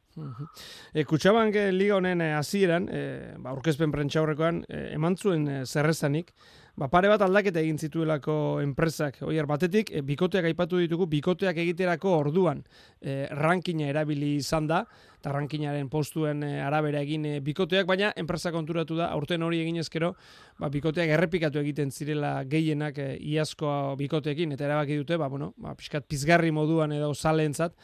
E, 0.93 1.05
Kutxabank 1.07 1.55
eh, 1.55 1.69
liga 1.71 1.95
honen 1.95 2.21
eh, 2.21 2.33
hasieran, 2.35 2.87
e, 2.91 3.03
ba, 3.39 3.53
aurkezpen 3.53 3.93
prentxaurrekoan, 3.93 4.65
e, 4.67 4.81
eman 4.97 5.15
zuen 5.15 5.47
e, 5.47 5.59
zerrezanik, 5.65 6.33
ba, 6.75 6.89
pare 6.91 7.07
bat 7.11 7.21
aldaketa 7.23 7.61
egin 7.61 7.79
zituelako 7.79 8.35
enpresak. 8.63 9.21
Oier, 9.27 9.47
batetik, 9.47 9.93
e, 9.95 10.01
bikoteak 10.05 10.49
aipatu 10.49 10.81
ditugu, 10.81 11.07
bikoteak 11.11 11.61
egiterako 11.63 12.17
orduan 12.25 12.63
e, 12.99 13.25
rankina 13.39 13.87
erabili 13.91 14.35
izan 14.41 14.67
da, 14.67 14.83
eta 15.21 15.31
rankinaren 15.35 15.89
postuen 15.93 16.43
e, 16.43 16.51
arabera 16.65 17.03
egin 17.05 17.29
e, 17.29 17.33
bikoteak, 17.45 17.87
baina 17.87 18.11
enpresa 18.19 18.51
konturatu 18.51 18.99
da, 18.99 19.11
aurten 19.15 19.47
hori 19.47 19.63
egin 19.63 19.79
ezkero, 19.83 20.13
ba, 20.59 20.69
bikoteak 20.73 21.15
errepikatu 21.15 21.63
egiten 21.63 21.91
zirela 21.91 22.41
gehienak 22.51 22.99
e, 22.99 23.09
iazko 23.31 23.95
bikoteekin, 23.99 24.57
eta 24.57 24.67
erabaki 24.67 24.99
dute, 25.03 25.19
ba, 25.21 25.31
bueno, 25.31 25.53
ba, 25.61 25.75
pixkat 25.79 26.09
pizgarri 26.11 26.51
moduan 26.51 26.91
edo 26.99 27.13
saleentzat, 27.15 27.77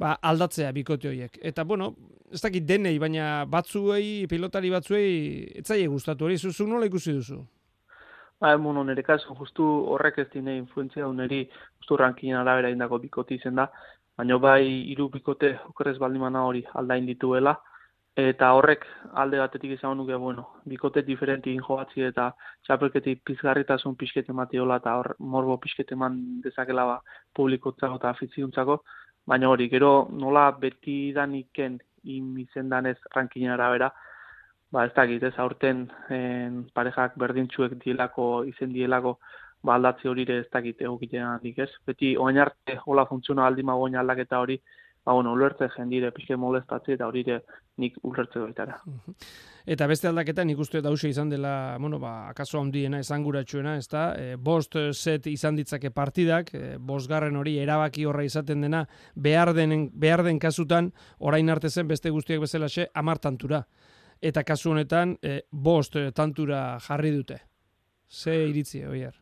ba, 0.00 0.16
aldatzea 0.32 0.72
bikote 0.72 1.10
horiek. 1.10 1.38
Eta, 1.52 1.64
bueno, 1.64 1.92
ez 2.32 2.40
dakit 2.42 2.66
denei, 2.66 2.96
baina 3.02 3.44
batzuei, 3.50 4.26
pilotari 4.30 4.72
batzuei, 4.72 5.14
etzaie 5.62 5.88
gustatu 5.92 6.26
hori, 6.26 6.38
zuzuk 6.38 6.68
nola 6.70 6.88
ikusi 6.88 7.14
duzu? 7.18 7.40
Ba, 8.40 8.54
bueno, 8.56 8.84
nire 8.88 9.04
kasu, 9.04 9.34
justu 9.36 9.66
horrek 9.94 10.22
ez 10.22 10.28
dine 10.32 10.56
influentzia 10.56 11.04
du 11.04 11.12
niri, 11.16 11.42
justu 11.80 11.98
rankin 12.00 12.38
arabera 12.40 12.70
indako 12.72 12.98
bikote 13.02 13.36
izen 13.36 13.60
da, 13.60 13.68
baina 14.16 14.38
bai 14.40 14.64
hiru 14.92 15.10
bikote 15.12 15.58
okerrez 15.68 15.98
baldimana 16.00 16.46
hori 16.48 16.64
aldain 16.80 17.08
dituela, 17.08 17.58
eta 18.20 18.48
horrek 18.56 18.86
alde 19.22 19.38
batetik 19.38 19.76
izan 19.76 19.96
nuke, 19.96 20.16
bueno, 20.16 20.46
bikote 20.68 21.02
diferenti 21.06 21.52
injo 21.52 21.76
batzi 21.78 22.02
eta 22.08 22.30
txapelketik 22.66 23.22
pizgarritasun 23.28 23.94
pixkete 24.00 24.32
matiola 24.32 24.80
eta 24.80 24.96
hor 24.98 25.14
morbo 25.18 25.58
pixkete 25.62 25.94
eman 25.94 26.16
dezakela 26.44 26.86
ba, 26.88 26.96
publikotzako 27.36 28.00
eta 28.00 28.10
afiziuntzako, 28.16 28.80
baina 29.30 29.48
hori, 29.48 29.68
gero 29.70 30.08
nola 30.10 30.50
beti 30.62 31.12
daniken 31.14 31.78
imizendanez 32.16 32.96
rankinen 33.14 33.52
arabera, 33.54 33.90
ba 34.72 34.86
ez 34.86 34.92
dakit, 34.96 35.22
ez 35.22 35.36
aurten 35.38 35.84
en, 36.16 36.64
parejak 36.74 37.14
berdintxuek 37.18 37.76
dielako, 37.84 38.26
izen 38.50 38.74
dielako, 38.74 39.16
ba 39.62 39.76
aldatze 39.76 40.08
hori 40.08 40.24
ere 40.26 40.40
ez 40.42 40.48
dakit 40.52 40.82
egokiten 40.86 41.26
handik 41.26 41.58
ez. 41.66 41.70
Beti 41.86 42.14
oain 42.16 42.38
arte 42.42 42.78
hola 42.86 43.06
funtziona 43.06 43.46
aldi 43.46 43.66
magoen 43.70 43.98
aldaketa 44.00 44.40
hori, 44.42 44.58
ba 45.04 45.12
bueno, 45.12 45.32
ulertze 45.32 45.68
jendire 45.76 46.10
pixke 46.12 46.36
molestatze 46.36 46.92
eta 46.94 47.06
hori 47.08 47.24
nik 47.80 47.96
ulertze 48.04 48.40
baitara. 48.40 48.76
Eta 49.66 49.86
beste 49.86 50.08
aldaketa 50.08 50.44
nik 50.44 50.58
uste 50.58 50.80
dause 50.84 51.08
izan 51.08 51.30
dela, 51.30 51.76
bueno, 51.80 51.98
ba, 51.98 52.28
akaso 52.28 52.60
handiena, 52.60 52.98
esanguratsuena, 53.00 53.76
ez 53.76 53.88
da, 53.88 54.14
e, 54.16 54.36
bost 54.36 54.76
set 54.92 55.26
izan 55.26 55.56
ditzake 55.56 55.90
partidak, 55.90 56.52
e, 56.54 56.76
bostgarren 56.78 57.36
hori 57.36 57.56
erabaki 57.58 58.04
horra 58.04 58.24
izaten 58.24 58.60
dena, 58.60 58.84
behar, 59.14 59.54
denen, 59.54 59.88
behar 59.92 60.24
den 60.24 60.38
kasutan, 60.38 60.92
orain 61.18 61.48
arte 61.50 61.70
zen 61.70 61.88
beste 61.88 62.10
guztiak 62.10 62.40
bezalaxe, 62.40 62.88
amar 62.94 63.18
tantura. 63.18 63.64
Eta 64.20 64.44
kasu 64.44 64.72
honetan, 64.74 65.16
e, 65.22 65.42
bost 65.50 65.96
tantura 66.14 66.78
jarri 66.84 67.14
dute. 67.16 67.40
Ze 68.10 68.34
iritzi, 68.48 68.84
oier? 68.84 69.14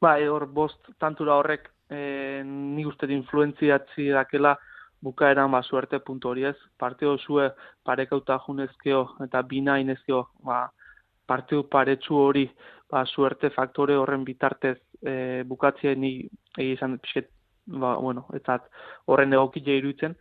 Bai, 0.00 0.26
hor 0.28 0.46
bost 0.46 0.90
tantura 0.98 1.36
horrek 1.38 1.68
e, 1.90 2.42
nik 2.44 2.88
uste 2.88 3.06
influentziatzi 3.12 4.10
dakela 4.14 4.56
bukaeran 5.04 5.50
ba 5.52 5.62
suerte 5.62 6.00
puntu 6.00 6.32
hori 6.32 6.46
ez. 6.50 6.56
Partio 6.78 7.16
zue 7.18 7.50
parekauta 7.84 8.38
junezkeo 8.46 9.02
eta 9.26 9.42
bina 9.42 9.78
inezkeo 9.82 10.22
ba, 10.44 10.64
partio 11.26 11.62
paretsu 11.68 12.16
hori 12.16 12.48
ba, 12.90 13.04
suerte 13.04 13.50
faktore 13.50 13.96
horren 13.96 14.24
bitartez 14.24 14.78
e, 15.02 15.42
bukatzea 15.50 15.94
ni 15.98 16.14
izan 16.62 16.98
pixket, 17.02 17.30
ba, 17.66 17.96
bueno, 17.96 18.26
eta 18.38 18.58
horren 19.10 19.32
egokile 19.36 19.78
iruditzen. 19.80 20.16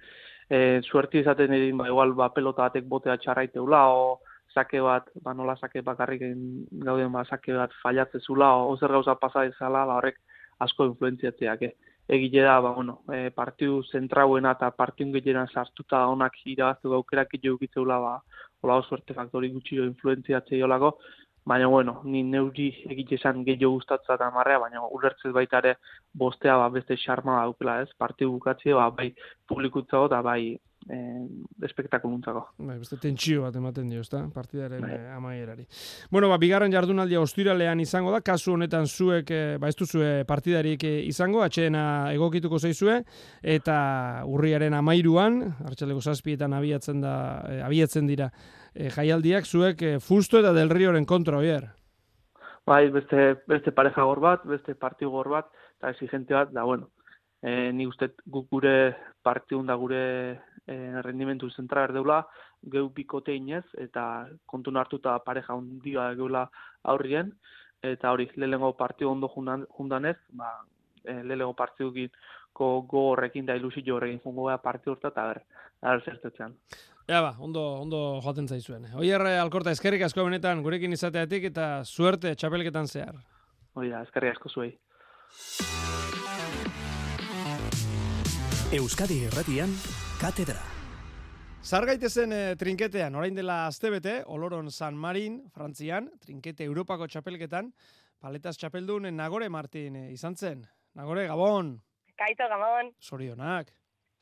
E, 0.50 0.82
suerte 0.90 1.22
izaten 1.22 1.54
edin, 1.56 1.78
ba, 1.80 1.88
igual, 1.92 2.14
ba, 2.18 2.30
pelota 2.36 2.68
batek 2.68 2.88
botea 2.90 3.18
txarraiteula, 3.22 3.86
o 3.94 4.20
sake 4.54 4.82
bat, 4.86 5.10
ba, 5.26 5.34
nola 5.38 5.56
sake 5.62 5.82
bakarrik 5.86 6.22
egin 6.30 6.66
gauden, 6.86 7.12
ba, 7.14 7.24
sake 7.30 7.56
bat 7.58 7.74
fallatzezula, 7.82 8.54
o, 8.60 8.70
o 8.74 8.78
zer 8.78 8.94
gauza 8.98 9.16
pasa 9.22 9.46
ezala, 9.50 9.86
ba, 9.90 10.00
horrek 10.02 10.20
asko 10.64 10.90
influentziatzeak, 10.92 11.68
eh? 11.70 11.93
Egile 12.16 12.44
da, 12.46 12.60
ba, 12.62 12.72
bueno, 12.78 13.00
e, 13.14 13.30
partiu 13.36 13.82
zentrauena 13.92 14.54
eta 14.58 14.70
partiu 14.72 15.12
gehienan 15.16 15.50
sartuta 15.54 16.06
onak 16.08 16.40
irabaztu 16.46 16.94
gaukerak 16.94 17.36
egitzeula, 17.40 18.00
ba, 18.00 18.14
hola 18.62 18.82
suerte 18.88 19.14
faktori 19.14 19.50
gutxi 19.56 19.80
influentziatzei 19.84 20.62
olako, 20.64 20.94
baina, 21.46 21.68
bueno, 21.68 22.02
ni 22.06 22.24
neuri 22.24 22.70
egite 22.96 23.16
esan 23.20 23.44
gehiago 23.48 23.78
gustatza 23.78 24.16
eta 24.16 24.30
marrea, 24.32 24.60
baina 24.60 24.84
ulertzez 24.98 25.34
baita 25.36 25.60
ere 25.64 25.76
bostea 26.14 26.58
ba, 26.58 26.70
beste 26.70 26.98
xarma 27.06 27.42
daukela, 27.42 27.82
ez? 27.84 27.90
Partiu 27.98 28.32
bukatze, 28.32 28.74
ba, 28.74 28.90
bai 28.90 29.10
publikutzago 29.50 30.08
eta 30.12 30.22
bai 30.22 30.56
e, 30.90 31.00
espektakuluntzako. 31.66 32.44
Bai, 32.68 32.78
beste 32.82 32.98
tentsio 33.02 33.44
bat 33.46 33.56
ematen 33.60 33.90
dio, 33.92 34.02
ezta? 34.04 34.24
Partidaren 34.34 34.82
Bai. 34.82 34.92
eh, 34.96 35.12
amaierari. 35.16 35.66
Bueno, 36.12 36.30
ba, 36.30 36.38
bigarren 36.42 36.72
jardunaldia 36.74 37.22
ostiralean 37.22 37.80
izango 37.84 38.12
da, 38.12 38.22
kasu 38.22 38.54
honetan 38.54 38.88
zuek, 38.88 39.32
eh, 39.32 39.58
ba, 39.60 39.70
ez 39.70 39.78
duzue 39.80 40.24
partidarik 40.30 40.84
eh, 40.84 40.96
izango, 41.08 41.44
atxeena 41.44 42.14
egokituko 42.14 42.60
zaizue, 42.60 43.02
eta 43.42 43.78
urriaren 44.30 44.74
amairuan, 44.74 45.42
hartxaleko 45.66 46.02
zazpietan 46.02 46.54
abiatzen 46.54 47.02
da, 47.02 47.16
eh, 47.50 47.62
abiatzen 47.64 48.08
dira 48.08 48.32
eh, 48.74 48.90
jaialdiak, 48.90 49.46
zuek 49.46 49.82
eh, 49.82 50.00
fusto 50.00 50.40
eta 50.40 50.54
del 50.54 50.70
rioren 50.70 51.06
kontra, 51.06 51.38
oier. 51.38 51.70
Bai, 52.66 52.88
beste, 52.90 53.34
beste 53.48 53.74
pareja 53.76 54.06
gor 54.08 54.22
bat, 54.24 54.44
beste 54.48 54.76
partiu 54.80 55.12
gor 55.12 55.30
bat, 55.30 55.50
eta 55.78 55.92
exigente 55.92 56.34
bat, 56.34 56.52
da, 56.56 56.64
bueno, 56.64 56.88
e, 57.44 57.72
ni 57.76 57.86
uste 57.86 58.14
guk 58.26 58.48
gure 58.52 58.96
partiun 59.24 59.68
da 59.68 59.76
gure 59.76 60.04
e, 60.68 61.02
rendimentu 61.02 61.50
zentra 61.50 61.84
erdeula, 61.88 62.24
geu 62.62 62.90
bikote 62.90 63.36
inez, 63.36 63.66
eta 63.78 64.28
kontun 64.46 64.78
hartuta 64.78 65.18
pareja 65.26 65.56
hundia 65.56 66.14
geula 66.16 66.48
aurrien, 66.84 67.34
eta 67.84 68.12
hori, 68.12 68.30
lehenengo 68.36 68.74
partiu 68.80 69.12
ondo 69.12 69.28
jundan, 69.28 69.68
jundanez, 69.78 70.18
ba, 70.32 70.54
e, 71.04 71.20
lehenengo 71.24 71.54
partiukin 71.54 72.10
go 72.54 73.10
horrekin 73.10 73.46
da 73.46 73.56
ilusio 73.58 73.96
horrekin 73.96 74.22
jungo 74.24 74.46
gara 74.48 74.62
partiu 74.62 74.94
horta, 74.94 75.10
eta 75.10 75.28
ber, 75.28 75.42
ber 75.82 76.04
zertetzean. 76.06 76.56
Ja 77.10 77.20
ba, 77.22 77.34
ondo, 77.40 77.62
ondo 77.82 78.22
joaten 78.24 78.48
zaizuen. 78.48 78.86
Oier 78.96 79.26
eh, 79.28 79.40
Alkorta, 79.42 79.74
eskerrik 79.76 80.06
asko 80.06 80.24
benetan 80.24 80.62
gurekin 80.64 80.94
izateatik 80.96 81.50
eta 81.52 81.84
suerte 81.84 82.32
txapelketan 82.36 82.88
zehar. 82.88 83.18
Hori 83.76 83.92
da, 83.92 84.04
eskerrik 84.08 84.38
asko 84.38 84.50
zuei. 84.50 84.72
Euskadi 88.74 89.20
Erratian, 89.28 89.76
Katedra. 90.24 90.62
Zar 91.68 91.84
gaitezen 91.84 92.32
e, 92.32 92.38
trinketean, 92.56 93.12
orain 93.20 93.36
dela 93.36 93.66
astebete, 93.68 94.22
Oloron 94.32 94.70
San 94.72 94.96
Marin, 94.96 95.42
Frantzian, 95.52 96.08
trinkete 96.24 96.64
Europako 96.64 97.10
txapelketan, 97.12 97.74
paletaz 98.24 98.54
txapeldun 98.56 99.10
Nagore 99.18 99.50
Martin 99.52 99.98
e, 100.00 100.04
izan 100.14 100.38
zen. 100.40 100.62
Nagore, 100.96 101.26
Gabon, 101.28 101.74
Kaito, 102.16 102.48
Gabon, 102.48 102.94
sorionak. 103.04 103.74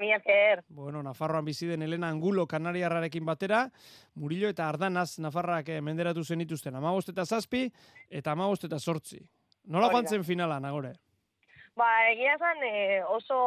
mila 0.01 0.17
zer. 0.25 0.63
Bueno, 0.69 1.03
Nafarroan 1.05 1.45
bizi 1.45 1.69
den 1.69 1.85
Elena 1.85 2.09
Angulo 2.09 2.47
Kanariarrarekin 2.47 3.25
batera, 3.25 3.67
Murillo 4.15 4.49
eta 4.49 4.69
Ardanaz 4.69 5.19
Nafarrak 5.19 5.69
eh, 5.69 5.81
menderatu 5.81 6.23
zenituzten, 6.25 6.75
amabost 6.75 7.13
eta 7.13 7.27
zazpi, 7.27 7.67
eta 8.09 8.31
amabost 8.31 8.65
eta 8.65 8.79
sortzi. 8.79 9.21
Nola 9.65 9.93
joan 9.93 10.09
zen 10.09 10.25
finala, 10.25 10.59
Nagore? 10.59 10.95
Ba, 11.81 12.11
egia 12.11 12.35
esan 12.37 12.59
eh, 12.61 13.01
oso, 13.09 13.37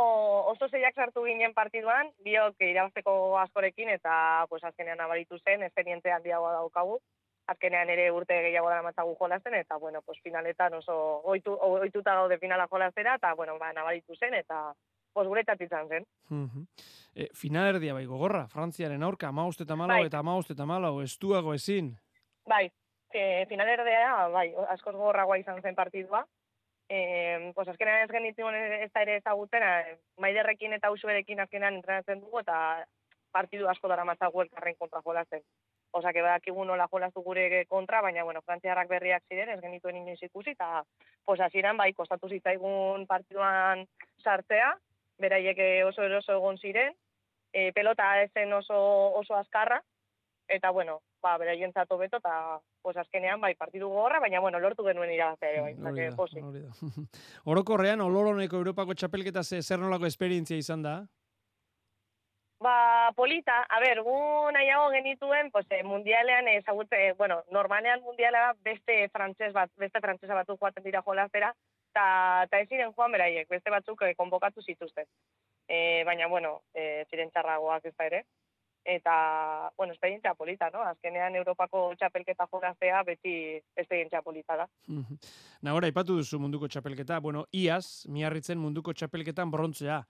oso 0.50 0.66
zeiak 0.66 0.96
sartu 0.98 1.22
ginen 1.22 1.52
partiduan, 1.54 2.08
biok 2.26 2.64
irabazteko 2.66 3.12
askorekin, 3.38 3.92
eta 3.94 4.14
pues, 4.50 4.64
azkenean 4.66 5.02
abaritu 5.04 5.38
zen, 5.38 5.62
esperientzia 5.62 6.16
handiagoa 6.16 6.56
daukagu. 6.56 6.98
azkenean 7.52 7.90
ere 7.92 8.06
urte 8.10 8.38
gehiago 8.40 8.70
dara 8.72 8.82
matzagu 8.82 9.10
jolasten, 9.18 9.54
eta, 9.54 9.76
bueno, 9.76 10.00
pues, 10.02 10.18
finaletan 10.24 10.74
oso 10.78 10.94
oitu, 11.28 11.52
oituta 11.60 12.14
gaude 12.16 12.38
finala 12.38 12.66
jolastera, 12.70 13.16
eta, 13.20 13.34
bueno, 13.34 13.58
ba, 13.58 13.70
nabaritu 13.76 14.16
zen, 14.16 14.34
eta, 14.34 14.72
pues, 15.12 15.28
guretzat 15.28 15.60
izan 15.60 15.88
zen. 15.88 16.06
Mhm. 16.30 16.64
E, 17.14 17.28
finalerdia 17.36 17.92
bai 17.94 18.06
gogorra, 18.06 18.46
Frantziaren 18.48 19.02
aurka, 19.02 19.28
amaust 19.28 19.60
eta 19.60 19.76
malau 19.76 19.98
Bai. 19.98 20.06
eta 20.06 20.24
amaust 20.24 20.50
eta 20.50 20.64
malau, 20.64 21.02
estuago 21.02 21.52
ezin. 21.54 21.92
Bai, 22.48 22.70
e, 23.12 23.44
finalerdea, 23.46 24.28
bai, 24.32 24.48
askoz 24.72 24.96
gogorragoa 24.96 25.38
izan 25.38 25.60
zen 25.60 25.76
partidua. 25.76 26.24
E, 26.88 27.52
pues 27.54 27.68
azkenean 27.68 28.02
ez 28.04 28.10
genituen 28.12 28.54
ez 28.54 28.90
da 28.92 29.02
ere 29.02 29.16
ezagutzen, 29.16 29.62
eh, 29.62 29.96
maiderrekin 30.20 30.74
eta 30.76 30.90
usuerekin 30.92 31.40
azkenean 31.40 31.78
entrenatzen 31.78 32.20
dugu, 32.20 32.42
eta 32.42 32.84
partidu 33.32 33.68
asko 33.68 33.88
dara 33.88 34.04
matzagu 34.04 34.42
elkarren 34.44 34.76
kontra 34.78 35.00
jolazen. 35.02 35.42
Osa, 35.94 36.12
que 36.12 36.22
badakigu 36.22 36.64
nola 36.66 36.88
jolastu 36.90 37.22
gure 37.22 37.64
kontra, 37.70 38.00
baina, 38.02 38.24
bueno, 38.24 38.42
frantziarrak 38.42 38.88
berriak 38.90 39.22
ziren, 39.30 39.48
ez 39.54 39.60
genituen 39.62 39.96
inoiz 40.00 40.20
ikusi, 40.26 40.50
eta, 40.50 40.82
pues, 41.24 41.40
hasieran 41.40 41.78
bai, 41.78 41.92
kostatu 41.94 42.28
zitzaigun 42.28 43.06
partiduan 43.06 43.86
sartzea, 44.22 44.72
beraiek 45.22 45.58
eh, 45.58 45.84
oso 45.86 46.02
eroso 46.02 46.34
egon 46.34 46.58
ziren, 46.58 46.96
e, 47.52 47.70
pelota 47.72 48.08
ez 48.22 48.30
zen 48.34 48.52
oso, 48.52 48.76
oso 49.22 49.38
azkarra, 49.38 49.80
eta, 50.48 50.70
bueno, 50.70 51.00
ba, 51.24 51.38
beraien 51.40 51.72
zato 51.72 51.96
beto, 51.98 52.20
eta, 52.20 52.60
pues, 52.84 52.96
azkenean, 53.00 53.40
bai, 53.40 53.54
partidu 53.56 53.88
gogorra, 53.88 54.20
baina, 54.20 54.40
bueno, 54.44 54.60
lortu 54.60 54.84
genuen 54.84 55.12
irabaztea 55.14 55.50
ere, 55.50 55.60
bai, 55.64 55.74
Hori 55.90 56.06
da, 56.10 56.16
pozik. 56.16 56.44
hori 56.44 56.60
da. 56.66 57.04
Orokorrean, 57.52 58.04
ololoneko 58.04 58.60
Europako 58.60 58.94
txapelketa 58.94 59.42
ze, 59.44 59.62
zer 59.62 59.80
nolako 59.80 60.10
esperientzia 60.10 60.60
izan 60.60 60.84
da? 60.84 60.98
Ba, 62.64 63.10
polita, 63.16 63.62
a 63.68 63.80
ber, 63.82 64.00
gu 64.04 64.16
nahiago 64.56 64.90
genituen, 64.92 65.50
pues, 65.52 65.66
eh, 65.70 65.82
mundialean 65.84 66.48
ezagutze, 66.48 67.12
bueno, 67.18 67.42
normalean 67.52 68.04
mundiala 68.04 68.54
beste 68.64 69.08
frantses 69.12 69.52
bat, 69.52 69.72
beste 69.80 70.00
frantsesa 70.00 70.36
batzuk 70.38 70.60
joaten 70.60 70.84
dira 70.84 71.02
jolaztera, 71.04 71.52
eta 71.92 72.06
ta 72.50 72.60
ez 72.60 72.68
ziren 72.68 72.92
joan 72.92 73.12
beraiek, 73.12 73.48
beste 73.48 73.72
batzuk 73.72 74.02
eh, 74.02 74.14
konbokatu 74.16 74.62
zituzten. 74.62 75.08
E, 75.68 76.04
baina, 76.04 76.26
bueno, 76.28 76.58
e, 76.74 77.04
ziren 77.10 77.30
txarragoak 77.32 77.86
ez 77.88 77.94
da 77.96 78.08
ere. 78.10 78.24
Eta, 78.84 79.72
bueno, 79.78 79.94
esperientzia 79.94 80.34
polita, 80.34 80.68
no? 80.70 80.82
Azkenean 80.84 81.34
Europako 81.36 81.94
txapelketa 81.96 82.46
jolaztea 82.52 83.02
beti 83.02 83.56
esperientzia 83.76 84.20
polita 84.22 84.56
da. 84.56 84.66
Mhm. 84.88 85.16
Nagora, 85.62 85.88
ipatu 85.88 86.18
duzu 86.18 86.38
munduko 86.38 86.68
txapelketa. 86.68 87.18
Bueno, 87.20 87.46
iaz, 87.52 88.04
miarritzen 88.08 88.58
munduko 88.58 88.92
txapelketan 88.92 89.50
brontzea. 89.50 90.02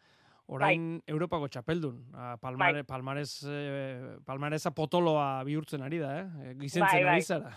Orain 0.47 1.01
Europako 1.07 1.49
txapeldun. 1.49 2.03
Palmare, 2.41 2.83
Bai. 2.83 2.85
palmares, 2.85 3.45
eh, 3.49 4.17
palmaresa 4.27 4.75
potoloa 4.75 5.43
bihurtzen 5.45 5.83
ari 5.83 5.99
da, 6.03 6.19
eh? 6.19 6.55
Gizentzen 6.59 6.99
Bai, 6.99 7.05
bai. 7.05 7.13
ari 7.15 7.23
zara. 7.23 7.55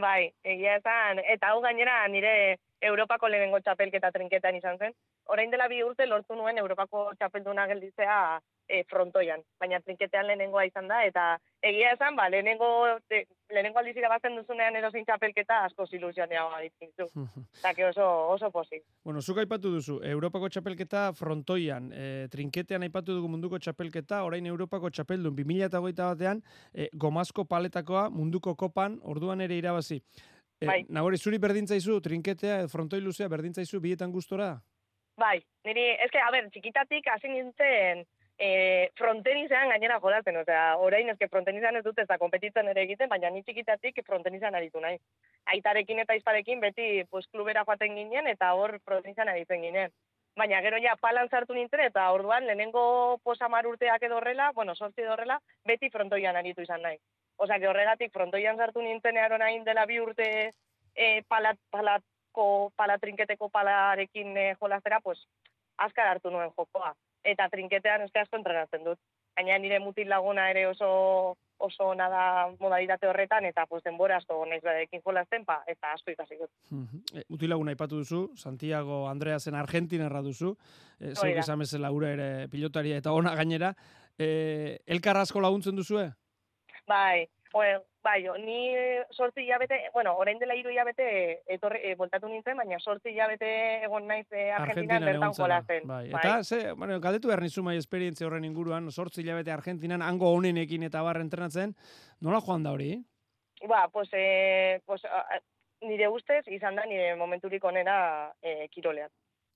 Bai, 0.00 0.32
egia 0.44 0.76
esan, 0.76 1.18
eta 1.28 1.48
hau 1.52 1.60
gainera 1.60 2.06
nire 2.08 2.58
Europako 2.80 3.28
lehenengo 3.28 3.60
txapelketa 3.60 4.10
trinketan 4.10 4.56
izan 4.56 4.78
zen. 4.78 4.94
Orain 5.26 5.50
dela 5.50 5.68
bi 5.68 5.82
urte 5.82 6.06
lortu 6.06 6.34
nuen 6.34 6.58
Europako 6.58 7.10
txapelduna 7.18 7.66
gelditzea 7.66 8.40
e, 8.72 8.82
frontoian, 8.88 9.42
baina 9.60 9.80
trinketean 9.84 10.26
lehenengoa 10.26 10.64
izan 10.64 10.88
da, 10.88 11.02
eta 11.04 11.24
egia 11.68 11.92
esan, 11.96 12.16
ba, 12.16 12.28
lehenengo, 12.32 12.68
te, 13.10 13.26
lehenengo 13.52 13.80
aldiz 13.82 13.94
irabazten 14.00 14.38
duzunean 14.38 14.76
erosin 14.80 15.04
txapelketa 15.08 15.58
asko 15.66 15.86
ilusionea 15.92 16.46
ditzu. 16.62 17.08
Eta 17.58 17.74
que 17.76 17.86
oso, 17.86 18.06
oso 18.32 18.50
pozik. 18.50 18.82
Bueno, 19.04 19.20
zuk 19.20 19.42
aipatu 19.42 19.74
duzu, 19.76 19.98
Europako 20.08 20.48
txapelketa 20.48 21.04
frontoian, 21.18 21.90
e, 21.92 22.08
trinketean 22.32 22.86
aipatu 22.88 23.18
dugu 23.18 23.28
munduko 23.28 23.60
txapelketa, 23.60 24.22
orain 24.24 24.46
Europako 24.46 24.90
txapeldun 24.90 25.36
2008 25.36 26.08
batean, 26.08 26.42
e, 26.72 26.88
gomazko 26.94 27.44
paletakoa 27.44 28.08
munduko 28.10 28.56
kopan, 28.56 28.98
orduan 29.02 29.44
ere 29.44 29.60
irabazi. 29.60 30.00
E, 30.62 30.66
Bai. 30.66 30.80
Nagori, 30.88 31.18
zuri 31.18 31.38
berdintzaizu, 31.42 32.00
trinketea, 32.00 32.62
edo 32.62 32.72
frontoi 32.72 33.02
luzea, 33.04 33.28
berdintzaizu 33.28 33.82
bietan 33.82 34.12
gustora? 34.14 34.54
Bai, 35.20 35.36
niri, 35.68 35.90
eske, 36.06 36.20
a 36.22 36.30
ber, 36.32 36.48
txikitatik 36.54 37.08
hasi 37.12 37.28
nintzen 37.28 38.06
e, 38.42 38.90
frontenizean 38.98 39.68
gainera 39.70 40.00
jolatzen, 40.02 40.36
osea, 40.40 40.62
orain 40.82 41.10
eske 41.12 41.28
frontenizean 41.30 41.76
ez 41.78 41.84
dut 41.86 41.98
ez 42.02 42.08
da 42.08 42.18
kompetitzen 42.18 42.68
ere 42.72 42.82
egiten, 42.82 43.08
baina 43.12 43.30
ni 43.30 43.42
txikitatik 43.46 44.00
frontenizean 44.06 44.56
aritu 44.58 44.80
nahi. 44.82 44.98
Aitarekin 45.54 46.02
eta 46.02 46.16
izparekin 46.18 46.62
beti 46.64 46.88
pues, 47.10 47.28
klubera 47.28 47.62
joaten 47.68 47.94
ginen 48.00 48.26
eta 48.32 48.52
hor 48.58 48.80
frontenizean 48.84 49.30
aritzen 49.30 49.62
ginen. 49.62 49.94
Baina 50.40 50.62
gero 50.64 50.80
ja 50.82 50.96
palan 51.00 51.28
sartu 51.28 51.54
nintzen 51.54 51.84
eta 51.84 52.08
orduan 52.16 52.48
lehenengo 52.48 52.82
posamar 53.22 53.68
urteak 53.68 54.08
edo 54.08 54.18
horrela, 54.18 54.50
bueno, 54.56 54.74
sortzi 54.74 55.06
horrela, 55.06 55.38
beti 55.68 55.92
frontoian 55.94 56.36
aritu 56.40 56.66
izan 56.66 56.82
nahi. 56.82 56.98
Osea, 57.36 57.60
que 57.60 57.68
horregatik 57.68 58.12
frontoian 58.12 58.58
sartu 58.58 58.82
nintzen 58.82 59.22
earonain 59.22 59.62
dela 59.64 59.86
bi 59.86 60.00
urte 60.00 60.28
e, 60.96 61.22
palat, 61.28 61.62
palatko, 61.70 62.72
palatrinketeko 62.76 63.50
palarekin 63.54 64.36
e, 64.36 64.50
jolaztera, 64.58 65.00
pues, 65.00 65.20
azkar 65.76 66.10
hartu 66.16 66.30
nuen 66.30 66.50
jokoa. 66.56 66.94
Eta 67.24 67.48
trinketean 67.48 68.02
eske 68.02 68.18
asko 68.18 68.36
entrenatzen 68.36 68.84
dut. 68.84 68.98
Gaina 69.36 69.58
nire 69.58 69.78
mutil 69.80 70.08
laguna 70.10 70.50
ere 70.50 70.66
oso 70.66 71.36
oso 71.62 71.88
ona 71.92 72.08
da 72.10 72.24
modalitate 72.58 73.06
horretan, 73.06 73.46
eta 73.46 73.66
pues, 73.70 73.82
denbora 73.86 74.16
asko 74.18 74.40
naiz 74.50 74.62
berarekin 74.64 75.02
jolazten, 75.04 75.44
pa, 75.46 75.60
eta 75.70 75.92
asko 75.94 76.10
ikasi 76.10 76.38
dut. 76.40 76.50
Mhm. 76.70 77.04
E, 77.14 77.24
utilaguna 77.36 77.70
aipatu 77.70 78.00
duzu, 78.02 78.22
Santiago 78.36 79.06
Andreasen 79.08 79.54
Argentinarra 79.54 80.24
duzu, 80.26 80.56
e, 80.98 81.12
Hori 81.12 81.14
zeuk 81.14 81.36
da. 81.36 81.44
esan 81.44 81.62
bezala 81.62 81.92
ura 81.94 82.10
ere 82.16 82.48
pilotaria 82.50 82.98
eta 82.98 83.14
ona 83.14 83.36
gainera. 83.38 83.74
E, 84.18 84.80
elkar 84.86 85.16
asko 85.22 85.40
laguntzen 85.40 85.78
duzue? 85.78 86.10
Bai, 86.88 87.28
bueno, 87.52 87.84
bai, 88.02 88.24
ni 88.44 88.74
sortzi 89.10 89.44
hilabete, 89.44 89.78
bueno, 89.94 90.16
orain 90.18 90.38
dela 90.38 90.54
hiru 90.58 90.70
hilabete 90.70 91.42
etorri, 91.46 91.80
e, 91.82 91.94
voltatu 91.94 92.28
nintzen, 92.28 92.56
baina 92.58 92.78
sortzi 92.80 93.12
hilabete 93.12 93.50
egon 93.86 94.06
naiz 94.10 94.26
e, 94.30 94.50
Argentinan 94.50 94.62
Argentinan 94.62 95.06
bertan 95.06 95.36
jolazen. 95.38 95.86
Bai. 95.88 96.08
Eta, 96.10 96.42
ze, 96.44 96.72
bueno, 96.72 96.98
galdetu 97.00 97.30
behar 97.30 97.42
nizu 97.42 97.62
mai 97.62 97.76
esperientzia 97.78 98.26
horren 98.26 98.44
inguruan, 98.48 98.90
sortzi 98.90 99.22
hilabete 99.22 99.54
Argentinan, 99.54 100.02
hango 100.02 100.32
honenekin 100.34 100.82
eta 100.88 101.02
barra 101.02 101.22
entrenatzen, 101.22 101.76
nola 102.20 102.42
joan 102.42 102.66
da 102.66 102.74
hori? 102.74 102.92
Ba, 103.68 103.88
pues, 103.92 104.08
eh, 104.12 104.80
pues, 104.86 105.04
a- 105.04 105.40
nire 105.82 106.08
ustez 106.08 106.44
izan 106.46 106.76
da 106.76 106.84
nire 106.86 107.14
momenturik 107.16 107.64
onera 107.64 108.32
eh, 108.42 108.68
kirolean. 108.70 109.10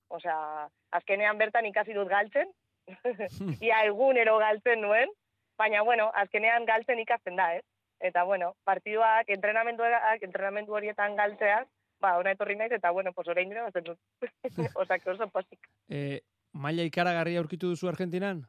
Osea, 0.09 0.69
azkenean 0.95 1.39
bertan 1.39 1.67
ikasi 1.67 1.95
dut 1.95 2.09
galtzen, 2.09 2.51
ia 3.67 3.83
egunero 3.87 4.39
galtzen 4.39 4.83
nuen, 4.83 5.11
baina, 5.59 5.83
bueno, 5.83 6.11
azkenean 6.15 6.67
galtzen 6.67 7.01
ikasten 7.03 7.37
da, 7.37 7.55
ez? 7.57 7.65
Eta, 8.07 8.23
bueno, 8.23 8.55
partiduak, 8.65 9.29
entrenamenduak, 9.35 10.23
entrenamendu 10.23 10.75
horietan 10.79 11.17
galtzeaz, 11.17 11.67
ba, 12.01 12.17
ona 12.21 12.37
etorri 12.37 12.57
naiz, 12.57 12.71
eta, 12.73 12.93
bueno, 12.95 13.13
pues 13.13 13.29
orain 13.29 13.51
dira 13.51 13.65
batzen 13.67 13.85
dut. 13.85 13.99
Osea, 14.81 14.99
que 14.99 15.11
oso 15.11 15.29
pozik. 15.29 15.69
E, 15.89 16.21
maila 16.53 16.87
ikaragarria 16.87 17.43
aurkitu 17.43 17.73
duzu 17.73 17.91
Argentinan? 17.91 18.45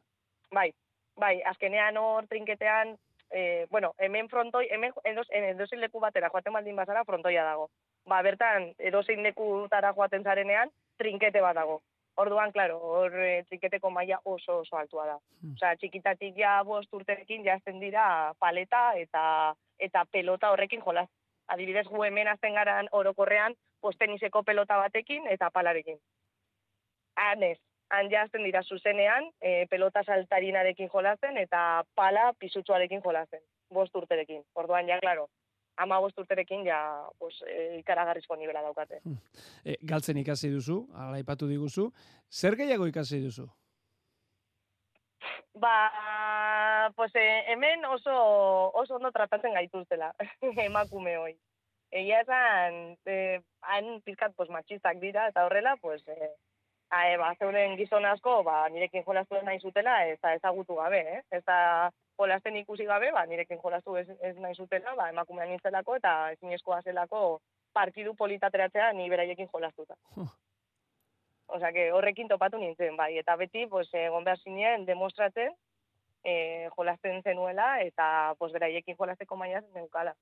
Bai, 0.54 0.70
bai, 1.16 1.42
azkenean 1.52 1.98
hor 1.98 2.28
trinketean, 2.28 2.96
e, 3.32 3.66
bueno, 3.72 3.94
hemen 3.98 4.30
frontoi, 4.30 4.68
hemen 4.72 4.94
edos, 5.04 5.28
edozein 5.32 5.82
leku 5.82 6.00
batera 6.00 6.30
joaten 6.30 6.54
baldin 6.54 6.78
bazara 6.78 7.04
frontoia 7.06 7.44
dago. 7.44 7.70
Ba, 8.08 8.22
bertan, 8.22 8.72
edozein 8.78 9.24
lekutara 9.24 9.94
joaten 9.94 10.24
zarenean, 10.24 10.72
trinkete 11.02 11.42
bat 11.42 11.58
dago. 11.58 11.82
Orduan, 12.18 12.52
claro, 12.52 12.80
hor 12.82 13.14
e, 13.22 13.44
trinketeko 13.46 13.92
maila 13.94 14.18
oso 14.26 14.56
oso 14.64 14.78
altua 14.78 15.06
da. 15.06 15.18
Osea, 15.52 15.76
txikitatik 15.78 16.40
ja 16.42 16.56
bost 16.66 16.94
urterekin 16.98 17.46
jazten 17.46 17.78
dira 17.84 18.34
paleta 18.40 18.82
eta 18.98 19.22
eta 19.88 20.04
pelota 20.12 20.50
horrekin 20.52 20.82
jolaz. 20.82 21.08
Adibidez, 21.54 21.86
gu 21.88 22.04
hemen 22.04 22.28
azten 22.28 22.58
garan 22.58 22.90
orokorrean, 22.92 23.54
pues 23.82 23.98
teniseko 24.02 24.42
pelota 24.44 24.80
batekin 24.82 25.28
eta 25.36 25.52
palarekin. 25.54 26.00
Hanez, 27.16 27.60
han 27.94 28.10
jazten 28.10 28.44
dira 28.44 28.64
zuzenean, 28.64 29.30
e, 29.40 29.68
pelota 29.70 30.04
saltarinarekin 30.04 30.90
jolazen 30.90 31.38
eta 31.38 31.84
pala 31.96 32.32
pisutsuarekin 32.40 33.06
jolazen, 33.06 33.46
bost 33.70 33.96
urterekin. 33.96 34.42
Orduan, 34.56 34.90
ja, 34.90 34.98
claro, 35.06 35.30
ama 35.78 36.00
bost 36.02 36.18
urterekin 36.20 36.66
ja 36.66 36.80
pues, 37.20 37.40
e, 37.46 37.78
ikaragarrizko 37.80 38.36
nivela 38.36 38.64
daukate. 38.66 39.02
E, 39.64 39.78
galtzen 39.82 40.18
ikasi 40.18 40.50
duzu, 40.54 40.82
ala 40.96 41.22
aipatu 41.22 41.48
diguzu. 41.50 41.92
Zer 42.30 42.58
gehiago 42.60 42.88
ikasi 42.90 43.22
duzu? 43.24 43.48
Ba, 45.58 46.92
pues 46.96 47.12
eh, 47.16 47.44
hemen 47.48 47.86
oso, 47.86 48.14
oso 48.74 48.96
ondo 48.96 49.12
tratatzen 49.12 49.54
gaituztela, 49.54 50.14
emakume 50.68 51.18
hoi. 51.18 51.34
Egia 51.92 52.20
esan, 52.22 52.98
eh, 53.06 53.40
han 53.62 54.02
pizkat 54.06 54.36
pues, 54.36 54.52
matxistak 54.54 55.00
dira, 55.02 55.28
eta 55.32 55.46
horrela, 55.48 55.76
pues, 55.82 56.04
eh, 56.08 56.34
a, 56.90 57.08
e, 57.10 57.18
ba, 57.18 57.34
zeuden 57.40 57.78
gizon 57.80 58.06
asko, 58.06 58.44
ba, 58.44 58.68
nirekin 58.70 59.06
jolastu 59.08 59.40
ez 59.40 59.44
nahi 59.48 59.60
zutela, 59.60 59.98
ez 60.08 60.20
da 60.22 60.36
ezagutu 60.36 60.78
gabe, 60.78 61.00
eh? 61.16 61.22
ez 61.32 61.44
da 61.48 61.90
jolasten 62.18 62.56
ikusi 62.56 62.86
gabe, 62.86 63.12
ba, 63.12 63.26
nirekin 63.26 63.60
jolastu 63.64 63.96
ez, 63.96 64.08
ez 64.22 64.36
nahi 64.38 64.56
zutela, 64.56 64.96
ba, 64.96 65.10
emakumean 65.14 65.50
nintzelako, 65.50 65.96
eta 66.02 66.32
ezinezkoa 66.36 66.82
zelako 66.82 67.40
partidu 67.74 68.16
politateratzea 68.16 68.92
ni 68.94 69.10
beraiekin 69.10 69.50
jolastuta. 69.54 69.96
Osea, 71.48 71.72
que 71.72 71.92
horrekin 71.96 72.28
topatu 72.28 72.58
nintzen, 72.60 72.98
bai, 72.98 73.18
eta 73.18 73.36
beti, 73.40 73.68
pues, 73.72 73.88
egon 73.94 74.26
behar 74.26 74.40
zinen, 74.40 74.86
demostratzen, 74.86 75.54
e, 76.24 76.34
jolasten 76.76 77.22
zenuela, 77.24 77.78
eta, 77.82 78.36
pues, 78.40 78.52
beraiekin 78.54 78.98
jolasteko 79.00 79.38
maia 79.40 79.62
neukala. 79.74 80.16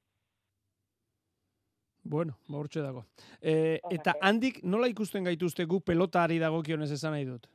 Bueno, 2.05 2.37
ba 2.47 2.59
hortxe 2.59 2.83
dago. 2.85 3.01
E, 3.41 3.79
eta 3.89 4.13
handik 4.21 4.59
nola 4.63 4.87
ikusten 4.91 5.25
gaituzte 5.25 5.65
gu 5.65 5.79
pelotari 5.81 6.37
dagokionez 6.37 6.91
esan 6.93 7.15
nahi 7.17 7.25
dut? 7.25 7.47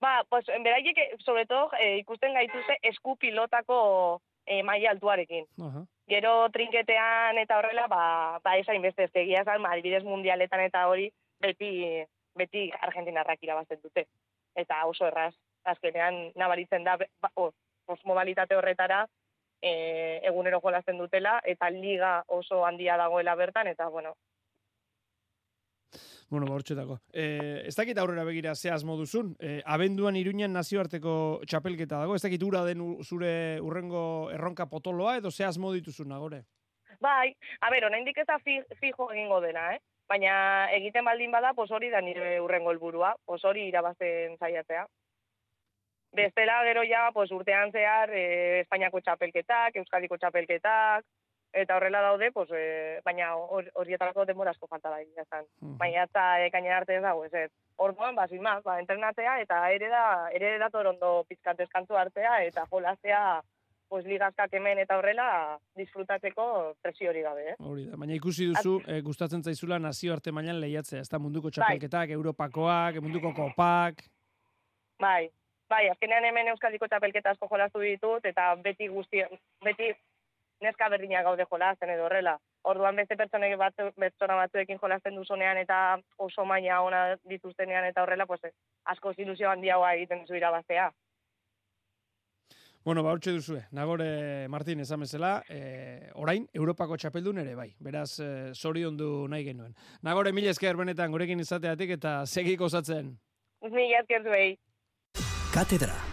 Ba, 0.00 0.24
pues, 0.28 0.46
beraiek, 0.46 0.98
eh, 0.98 1.16
sobre 1.24 1.46
todo, 1.46 1.70
eh, 1.78 1.98
ikusten 1.98 2.34
gaituzte 2.34 2.78
esku 2.82 3.16
pilotako 3.16 4.20
eh, 4.46 4.62
maila 4.62 4.90
altuarekin. 4.90 5.46
Aha. 5.62 5.84
Gero 6.08 6.48
trinketean 6.50 7.38
eta 7.38 7.58
horrela, 7.58 7.86
ba, 7.86 8.40
ba 8.42 8.56
esain 8.58 8.82
beste 8.82 9.04
ez 9.04 9.14
egia 9.14 9.42
esan, 9.42 9.62
ba, 9.62 9.72
adibidez 9.72 10.02
mundialetan 10.04 10.60
eta 10.60 10.86
hori, 10.88 11.10
beti, 11.40 11.70
beti 12.34 12.70
argentinarrak 12.80 13.42
irabazten 13.42 13.80
dute. 13.82 14.06
Eta 14.56 14.84
oso 14.86 15.06
erraz, 15.06 15.34
azkenean 15.64 16.32
nabaritzen 16.34 16.84
da, 16.84 16.96
ba, 16.96 17.30
o, 17.36 17.50
os 17.86 18.00
modalitate 18.04 18.56
horretara, 18.56 19.04
e, 19.62 20.20
egunero 20.26 20.60
jolasten 20.60 20.98
dutela, 20.98 21.38
eta 21.44 21.70
liga 21.70 22.24
oso 22.26 22.64
handia 22.66 22.96
dagoela 22.96 23.34
bertan, 23.36 23.68
eta, 23.68 23.88
bueno, 23.88 24.16
Bueno, 26.30 26.46
ba 26.46 26.54
hortxe 26.54 26.76
dago. 26.78 27.00
E, 27.12 27.64
ez 27.66 27.74
dakit 27.74 27.98
aurrera 27.98 28.22
begira 28.24 28.54
ze 28.54 28.70
asmo 28.70 28.94
duzun. 28.96 29.32
E, 29.40 29.60
abenduan 29.66 30.14
iruñan 30.14 30.52
nazioarteko 30.54 31.40
txapelketa 31.44 31.98
dago. 32.04 32.14
Ez 32.14 32.22
dakit 32.22 32.42
ura 32.46 32.62
den 32.64 32.84
zure 33.02 33.58
urrengo 33.60 34.30
erronka 34.30 34.66
potoloa 34.70 35.16
edo 35.18 35.30
ze 35.30 35.44
asmo 35.44 35.72
dituzun 35.74 36.08
nagore. 36.08 36.44
Bai, 37.00 37.34
a 37.60 37.70
ber, 37.70 37.84
oraindik 37.88 38.18
ez 38.18 38.26
da 38.28 38.38
fi- 38.38 38.62
fijo 38.78 39.10
egingo 39.10 39.40
dena, 39.40 39.74
eh? 39.74 39.80
Baina 40.10 40.70
egiten 40.74 41.04
baldin 41.04 41.30
bada, 41.30 41.52
pos 41.54 41.70
hori 41.70 41.90
da 41.90 42.00
nire 42.00 42.40
urrengo 42.40 42.70
helburua, 42.70 43.14
pos 43.26 43.44
hori 43.44 43.66
irabazten 43.68 44.36
saiatzea. 44.38 44.86
Bestela 46.12 46.62
gero 46.66 46.82
ja, 46.82 47.08
pos 47.14 47.30
urtean 47.30 47.70
zehar, 47.70 48.10
eh, 48.10 48.60
Espainiako 48.64 49.00
txapelketak, 49.00 49.76
Euskadiko 49.82 50.18
txapelketak, 50.18 51.04
eta 51.52 51.76
horrela 51.76 52.00
daude, 52.00 52.30
pos, 52.32 52.48
eh, 52.54 53.00
baina 53.04 53.34
hor- 53.36 53.70
horietarako 53.74 54.24
denbora 54.24 54.50
asko 54.52 54.66
falta 54.66 54.90
da, 54.90 55.00
egia 55.02 55.22
esan. 55.22 55.44
Baina 55.60 56.04
eta 56.04 56.44
ekaina 56.46 56.76
arte 56.76 56.96
ez 56.96 57.02
dago, 57.02 57.24
ez 57.24 57.34
ez. 57.34 57.50
Orduan, 57.76 58.14
ba, 58.14 58.28
sin 58.28 58.42
más, 58.42 58.62
ba, 58.62 58.78
entrenatzea, 58.80 59.40
eta 59.40 59.70
ere 59.72 59.88
da, 59.88 60.28
ere 60.32 60.58
da 60.58 60.68
torondo 60.70 61.24
pizkat 61.28 61.56
deskantzu 61.58 61.96
hartzea, 61.96 62.44
eta 62.44 62.66
jolaztea, 62.70 63.40
pues, 63.88 64.04
ligazkak 64.06 64.52
hemen 64.54 64.78
eta 64.78 64.98
horrela 64.98 65.58
disfrutatzeko 65.74 66.74
presio 66.80 67.10
hori 67.10 67.22
gabe, 67.22 67.48
eh? 67.50 67.54
Hori 67.58 67.86
da. 67.88 67.96
Baina 67.96 68.14
ikusi 68.14 68.46
duzu, 68.52 68.76
e, 68.86 69.00
gustatzen 69.02 69.42
zaizula 69.42 69.78
nazioarte 69.82 70.30
mailan 70.30 70.60
lehiatzea. 70.60 71.00
Ez 71.00 71.08
da 71.10 71.18
munduko 71.18 71.50
txapelketak, 71.50 72.10
Europakoak, 72.10 73.00
munduko 73.02 73.32
kopak. 73.34 74.04
Bai, 75.00 75.30
bai, 75.68 75.88
azkenean 75.88 76.24
hemen 76.28 76.48
Euskadiko 76.52 76.86
txapelketa 76.86 77.30
asko 77.34 77.48
jolastu 77.50 77.80
ditut, 77.80 78.24
eta 78.24 78.54
beti 78.62 78.86
guzti, 78.88 79.24
beti 79.64 79.90
neska 80.60 80.88
berdinak 80.88 81.24
gaude 81.24 81.46
jolasten 81.50 81.90
edo 81.90 82.06
horrela. 82.06 82.38
Orduan 82.62 82.96
beste 82.96 83.16
pertsonek 83.16 83.56
batzu, 83.58 83.90
pertsona 83.96 84.36
batzuekin 84.42 84.80
jolasten 84.82 85.16
duzunean 85.16 85.58
eta 85.58 85.98
oso 86.18 86.44
maila 86.44 86.80
ona 86.86 87.04
dituztenean 87.28 87.86
eta 87.88 88.02
horrela, 88.02 88.26
pues, 88.26 88.40
asko 88.84 89.14
ilusio 89.16 89.50
handiagoa 89.50 89.94
egiten 89.94 90.26
zu 90.26 90.36
irabaztea. 90.36 90.90
Bueno, 92.84 93.02
ba, 93.04 93.12
hortxe 93.12 93.32
duzue. 93.36 93.60
Nagore 93.76 94.48
Martin 94.48 94.80
esan 94.80 95.02
bezala, 95.04 95.42
e, 95.48 96.10
orain, 96.14 96.46
Europako 96.56 96.96
txapeldun 96.96 97.42
ere 97.42 97.54
bai. 97.54 97.68
Beraz, 97.78 98.14
e, 98.24 98.30
zoriondu 98.54 99.28
nahi 99.28 99.44
genuen. 99.50 99.74
Nagore, 100.02 100.32
mila 100.32 100.54
esker 100.54 100.80
benetan 100.80 101.12
gurekin 101.12 101.44
izateatik 101.44 101.92
eta 101.98 102.22
segik 102.24 102.64
osatzen. 102.64 103.18
Mila 103.68 104.00
esker 104.00 104.24
zuei. 104.24 104.56
Katedra. 105.52 106.09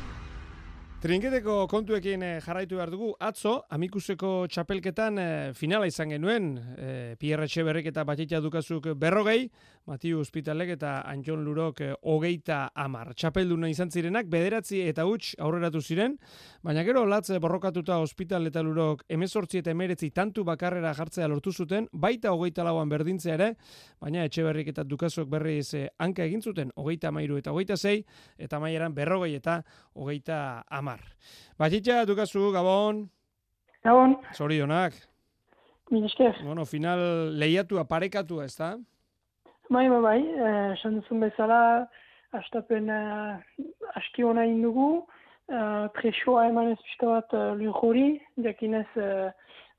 Trinketeko 0.97 1.67
kontuekin 1.69 2.23
eh, 2.25 2.37
jarraitu 2.41 2.79
behar 2.79 2.89
dugu. 2.89 3.11
Atzo, 3.21 3.51
amikuseko 3.69 4.31
txapelketan 4.49 5.19
eh, 5.21 5.27
finala 5.53 5.85
izan 5.85 6.09
genuen. 6.09 6.47
Eh, 6.73 7.11
Pierre 7.21 7.45
Etxeberrik 7.45 7.91
eta 7.91 8.01
Batita 8.01 8.39
Dukazuk 8.41 8.89
berrogei, 8.97 9.43
Matiu 9.87 10.17
Hospitalek 10.19 10.71
eta 10.73 10.95
Antxon 11.05 11.43
Lurok 11.45 11.81
eh, 11.85 11.91
hogeita 12.01 12.71
amar. 12.73 13.13
Txapelduna 13.13 13.69
izan 13.69 13.93
zirenak, 13.93 14.25
bederatzi 14.27 14.81
eta 14.89 15.05
huts 15.05 15.35
aurreratu 15.37 15.83
ziren, 15.85 16.17
baina 16.65 16.81
gero 16.87 17.05
latz 17.05 17.29
borrokatuta 17.45 17.99
Hospital 18.01 18.49
eta 18.49 18.65
Lurok 18.65 19.05
emezortzi 19.07 19.61
eta 19.61 19.71
emeretzi 19.71 20.09
tantu 20.09 20.43
bakarrera 20.49 20.95
jartzea 20.97 21.29
lortu 21.29 21.53
zuten, 21.53 21.85
baita 21.93 22.33
hogeita 22.33 22.65
lauan 22.65 22.89
berdintzea 22.89 23.37
ere, 23.37 23.51
baina 24.01 24.25
Etxeberrik 24.25 24.73
eta 24.73 24.83
Dukazuk 24.83 25.29
berriz 25.29 25.75
eh, 25.77 25.85
hanka 26.01 26.25
egin 26.25 26.41
zuten, 26.41 26.73
hogeita 26.75 27.13
amairu 27.13 27.37
eta 27.37 27.53
hogeita 27.53 27.77
zei, 27.77 28.01
eta 28.35 28.59
maieran 28.59 28.97
berrogei 28.97 29.35
eta 29.37 29.61
hogeita 29.93 30.41
amar. 30.67 30.86
Batxitxa, 31.59 32.05
dukazu, 32.05 32.51
Gabon, 32.53 33.09
Gabon, 33.83 34.17
zorionak. 34.33 34.93
mil 35.89 36.05
esker. 36.05 36.35
Bueno, 36.43 36.65
final 36.65 36.99
lehiatua, 37.39 37.85
parekatua, 37.87 38.45
ez 38.45 38.55
da? 38.57 38.77
Bai, 39.69 39.87
bai, 39.89 40.01
bai, 40.01 40.19
eh, 40.19 40.75
duzun 40.83 41.19
bezala, 41.19 41.87
astapen 42.31 42.89
uh, 42.89 43.37
aski 43.95 44.23
hona 44.23 44.45
indugu, 44.45 45.05
uh, 45.47 45.87
presioa 45.95 46.47
eman 46.49 46.71
ez 46.73 46.79
pixka 46.83 47.07
bat 47.07 47.33
uh, 47.33 47.53
lujori, 47.55 48.19
jakinez 48.43 48.87
uh, 48.95 49.31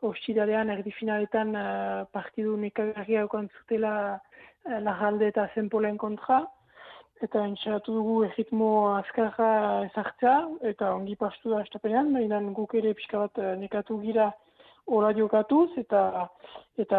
ostiralean 0.09 0.71
erdi 0.71 0.93
finaletan 0.99 1.55
uh, 1.57 2.05
partidu 2.13 2.57
nekagarria 2.57 3.25
okan 3.29 3.49
zutela 3.59 3.95
uh, 4.17 4.79
lajalde 4.81 5.29
eta 5.29 5.49
zenpolen 5.55 5.99
kontra, 5.99 6.45
eta 7.25 7.45
entxeratu 7.47 7.95
dugu 7.95 8.17
erritmo 8.27 8.69
azkarra 8.97 9.51
ezartzea, 9.89 10.37
eta 10.73 10.93
ongi 10.95 11.17
pastu 11.21 11.53
da 11.53 11.63
astapenean, 11.65 12.13
baina 12.15 12.41
guk 12.57 12.75
ere 12.79 12.95
pixka 12.99 13.25
bat 13.25 13.41
eh, 13.43 13.55
nekatu 13.63 13.99
gira 14.05 14.31
hola 14.89 15.13
jokatuz, 15.17 15.71
eta 15.83 16.03
eta 16.79 16.99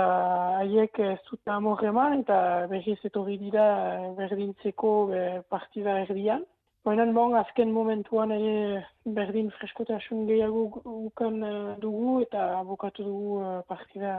haiek 0.60 1.00
ez 1.00 1.18
dute 1.30 1.52
amor 1.56 1.84
eman, 1.92 2.20
eta 2.24 2.68
berriz 2.72 3.00
etorri 3.10 3.38
dira 3.42 3.66
eh, 3.96 4.10
berdintzeko 4.20 4.94
eh, 5.16 5.42
partida 5.50 6.00
erdian. 6.06 6.46
Baina 6.88 7.04
bon, 7.12 7.34
azken 7.36 7.74
momentuan 7.76 8.32
ere 8.32 8.86
berdin 9.04 9.50
freskotasun 9.58 10.26
gehiago 10.30 10.82
ukan 11.10 11.42
eh, 11.44 11.74
dugu, 11.82 12.22
eta 12.24 12.64
bukatu 12.64 13.04
dugu 13.04 13.42
eh, 13.44 13.58
partida 13.68 14.14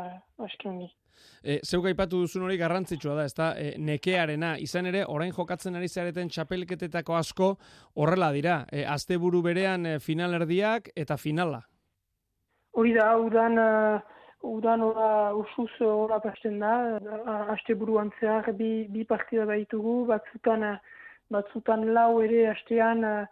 aski 0.45 0.69
ongi. 0.69 0.91
E, 1.43 1.57
zeuk 1.65 1.89
aipatu 1.89 2.21
duzun 2.23 2.45
hori 2.45 2.59
garrantzitsua 2.61 3.17
da, 3.17 3.25
ezta? 3.29 3.49
E, 3.57 3.73
nekearena, 3.81 4.55
izan 4.61 4.91
ere, 4.93 5.07
orain 5.09 5.33
jokatzen 5.37 5.77
ari 5.81 5.89
zareten 5.89 6.29
txapelketetako 6.29 7.17
asko 7.17 7.51
horrela 7.97 8.31
dira. 8.37 8.61
E, 8.73 8.85
asteburu 8.85 9.43
berean 9.49 9.87
e, 9.87 9.99
finalerdiak 9.99 10.93
eta 10.97 11.17
finala. 11.17 11.63
Hori 12.77 12.93
da, 12.95 13.09
udan, 13.19 13.59
uh, 13.59 14.21
udan 14.47 14.85
ora 14.85 15.35
usuz 15.35 15.73
ora 15.83 16.21
pasten 16.23 16.61
da, 16.63 17.01
buruan 17.77 18.13
zehar 18.21 18.53
bi, 18.55 18.87
bi 18.89 19.03
partida 19.05 19.45
baitugu, 19.49 20.05
batzutan, 20.07 20.63
uh, 20.63 21.00
batzutan 21.31 21.87
lau 21.95 22.21
ere 22.25 22.49
astean, 22.51 23.05
uh, 23.05 23.27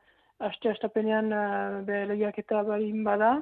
aste 0.48 0.70
astapenean 0.70 1.32
uh, 1.32 1.80
be 1.86 2.04
lehiaketa 2.10 2.62
balin 2.66 3.02
bada, 3.04 3.38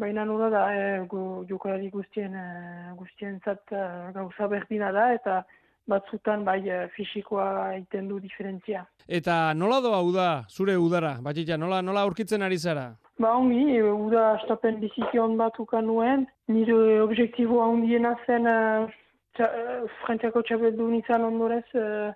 baina 0.00 0.24
nola 0.24 0.48
da, 0.52 0.60
eh, 0.72 1.00
gu, 1.08 1.44
jokalari 1.48 1.90
guztien, 1.92 2.36
uh, 2.36 2.92
guztien 2.96 3.40
zat 3.44 3.74
gauza 4.14 4.48
berdina 4.48 4.92
da, 4.92 5.10
eta 5.16 5.42
batzutan 5.90 6.44
bai 6.46 6.60
fisikoa 6.94 7.74
egiten 7.74 8.08
du 8.08 8.20
diferentzia. 8.22 8.84
Eta 9.08 9.54
nola 9.58 9.80
doa 9.82 10.00
uda, 10.06 10.26
zure 10.48 10.76
udara, 10.78 11.16
batxitxa, 11.24 11.56
nola, 11.58 11.80
nola 11.82 12.04
aurkitzen 12.06 12.44
ari 12.46 12.58
zara? 12.58 12.92
Ba 13.20 13.34
ongi, 13.36 13.76
e, 13.76 13.82
uda 13.82 14.36
astapen 14.36 14.78
bizikion 14.80 15.34
bat 15.40 15.58
ukan 15.58 15.88
nuen. 15.90 16.26
Nire 16.48 17.00
objektiboa 17.02 17.66
handiena 17.72 18.14
zen 18.26 18.46
uh, 18.48 18.86
txa, 19.36 19.48
uh, 19.48 19.90
Frantziako 20.04 20.44
txapeldun 20.46 20.94
izan 21.00 21.26
ondorez 21.26 21.66
uh, 21.74 22.14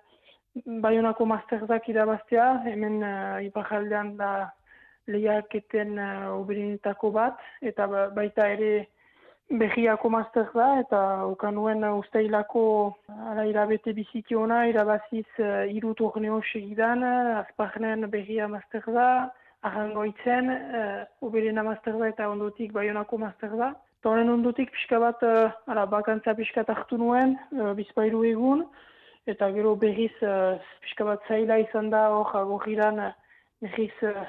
Bayonako 0.63 1.25
masterzak 1.27 1.89
irabaztea. 1.91 2.61
Hemen 2.63 3.01
uh, 3.03 3.43
iparaldean 3.43 4.15
da 4.15 4.51
lehiaketen 5.11 5.97
uh, 5.99 6.31
oberenetako 6.39 7.11
bat. 7.11 7.41
Eta 7.61 7.87
ba- 7.91 8.07
baita 8.15 8.47
ere 8.53 8.87
berriako 9.51 10.09
master 10.09 10.47
da. 10.55 10.69
Eta 10.79 11.01
ukan 11.27 11.59
nuen 11.59 11.83
uh, 11.83 11.97
usteilako 11.99 12.95
ala 13.11 13.43
irabete 13.51 13.91
bizikiona, 13.93 14.63
irabaziz 14.71 15.27
uh, 15.43 15.65
iru 15.67 15.91
torneo 15.93 16.39
segidan. 16.53 17.03
Uh, 17.03 17.41
azparnen 17.43 18.07
berria 18.09 18.47
master 18.47 18.87
da. 18.87 19.09
Arrangoitzen, 19.65 20.49
uh, 20.49 21.03
oberena 21.25 21.63
master 21.67 21.99
da 21.99 22.07
eta 22.13 22.29
ondotik 22.31 22.71
Bayonako 22.71 23.17
master 23.27 23.59
da. 23.59 23.73
Eta 23.99 24.11
ondotik 24.23 24.71
pixka 24.71 24.99
bat, 25.03 25.23
uh, 25.25 25.51
ala, 25.67 25.85
bakantza 25.89 26.35
pixka 26.37 26.63
bat 26.63 26.77
hartu 26.77 26.97
nuen, 27.01 27.35
uh, 27.57 27.73
bizpairu 27.73 28.23
egun, 28.29 28.61
eta 29.27 29.49
gero 29.55 29.75
berriz 29.75 30.13
uh, 30.23 30.57
pixka 30.83 31.07
bat 31.07 31.23
zaila 31.27 31.59
izan 31.63 31.89
da 31.93 32.07
hor 32.13 32.33
agorriran 32.41 32.99
uh, 33.07 33.13
berriz 33.61 33.93
uh, 34.03 34.25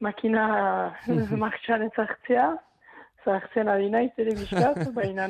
makina 0.00 0.44
uh, 1.08 1.34
martxan 1.44 1.86
ezartzea, 1.88 2.52
zartzen 3.24 3.68
ari 3.68 3.90
naiz 3.90 4.12
ere 4.18 4.36
pixkat, 4.42 4.86
baina 5.00 5.28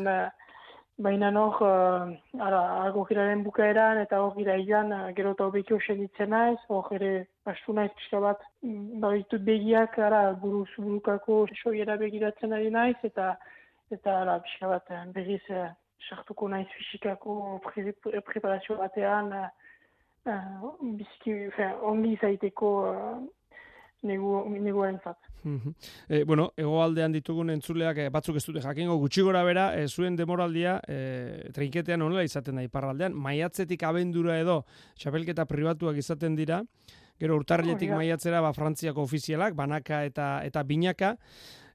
Baina 1.00 1.30
hor, 1.32 1.62
uh, 1.64 2.42
ara, 2.44 2.58
agogiraren 2.84 3.40
bukaeran 3.40 4.02
eta 4.02 4.18
hor 4.20 4.34
irailan 4.42 4.90
uh, 4.92 4.98
gero 5.16 5.30
eta 5.32 5.46
hobekio 5.48 5.78
segitzen 5.80 6.28
naiz, 6.34 6.58
hor 6.68 6.90
ere 6.92 7.12
pastu 7.46 7.72
naiz 7.72 7.88
pixka 7.96 8.20
bat, 8.20 8.42
mm, 8.66 9.00
baditut 9.04 9.46
begiak, 9.46 9.96
ara, 10.08 10.20
buruz 10.42 10.68
burukako 10.76 11.38
soiera 11.62 11.96
begiratzen 12.02 12.52
ari 12.52 12.68
naiz, 12.74 12.98
eta 13.08 13.30
eta 13.96 14.18
ara, 14.22 14.36
pixka 14.44 14.68
bat 14.74 14.92
eh, 14.92 15.00
berriz 15.14 15.42
sartuko 16.08 16.48
naiz 16.48 16.68
fisikako 16.76 17.60
pre, 17.64 17.92
pre, 17.92 18.22
preparazio 18.26 18.76
batean 18.80 19.32
uh, 19.32 19.48
uh, 20.26 20.72
biziki, 20.82 21.36
ongi 21.82 22.14
izaiteko 22.16 22.72
uh, 22.90 23.20
negu, 24.02 24.44
neguarentzat. 24.48 25.18
Mhm. 25.42 25.74
E, 26.08 26.22
bueno, 26.24 26.50
hegoaldean 26.56 27.12
ditugun 27.12 27.50
entzuleak 27.54 27.98
e, 27.98 28.08
batzuk 28.12 28.36
ez 28.36 28.44
dute 28.44 28.62
jakingo 28.64 28.96
gutxi 29.00 29.24
gora 29.24 29.42
bera, 29.44 29.70
e, 29.76 29.86
zuen 29.88 30.16
demoraldia 30.16 30.78
e, 30.88 31.50
trinketean 31.56 32.02
honela 32.04 32.24
izaten 32.24 32.60
da 32.60 32.64
iparraldean, 32.64 33.16
maiatzetik 33.16 33.82
abendura 33.88 34.38
edo 34.40 34.62
txapelketa 35.00 35.46
pribatuak 35.48 36.00
izaten 36.00 36.36
dira, 36.36 36.62
gero 37.20 37.36
urtarriletik 37.36 37.92
maiatzera 37.92 38.40
ba, 38.40 38.52
Frantziako 38.56 39.04
ofizialak, 39.04 39.56
banaka 39.56 40.04
eta 40.08 40.40
eta 40.46 40.64
binaka, 40.64 41.14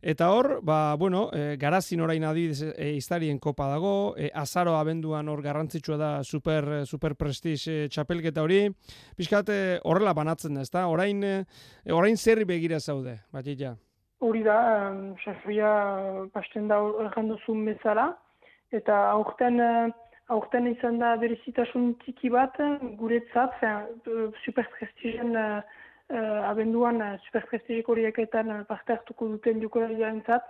Eta 0.05 0.27
hor, 0.29 0.59
ba, 0.61 0.93
bueno, 1.01 1.31
e, 1.33 1.55
garazin 1.57 2.03
orain 2.05 2.21
adibidez 2.29 2.75
e, 2.77 2.91
iztarien 2.93 3.39
kopa 3.41 3.65
dago, 3.71 4.13
e, 4.13 4.27
azaro 4.37 4.75
abenduan 4.77 5.31
hor 5.33 5.39
garrantzitsua 5.41 5.95
da 5.97 6.09
super, 6.21 6.67
super 6.85 7.15
prestige 7.17 7.73
e, 7.73 7.87
txapelketa 7.89 8.43
hori, 8.45 8.59
pixkat 9.17 9.49
e, 9.49 9.57
horrela 9.81 10.13
banatzen 10.13 10.53
da, 10.53 10.61
ezta? 10.61 10.83
Orain, 10.93 11.23
e, 11.25 11.39
orain 11.89 12.21
zerri 12.21 12.45
begira 12.45 12.77
zaude, 12.77 13.15
batita. 13.33 13.73
Hori 14.21 14.43
da, 14.45 14.59
um, 14.91 15.15
sasoia 15.25 15.71
pasten 16.37 16.69
da 16.69 16.77
erran 17.07 17.33
duzun 17.33 17.65
bezala, 17.65 18.11
eta 18.77 18.99
aurten, 19.09 19.57
eh, 19.57 19.89
aurten 20.37 20.69
izan 20.69 21.01
da 21.01 21.15
berezitasun 21.17 21.95
txiki 22.03 22.29
bat 22.29 22.61
guretzat, 23.01 23.57
fin, 23.57 24.29
superprestigen 24.45 25.33
uh, 25.33 25.81
uh, 26.09 26.49
abenduan 26.49 27.01
uh, 27.01 27.13
superprestigeko 27.25 27.93
horieketan 27.95 28.51
uh, 28.51 28.63
parte 28.69 28.93
hartuko 28.93 29.27
duten 29.33 29.61
jokolariarentzat, 29.63 30.47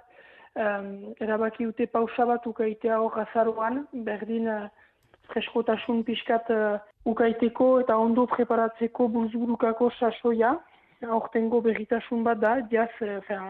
um, 0.55 0.91
erabaki 1.19 1.69
dute 1.69 1.87
pausa 1.87 2.25
bat 2.25 2.47
ukaitea 2.47 2.99
hor 2.99 3.19
azaroan, 3.25 3.85
berdin 4.07 4.47
uh, 4.47 4.61
freskotasun 5.33 6.03
pixkat 6.07 6.49
uh, 6.53 6.77
ukaiteko 7.05 7.79
eta 7.81 7.97
ondo 7.97 8.25
preparatzeko 8.31 9.09
buruzburukako 9.17 9.91
sasoia, 9.99 10.55
aurtengo 11.03 11.61
berritasun 11.61 12.23
bat 12.23 12.39
da, 12.39 12.55
jaz, 12.71 12.89
eh, 13.01 13.19
fin, 13.27 13.41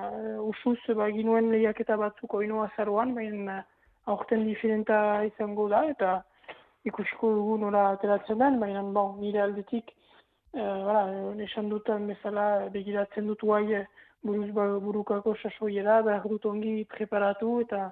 usuz, 0.41 0.79
ba, 0.95 1.09
ginuen 1.11 1.51
lehiaketa 1.51 1.97
batzuk 1.97 2.33
oino 2.33 2.63
azaroan, 2.63 3.13
baina 3.15 3.59
eh, 3.59 3.63
aurten 4.11 4.45
diferenta 4.45 4.97
izango 5.25 5.67
da, 5.69 5.83
eta 5.89 6.23
ikusiko 6.85 7.31
dugu 7.35 7.57
nola 7.57 7.91
ateratzen 7.93 8.39
den, 8.39 8.59
baina 8.59 8.81
bon, 8.81 9.15
nire 9.21 9.41
aldetik, 9.41 9.93
eh, 10.55 10.79
bara, 10.87 11.03
eh, 11.11 11.43
esan 11.45 11.69
dutan 11.69 12.07
bezala 12.07 12.69
begiratzen 12.73 13.27
dut 13.27 13.43
guai 13.43 13.65
eh, 13.81 13.85
buruz 14.25 14.49
ba, 14.55 14.67
burukako 14.81 15.35
sasoiera, 15.41 16.01
behar 16.05 16.25
dut 16.29 16.45
ongi 16.49 16.83
preparatu, 16.89 17.59
eta 17.65 17.89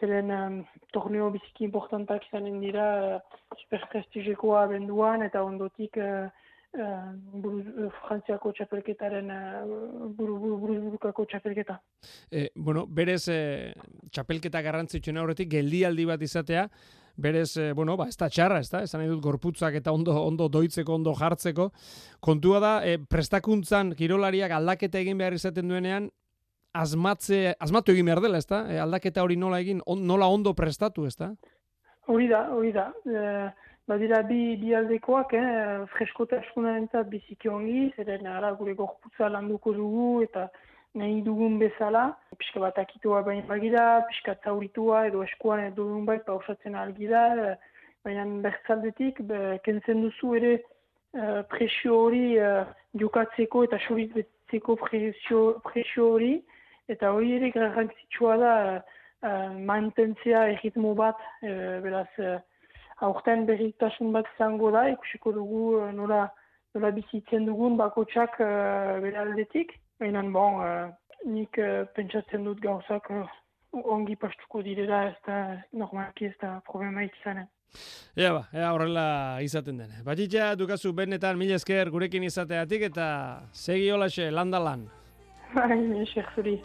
zeren 0.00 0.30
um, 0.34 0.56
torneo 0.92 1.30
biziki 1.34 1.66
importantak 1.68 2.24
izanen 2.28 2.58
dira 2.62 2.86
uh, 3.18 3.36
superprestigekoa 3.62 4.64
abenduan, 4.66 5.22
eta 5.26 5.44
ondotik 5.46 5.98
uh, 6.02 6.26
uh, 6.74 7.12
buru, 7.44 7.60
uh, 7.62 7.92
Frantziako 8.00 8.52
txapelketaren 8.58 9.30
uh, 9.30 9.62
buru, 10.18 10.38
buru, 10.42 10.58
buru, 10.64 10.80
burukako 10.88 11.28
txapelketa. 11.30 11.78
E, 12.30 12.48
bueno, 12.56 12.84
berez 12.90 13.22
e, 13.32 13.38
txapelketa 14.10 14.62
garrantzitsuena 14.66 15.22
horretik 15.22 15.52
geldialdi 15.54 16.08
bat 16.10 16.26
izatea, 16.26 16.66
berez, 17.16 17.56
e, 17.56 17.72
bueno, 17.72 17.96
ba, 17.96 18.08
ez 18.08 18.16
da 18.16 18.28
txarra, 18.28 18.58
ez 18.60 18.70
da, 18.70 18.82
esan 18.82 19.00
nahi 19.02 19.10
dut 19.10 19.22
gorputzak 19.22 19.74
eta 19.78 19.92
ondo, 19.92 20.14
ondo 20.22 20.48
doitzeko, 20.48 20.94
ondo 20.94 21.14
jartzeko. 21.18 21.70
Kontua 22.20 22.60
da, 22.60 22.74
e, 22.84 22.98
prestakuntzan 22.98 23.94
kirolariak 23.98 24.54
aldaketa 24.56 25.00
egin 25.02 25.18
behar 25.18 25.36
izaten 25.36 25.68
duenean, 25.68 26.10
asmatze, 26.74 27.54
asmatu 27.62 27.94
egin 27.94 28.10
behar 28.10 28.22
dela, 28.24 28.38
ez 28.38 28.48
da? 28.50 28.64
E, 28.70 28.80
aldaketa 28.82 29.22
hori 29.22 29.36
nola 29.36 29.60
egin, 29.62 29.82
on, 29.86 30.06
nola 30.06 30.26
ondo 30.26 30.54
prestatu, 30.54 31.06
ez 31.06 31.16
da? 31.16 31.30
Hori 32.10 32.26
da, 32.28 32.48
hori 32.52 32.72
da. 32.74 32.90
E, 33.06 33.28
badira 33.86 34.22
bi, 34.28 34.56
bi 34.60 34.74
aldekoak, 34.74 35.34
eh, 35.36 35.84
freskotasunaren 35.96 36.88
biziki 37.10 37.48
ongi, 37.48 37.90
zeren 37.96 38.26
ara 38.26 38.52
gure 38.58 38.74
gorputza 38.74 39.28
landuko 39.28 39.72
dugu 39.72 40.22
eta 40.22 40.48
nahi 40.94 41.22
dugun 41.26 41.58
bezala. 41.58 42.04
Piska 42.38 42.60
bat 42.60 42.78
akitoa 42.78 43.22
baina 43.26 43.46
bagira, 43.48 43.84
piska 44.10 44.36
zauritua 44.44 45.06
edo 45.08 45.22
eskuan 45.26 45.64
edo 45.66 45.82
dugun 45.82 46.06
bai 46.06 46.18
pausatzen 46.26 46.74
algira, 46.78 47.24
eh, 47.46 47.54
baina 48.04 48.24
bertzaldetik, 48.46 49.20
be, 49.28 49.58
kentzen 49.66 50.02
duzu 50.06 50.34
ere 50.40 50.54
eh, 50.54 51.42
presio 51.50 52.00
hori 52.06 52.24
eh, 52.38 52.64
jokatzeko 53.02 53.64
eta 53.68 53.78
sorit 53.88 54.14
betzeko 54.18 54.76
presio, 54.82 55.44
presio 55.68 56.10
hori, 56.16 56.34
eta 56.88 57.12
hori 57.16 57.36
ere 57.38 57.50
garrantzitsua 57.50 58.34
da 58.36 58.54
uh, 59.24 59.52
mantentzea 59.70 60.42
erritmo 60.52 60.92
bat, 60.94 61.16
uh, 61.40 61.80
beraz, 61.80 62.10
uh, 62.20 62.36
aurten 63.06 63.46
berritasun 63.48 64.12
bat 64.12 64.28
izango 64.34 64.70
da, 64.74 64.84
ikusiko 64.92 65.32
dugu 65.32 65.62
uh, 65.78 65.86
nola, 65.96 66.26
nola 66.76 66.90
bizitzen 66.92 67.48
dugun 67.48 67.78
bakotsak 67.80 68.36
uh, 68.44 69.00
bere 69.00 69.22
aldetik. 69.22 69.72
Baina, 70.04 70.20
bon, 70.28 70.58
nik 71.32 71.56
pentsatzen 71.96 72.42
dut 72.44 72.58
gauzak 72.60 73.06
ongi 73.72 74.18
pastuko 74.20 74.60
direla, 74.66 74.98
ez 75.08 75.16
da 75.24 75.38
normalki 75.72 76.28
ez 76.28 76.34
da 76.42 76.58
problema 76.66 77.06
izanen. 77.06 77.48
Ea 78.20 78.34
ba, 78.36 78.42
ea 78.52 78.68
horrela 78.74 79.06
izaten 79.40 79.80
den. 79.80 79.96
Batitza, 80.04 80.52
dukazu 80.60 80.92
benetan 80.92 81.40
mila 81.40 81.56
esker 81.56 81.88
gurekin 81.94 82.28
izateatik 82.28 82.84
eta 82.90 83.08
segi 83.64 83.88
holaxe, 83.96 84.28
landa 84.30 84.60
lan. 84.60 84.84
Bai, 85.56 85.80
esker 86.04 86.28
zuri. 86.36 86.58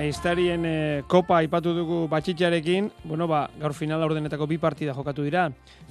Eistarien 0.00 0.62
e, 0.64 1.02
kopa 1.12 1.36
aipatu 1.42 1.74
dugu 1.76 1.96
batxitxarekin, 2.08 2.86
bueno, 3.04 3.26
ba, 3.28 3.42
gaur 3.60 3.74
finala 3.76 4.06
ordenetako 4.08 4.46
bi 4.48 4.56
partida 4.56 4.94
jokatu 4.96 5.26
dira. 5.26 5.42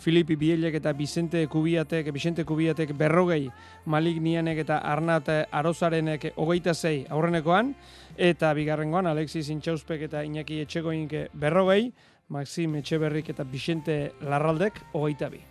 Filipi 0.02 0.34
Bielek 0.36 0.80
eta 0.80 0.96
Vicente 0.98 1.44
Kubiatek, 1.48 2.10
Vicente 2.16 2.46
Kubiatek 2.46 2.96
berrogei, 2.98 3.52
Malik 3.86 4.18
Nianek 4.18 4.64
eta 4.66 4.80
Arnat 4.82 5.30
Arozarenek 5.52 6.32
hogeita 6.36 6.74
zei 6.74 7.06
aurrenekoan, 7.10 7.76
eta 8.18 8.50
bigarrengoan 8.58 9.12
Alexis 9.14 9.52
Intxauspek 9.54 10.08
eta 10.10 10.26
Iñaki 10.26 10.64
Etxegoink 10.66 11.14
berrogei, 11.34 11.92
Maxim 12.34 12.82
Etxeberrik 12.82 13.30
eta 13.30 13.46
Vicente 13.46 14.02
Larraldek 14.26 14.82
hogeita 14.94 15.30
bi. 15.30 15.46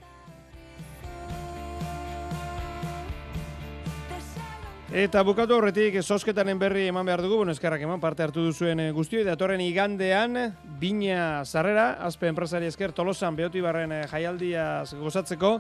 Eta 4.89 5.21
bukatu 5.21 5.53
horretik, 5.53 5.99
sosketaren 6.01 6.57
berri 6.57 6.87
eman 6.89 7.05
behar 7.05 7.21
dugu, 7.21 7.43
bueno, 7.43 7.53
eskerrak 7.53 7.83
eman 7.85 8.01
parte 8.01 8.23
hartu 8.25 8.41
duzuen 8.47 8.81
eh, 8.81 8.87
guztioi, 8.97 9.21
datorren 9.27 9.61
igandean, 9.61 10.39
bina 10.81 11.45
sarrera, 11.45 11.99
azpe 12.07 12.31
enpresari 12.31 12.71
esker 12.73 12.95
tolosan 12.97 13.37
behotibarren 13.37 13.93
eh, 13.93 14.07
jaialdiaz 14.09 14.95
gozatzeko, 14.97 15.59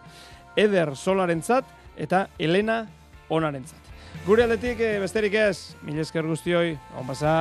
Eder 0.57 0.95
Solarentzat 0.97 1.69
eta 2.01 2.25
Elena 2.39 2.87
Onarentzat. 3.29 3.93
Gure 4.25 4.49
aldetik 4.49 4.81
eh, 4.81 4.97
besterik 5.05 5.37
ez, 5.37 5.77
mila 5.85 6.09
esker 6.09 6.25
guztioi, 6.25 6.73
on 6.97 7.13
pasa. 7.13 7.37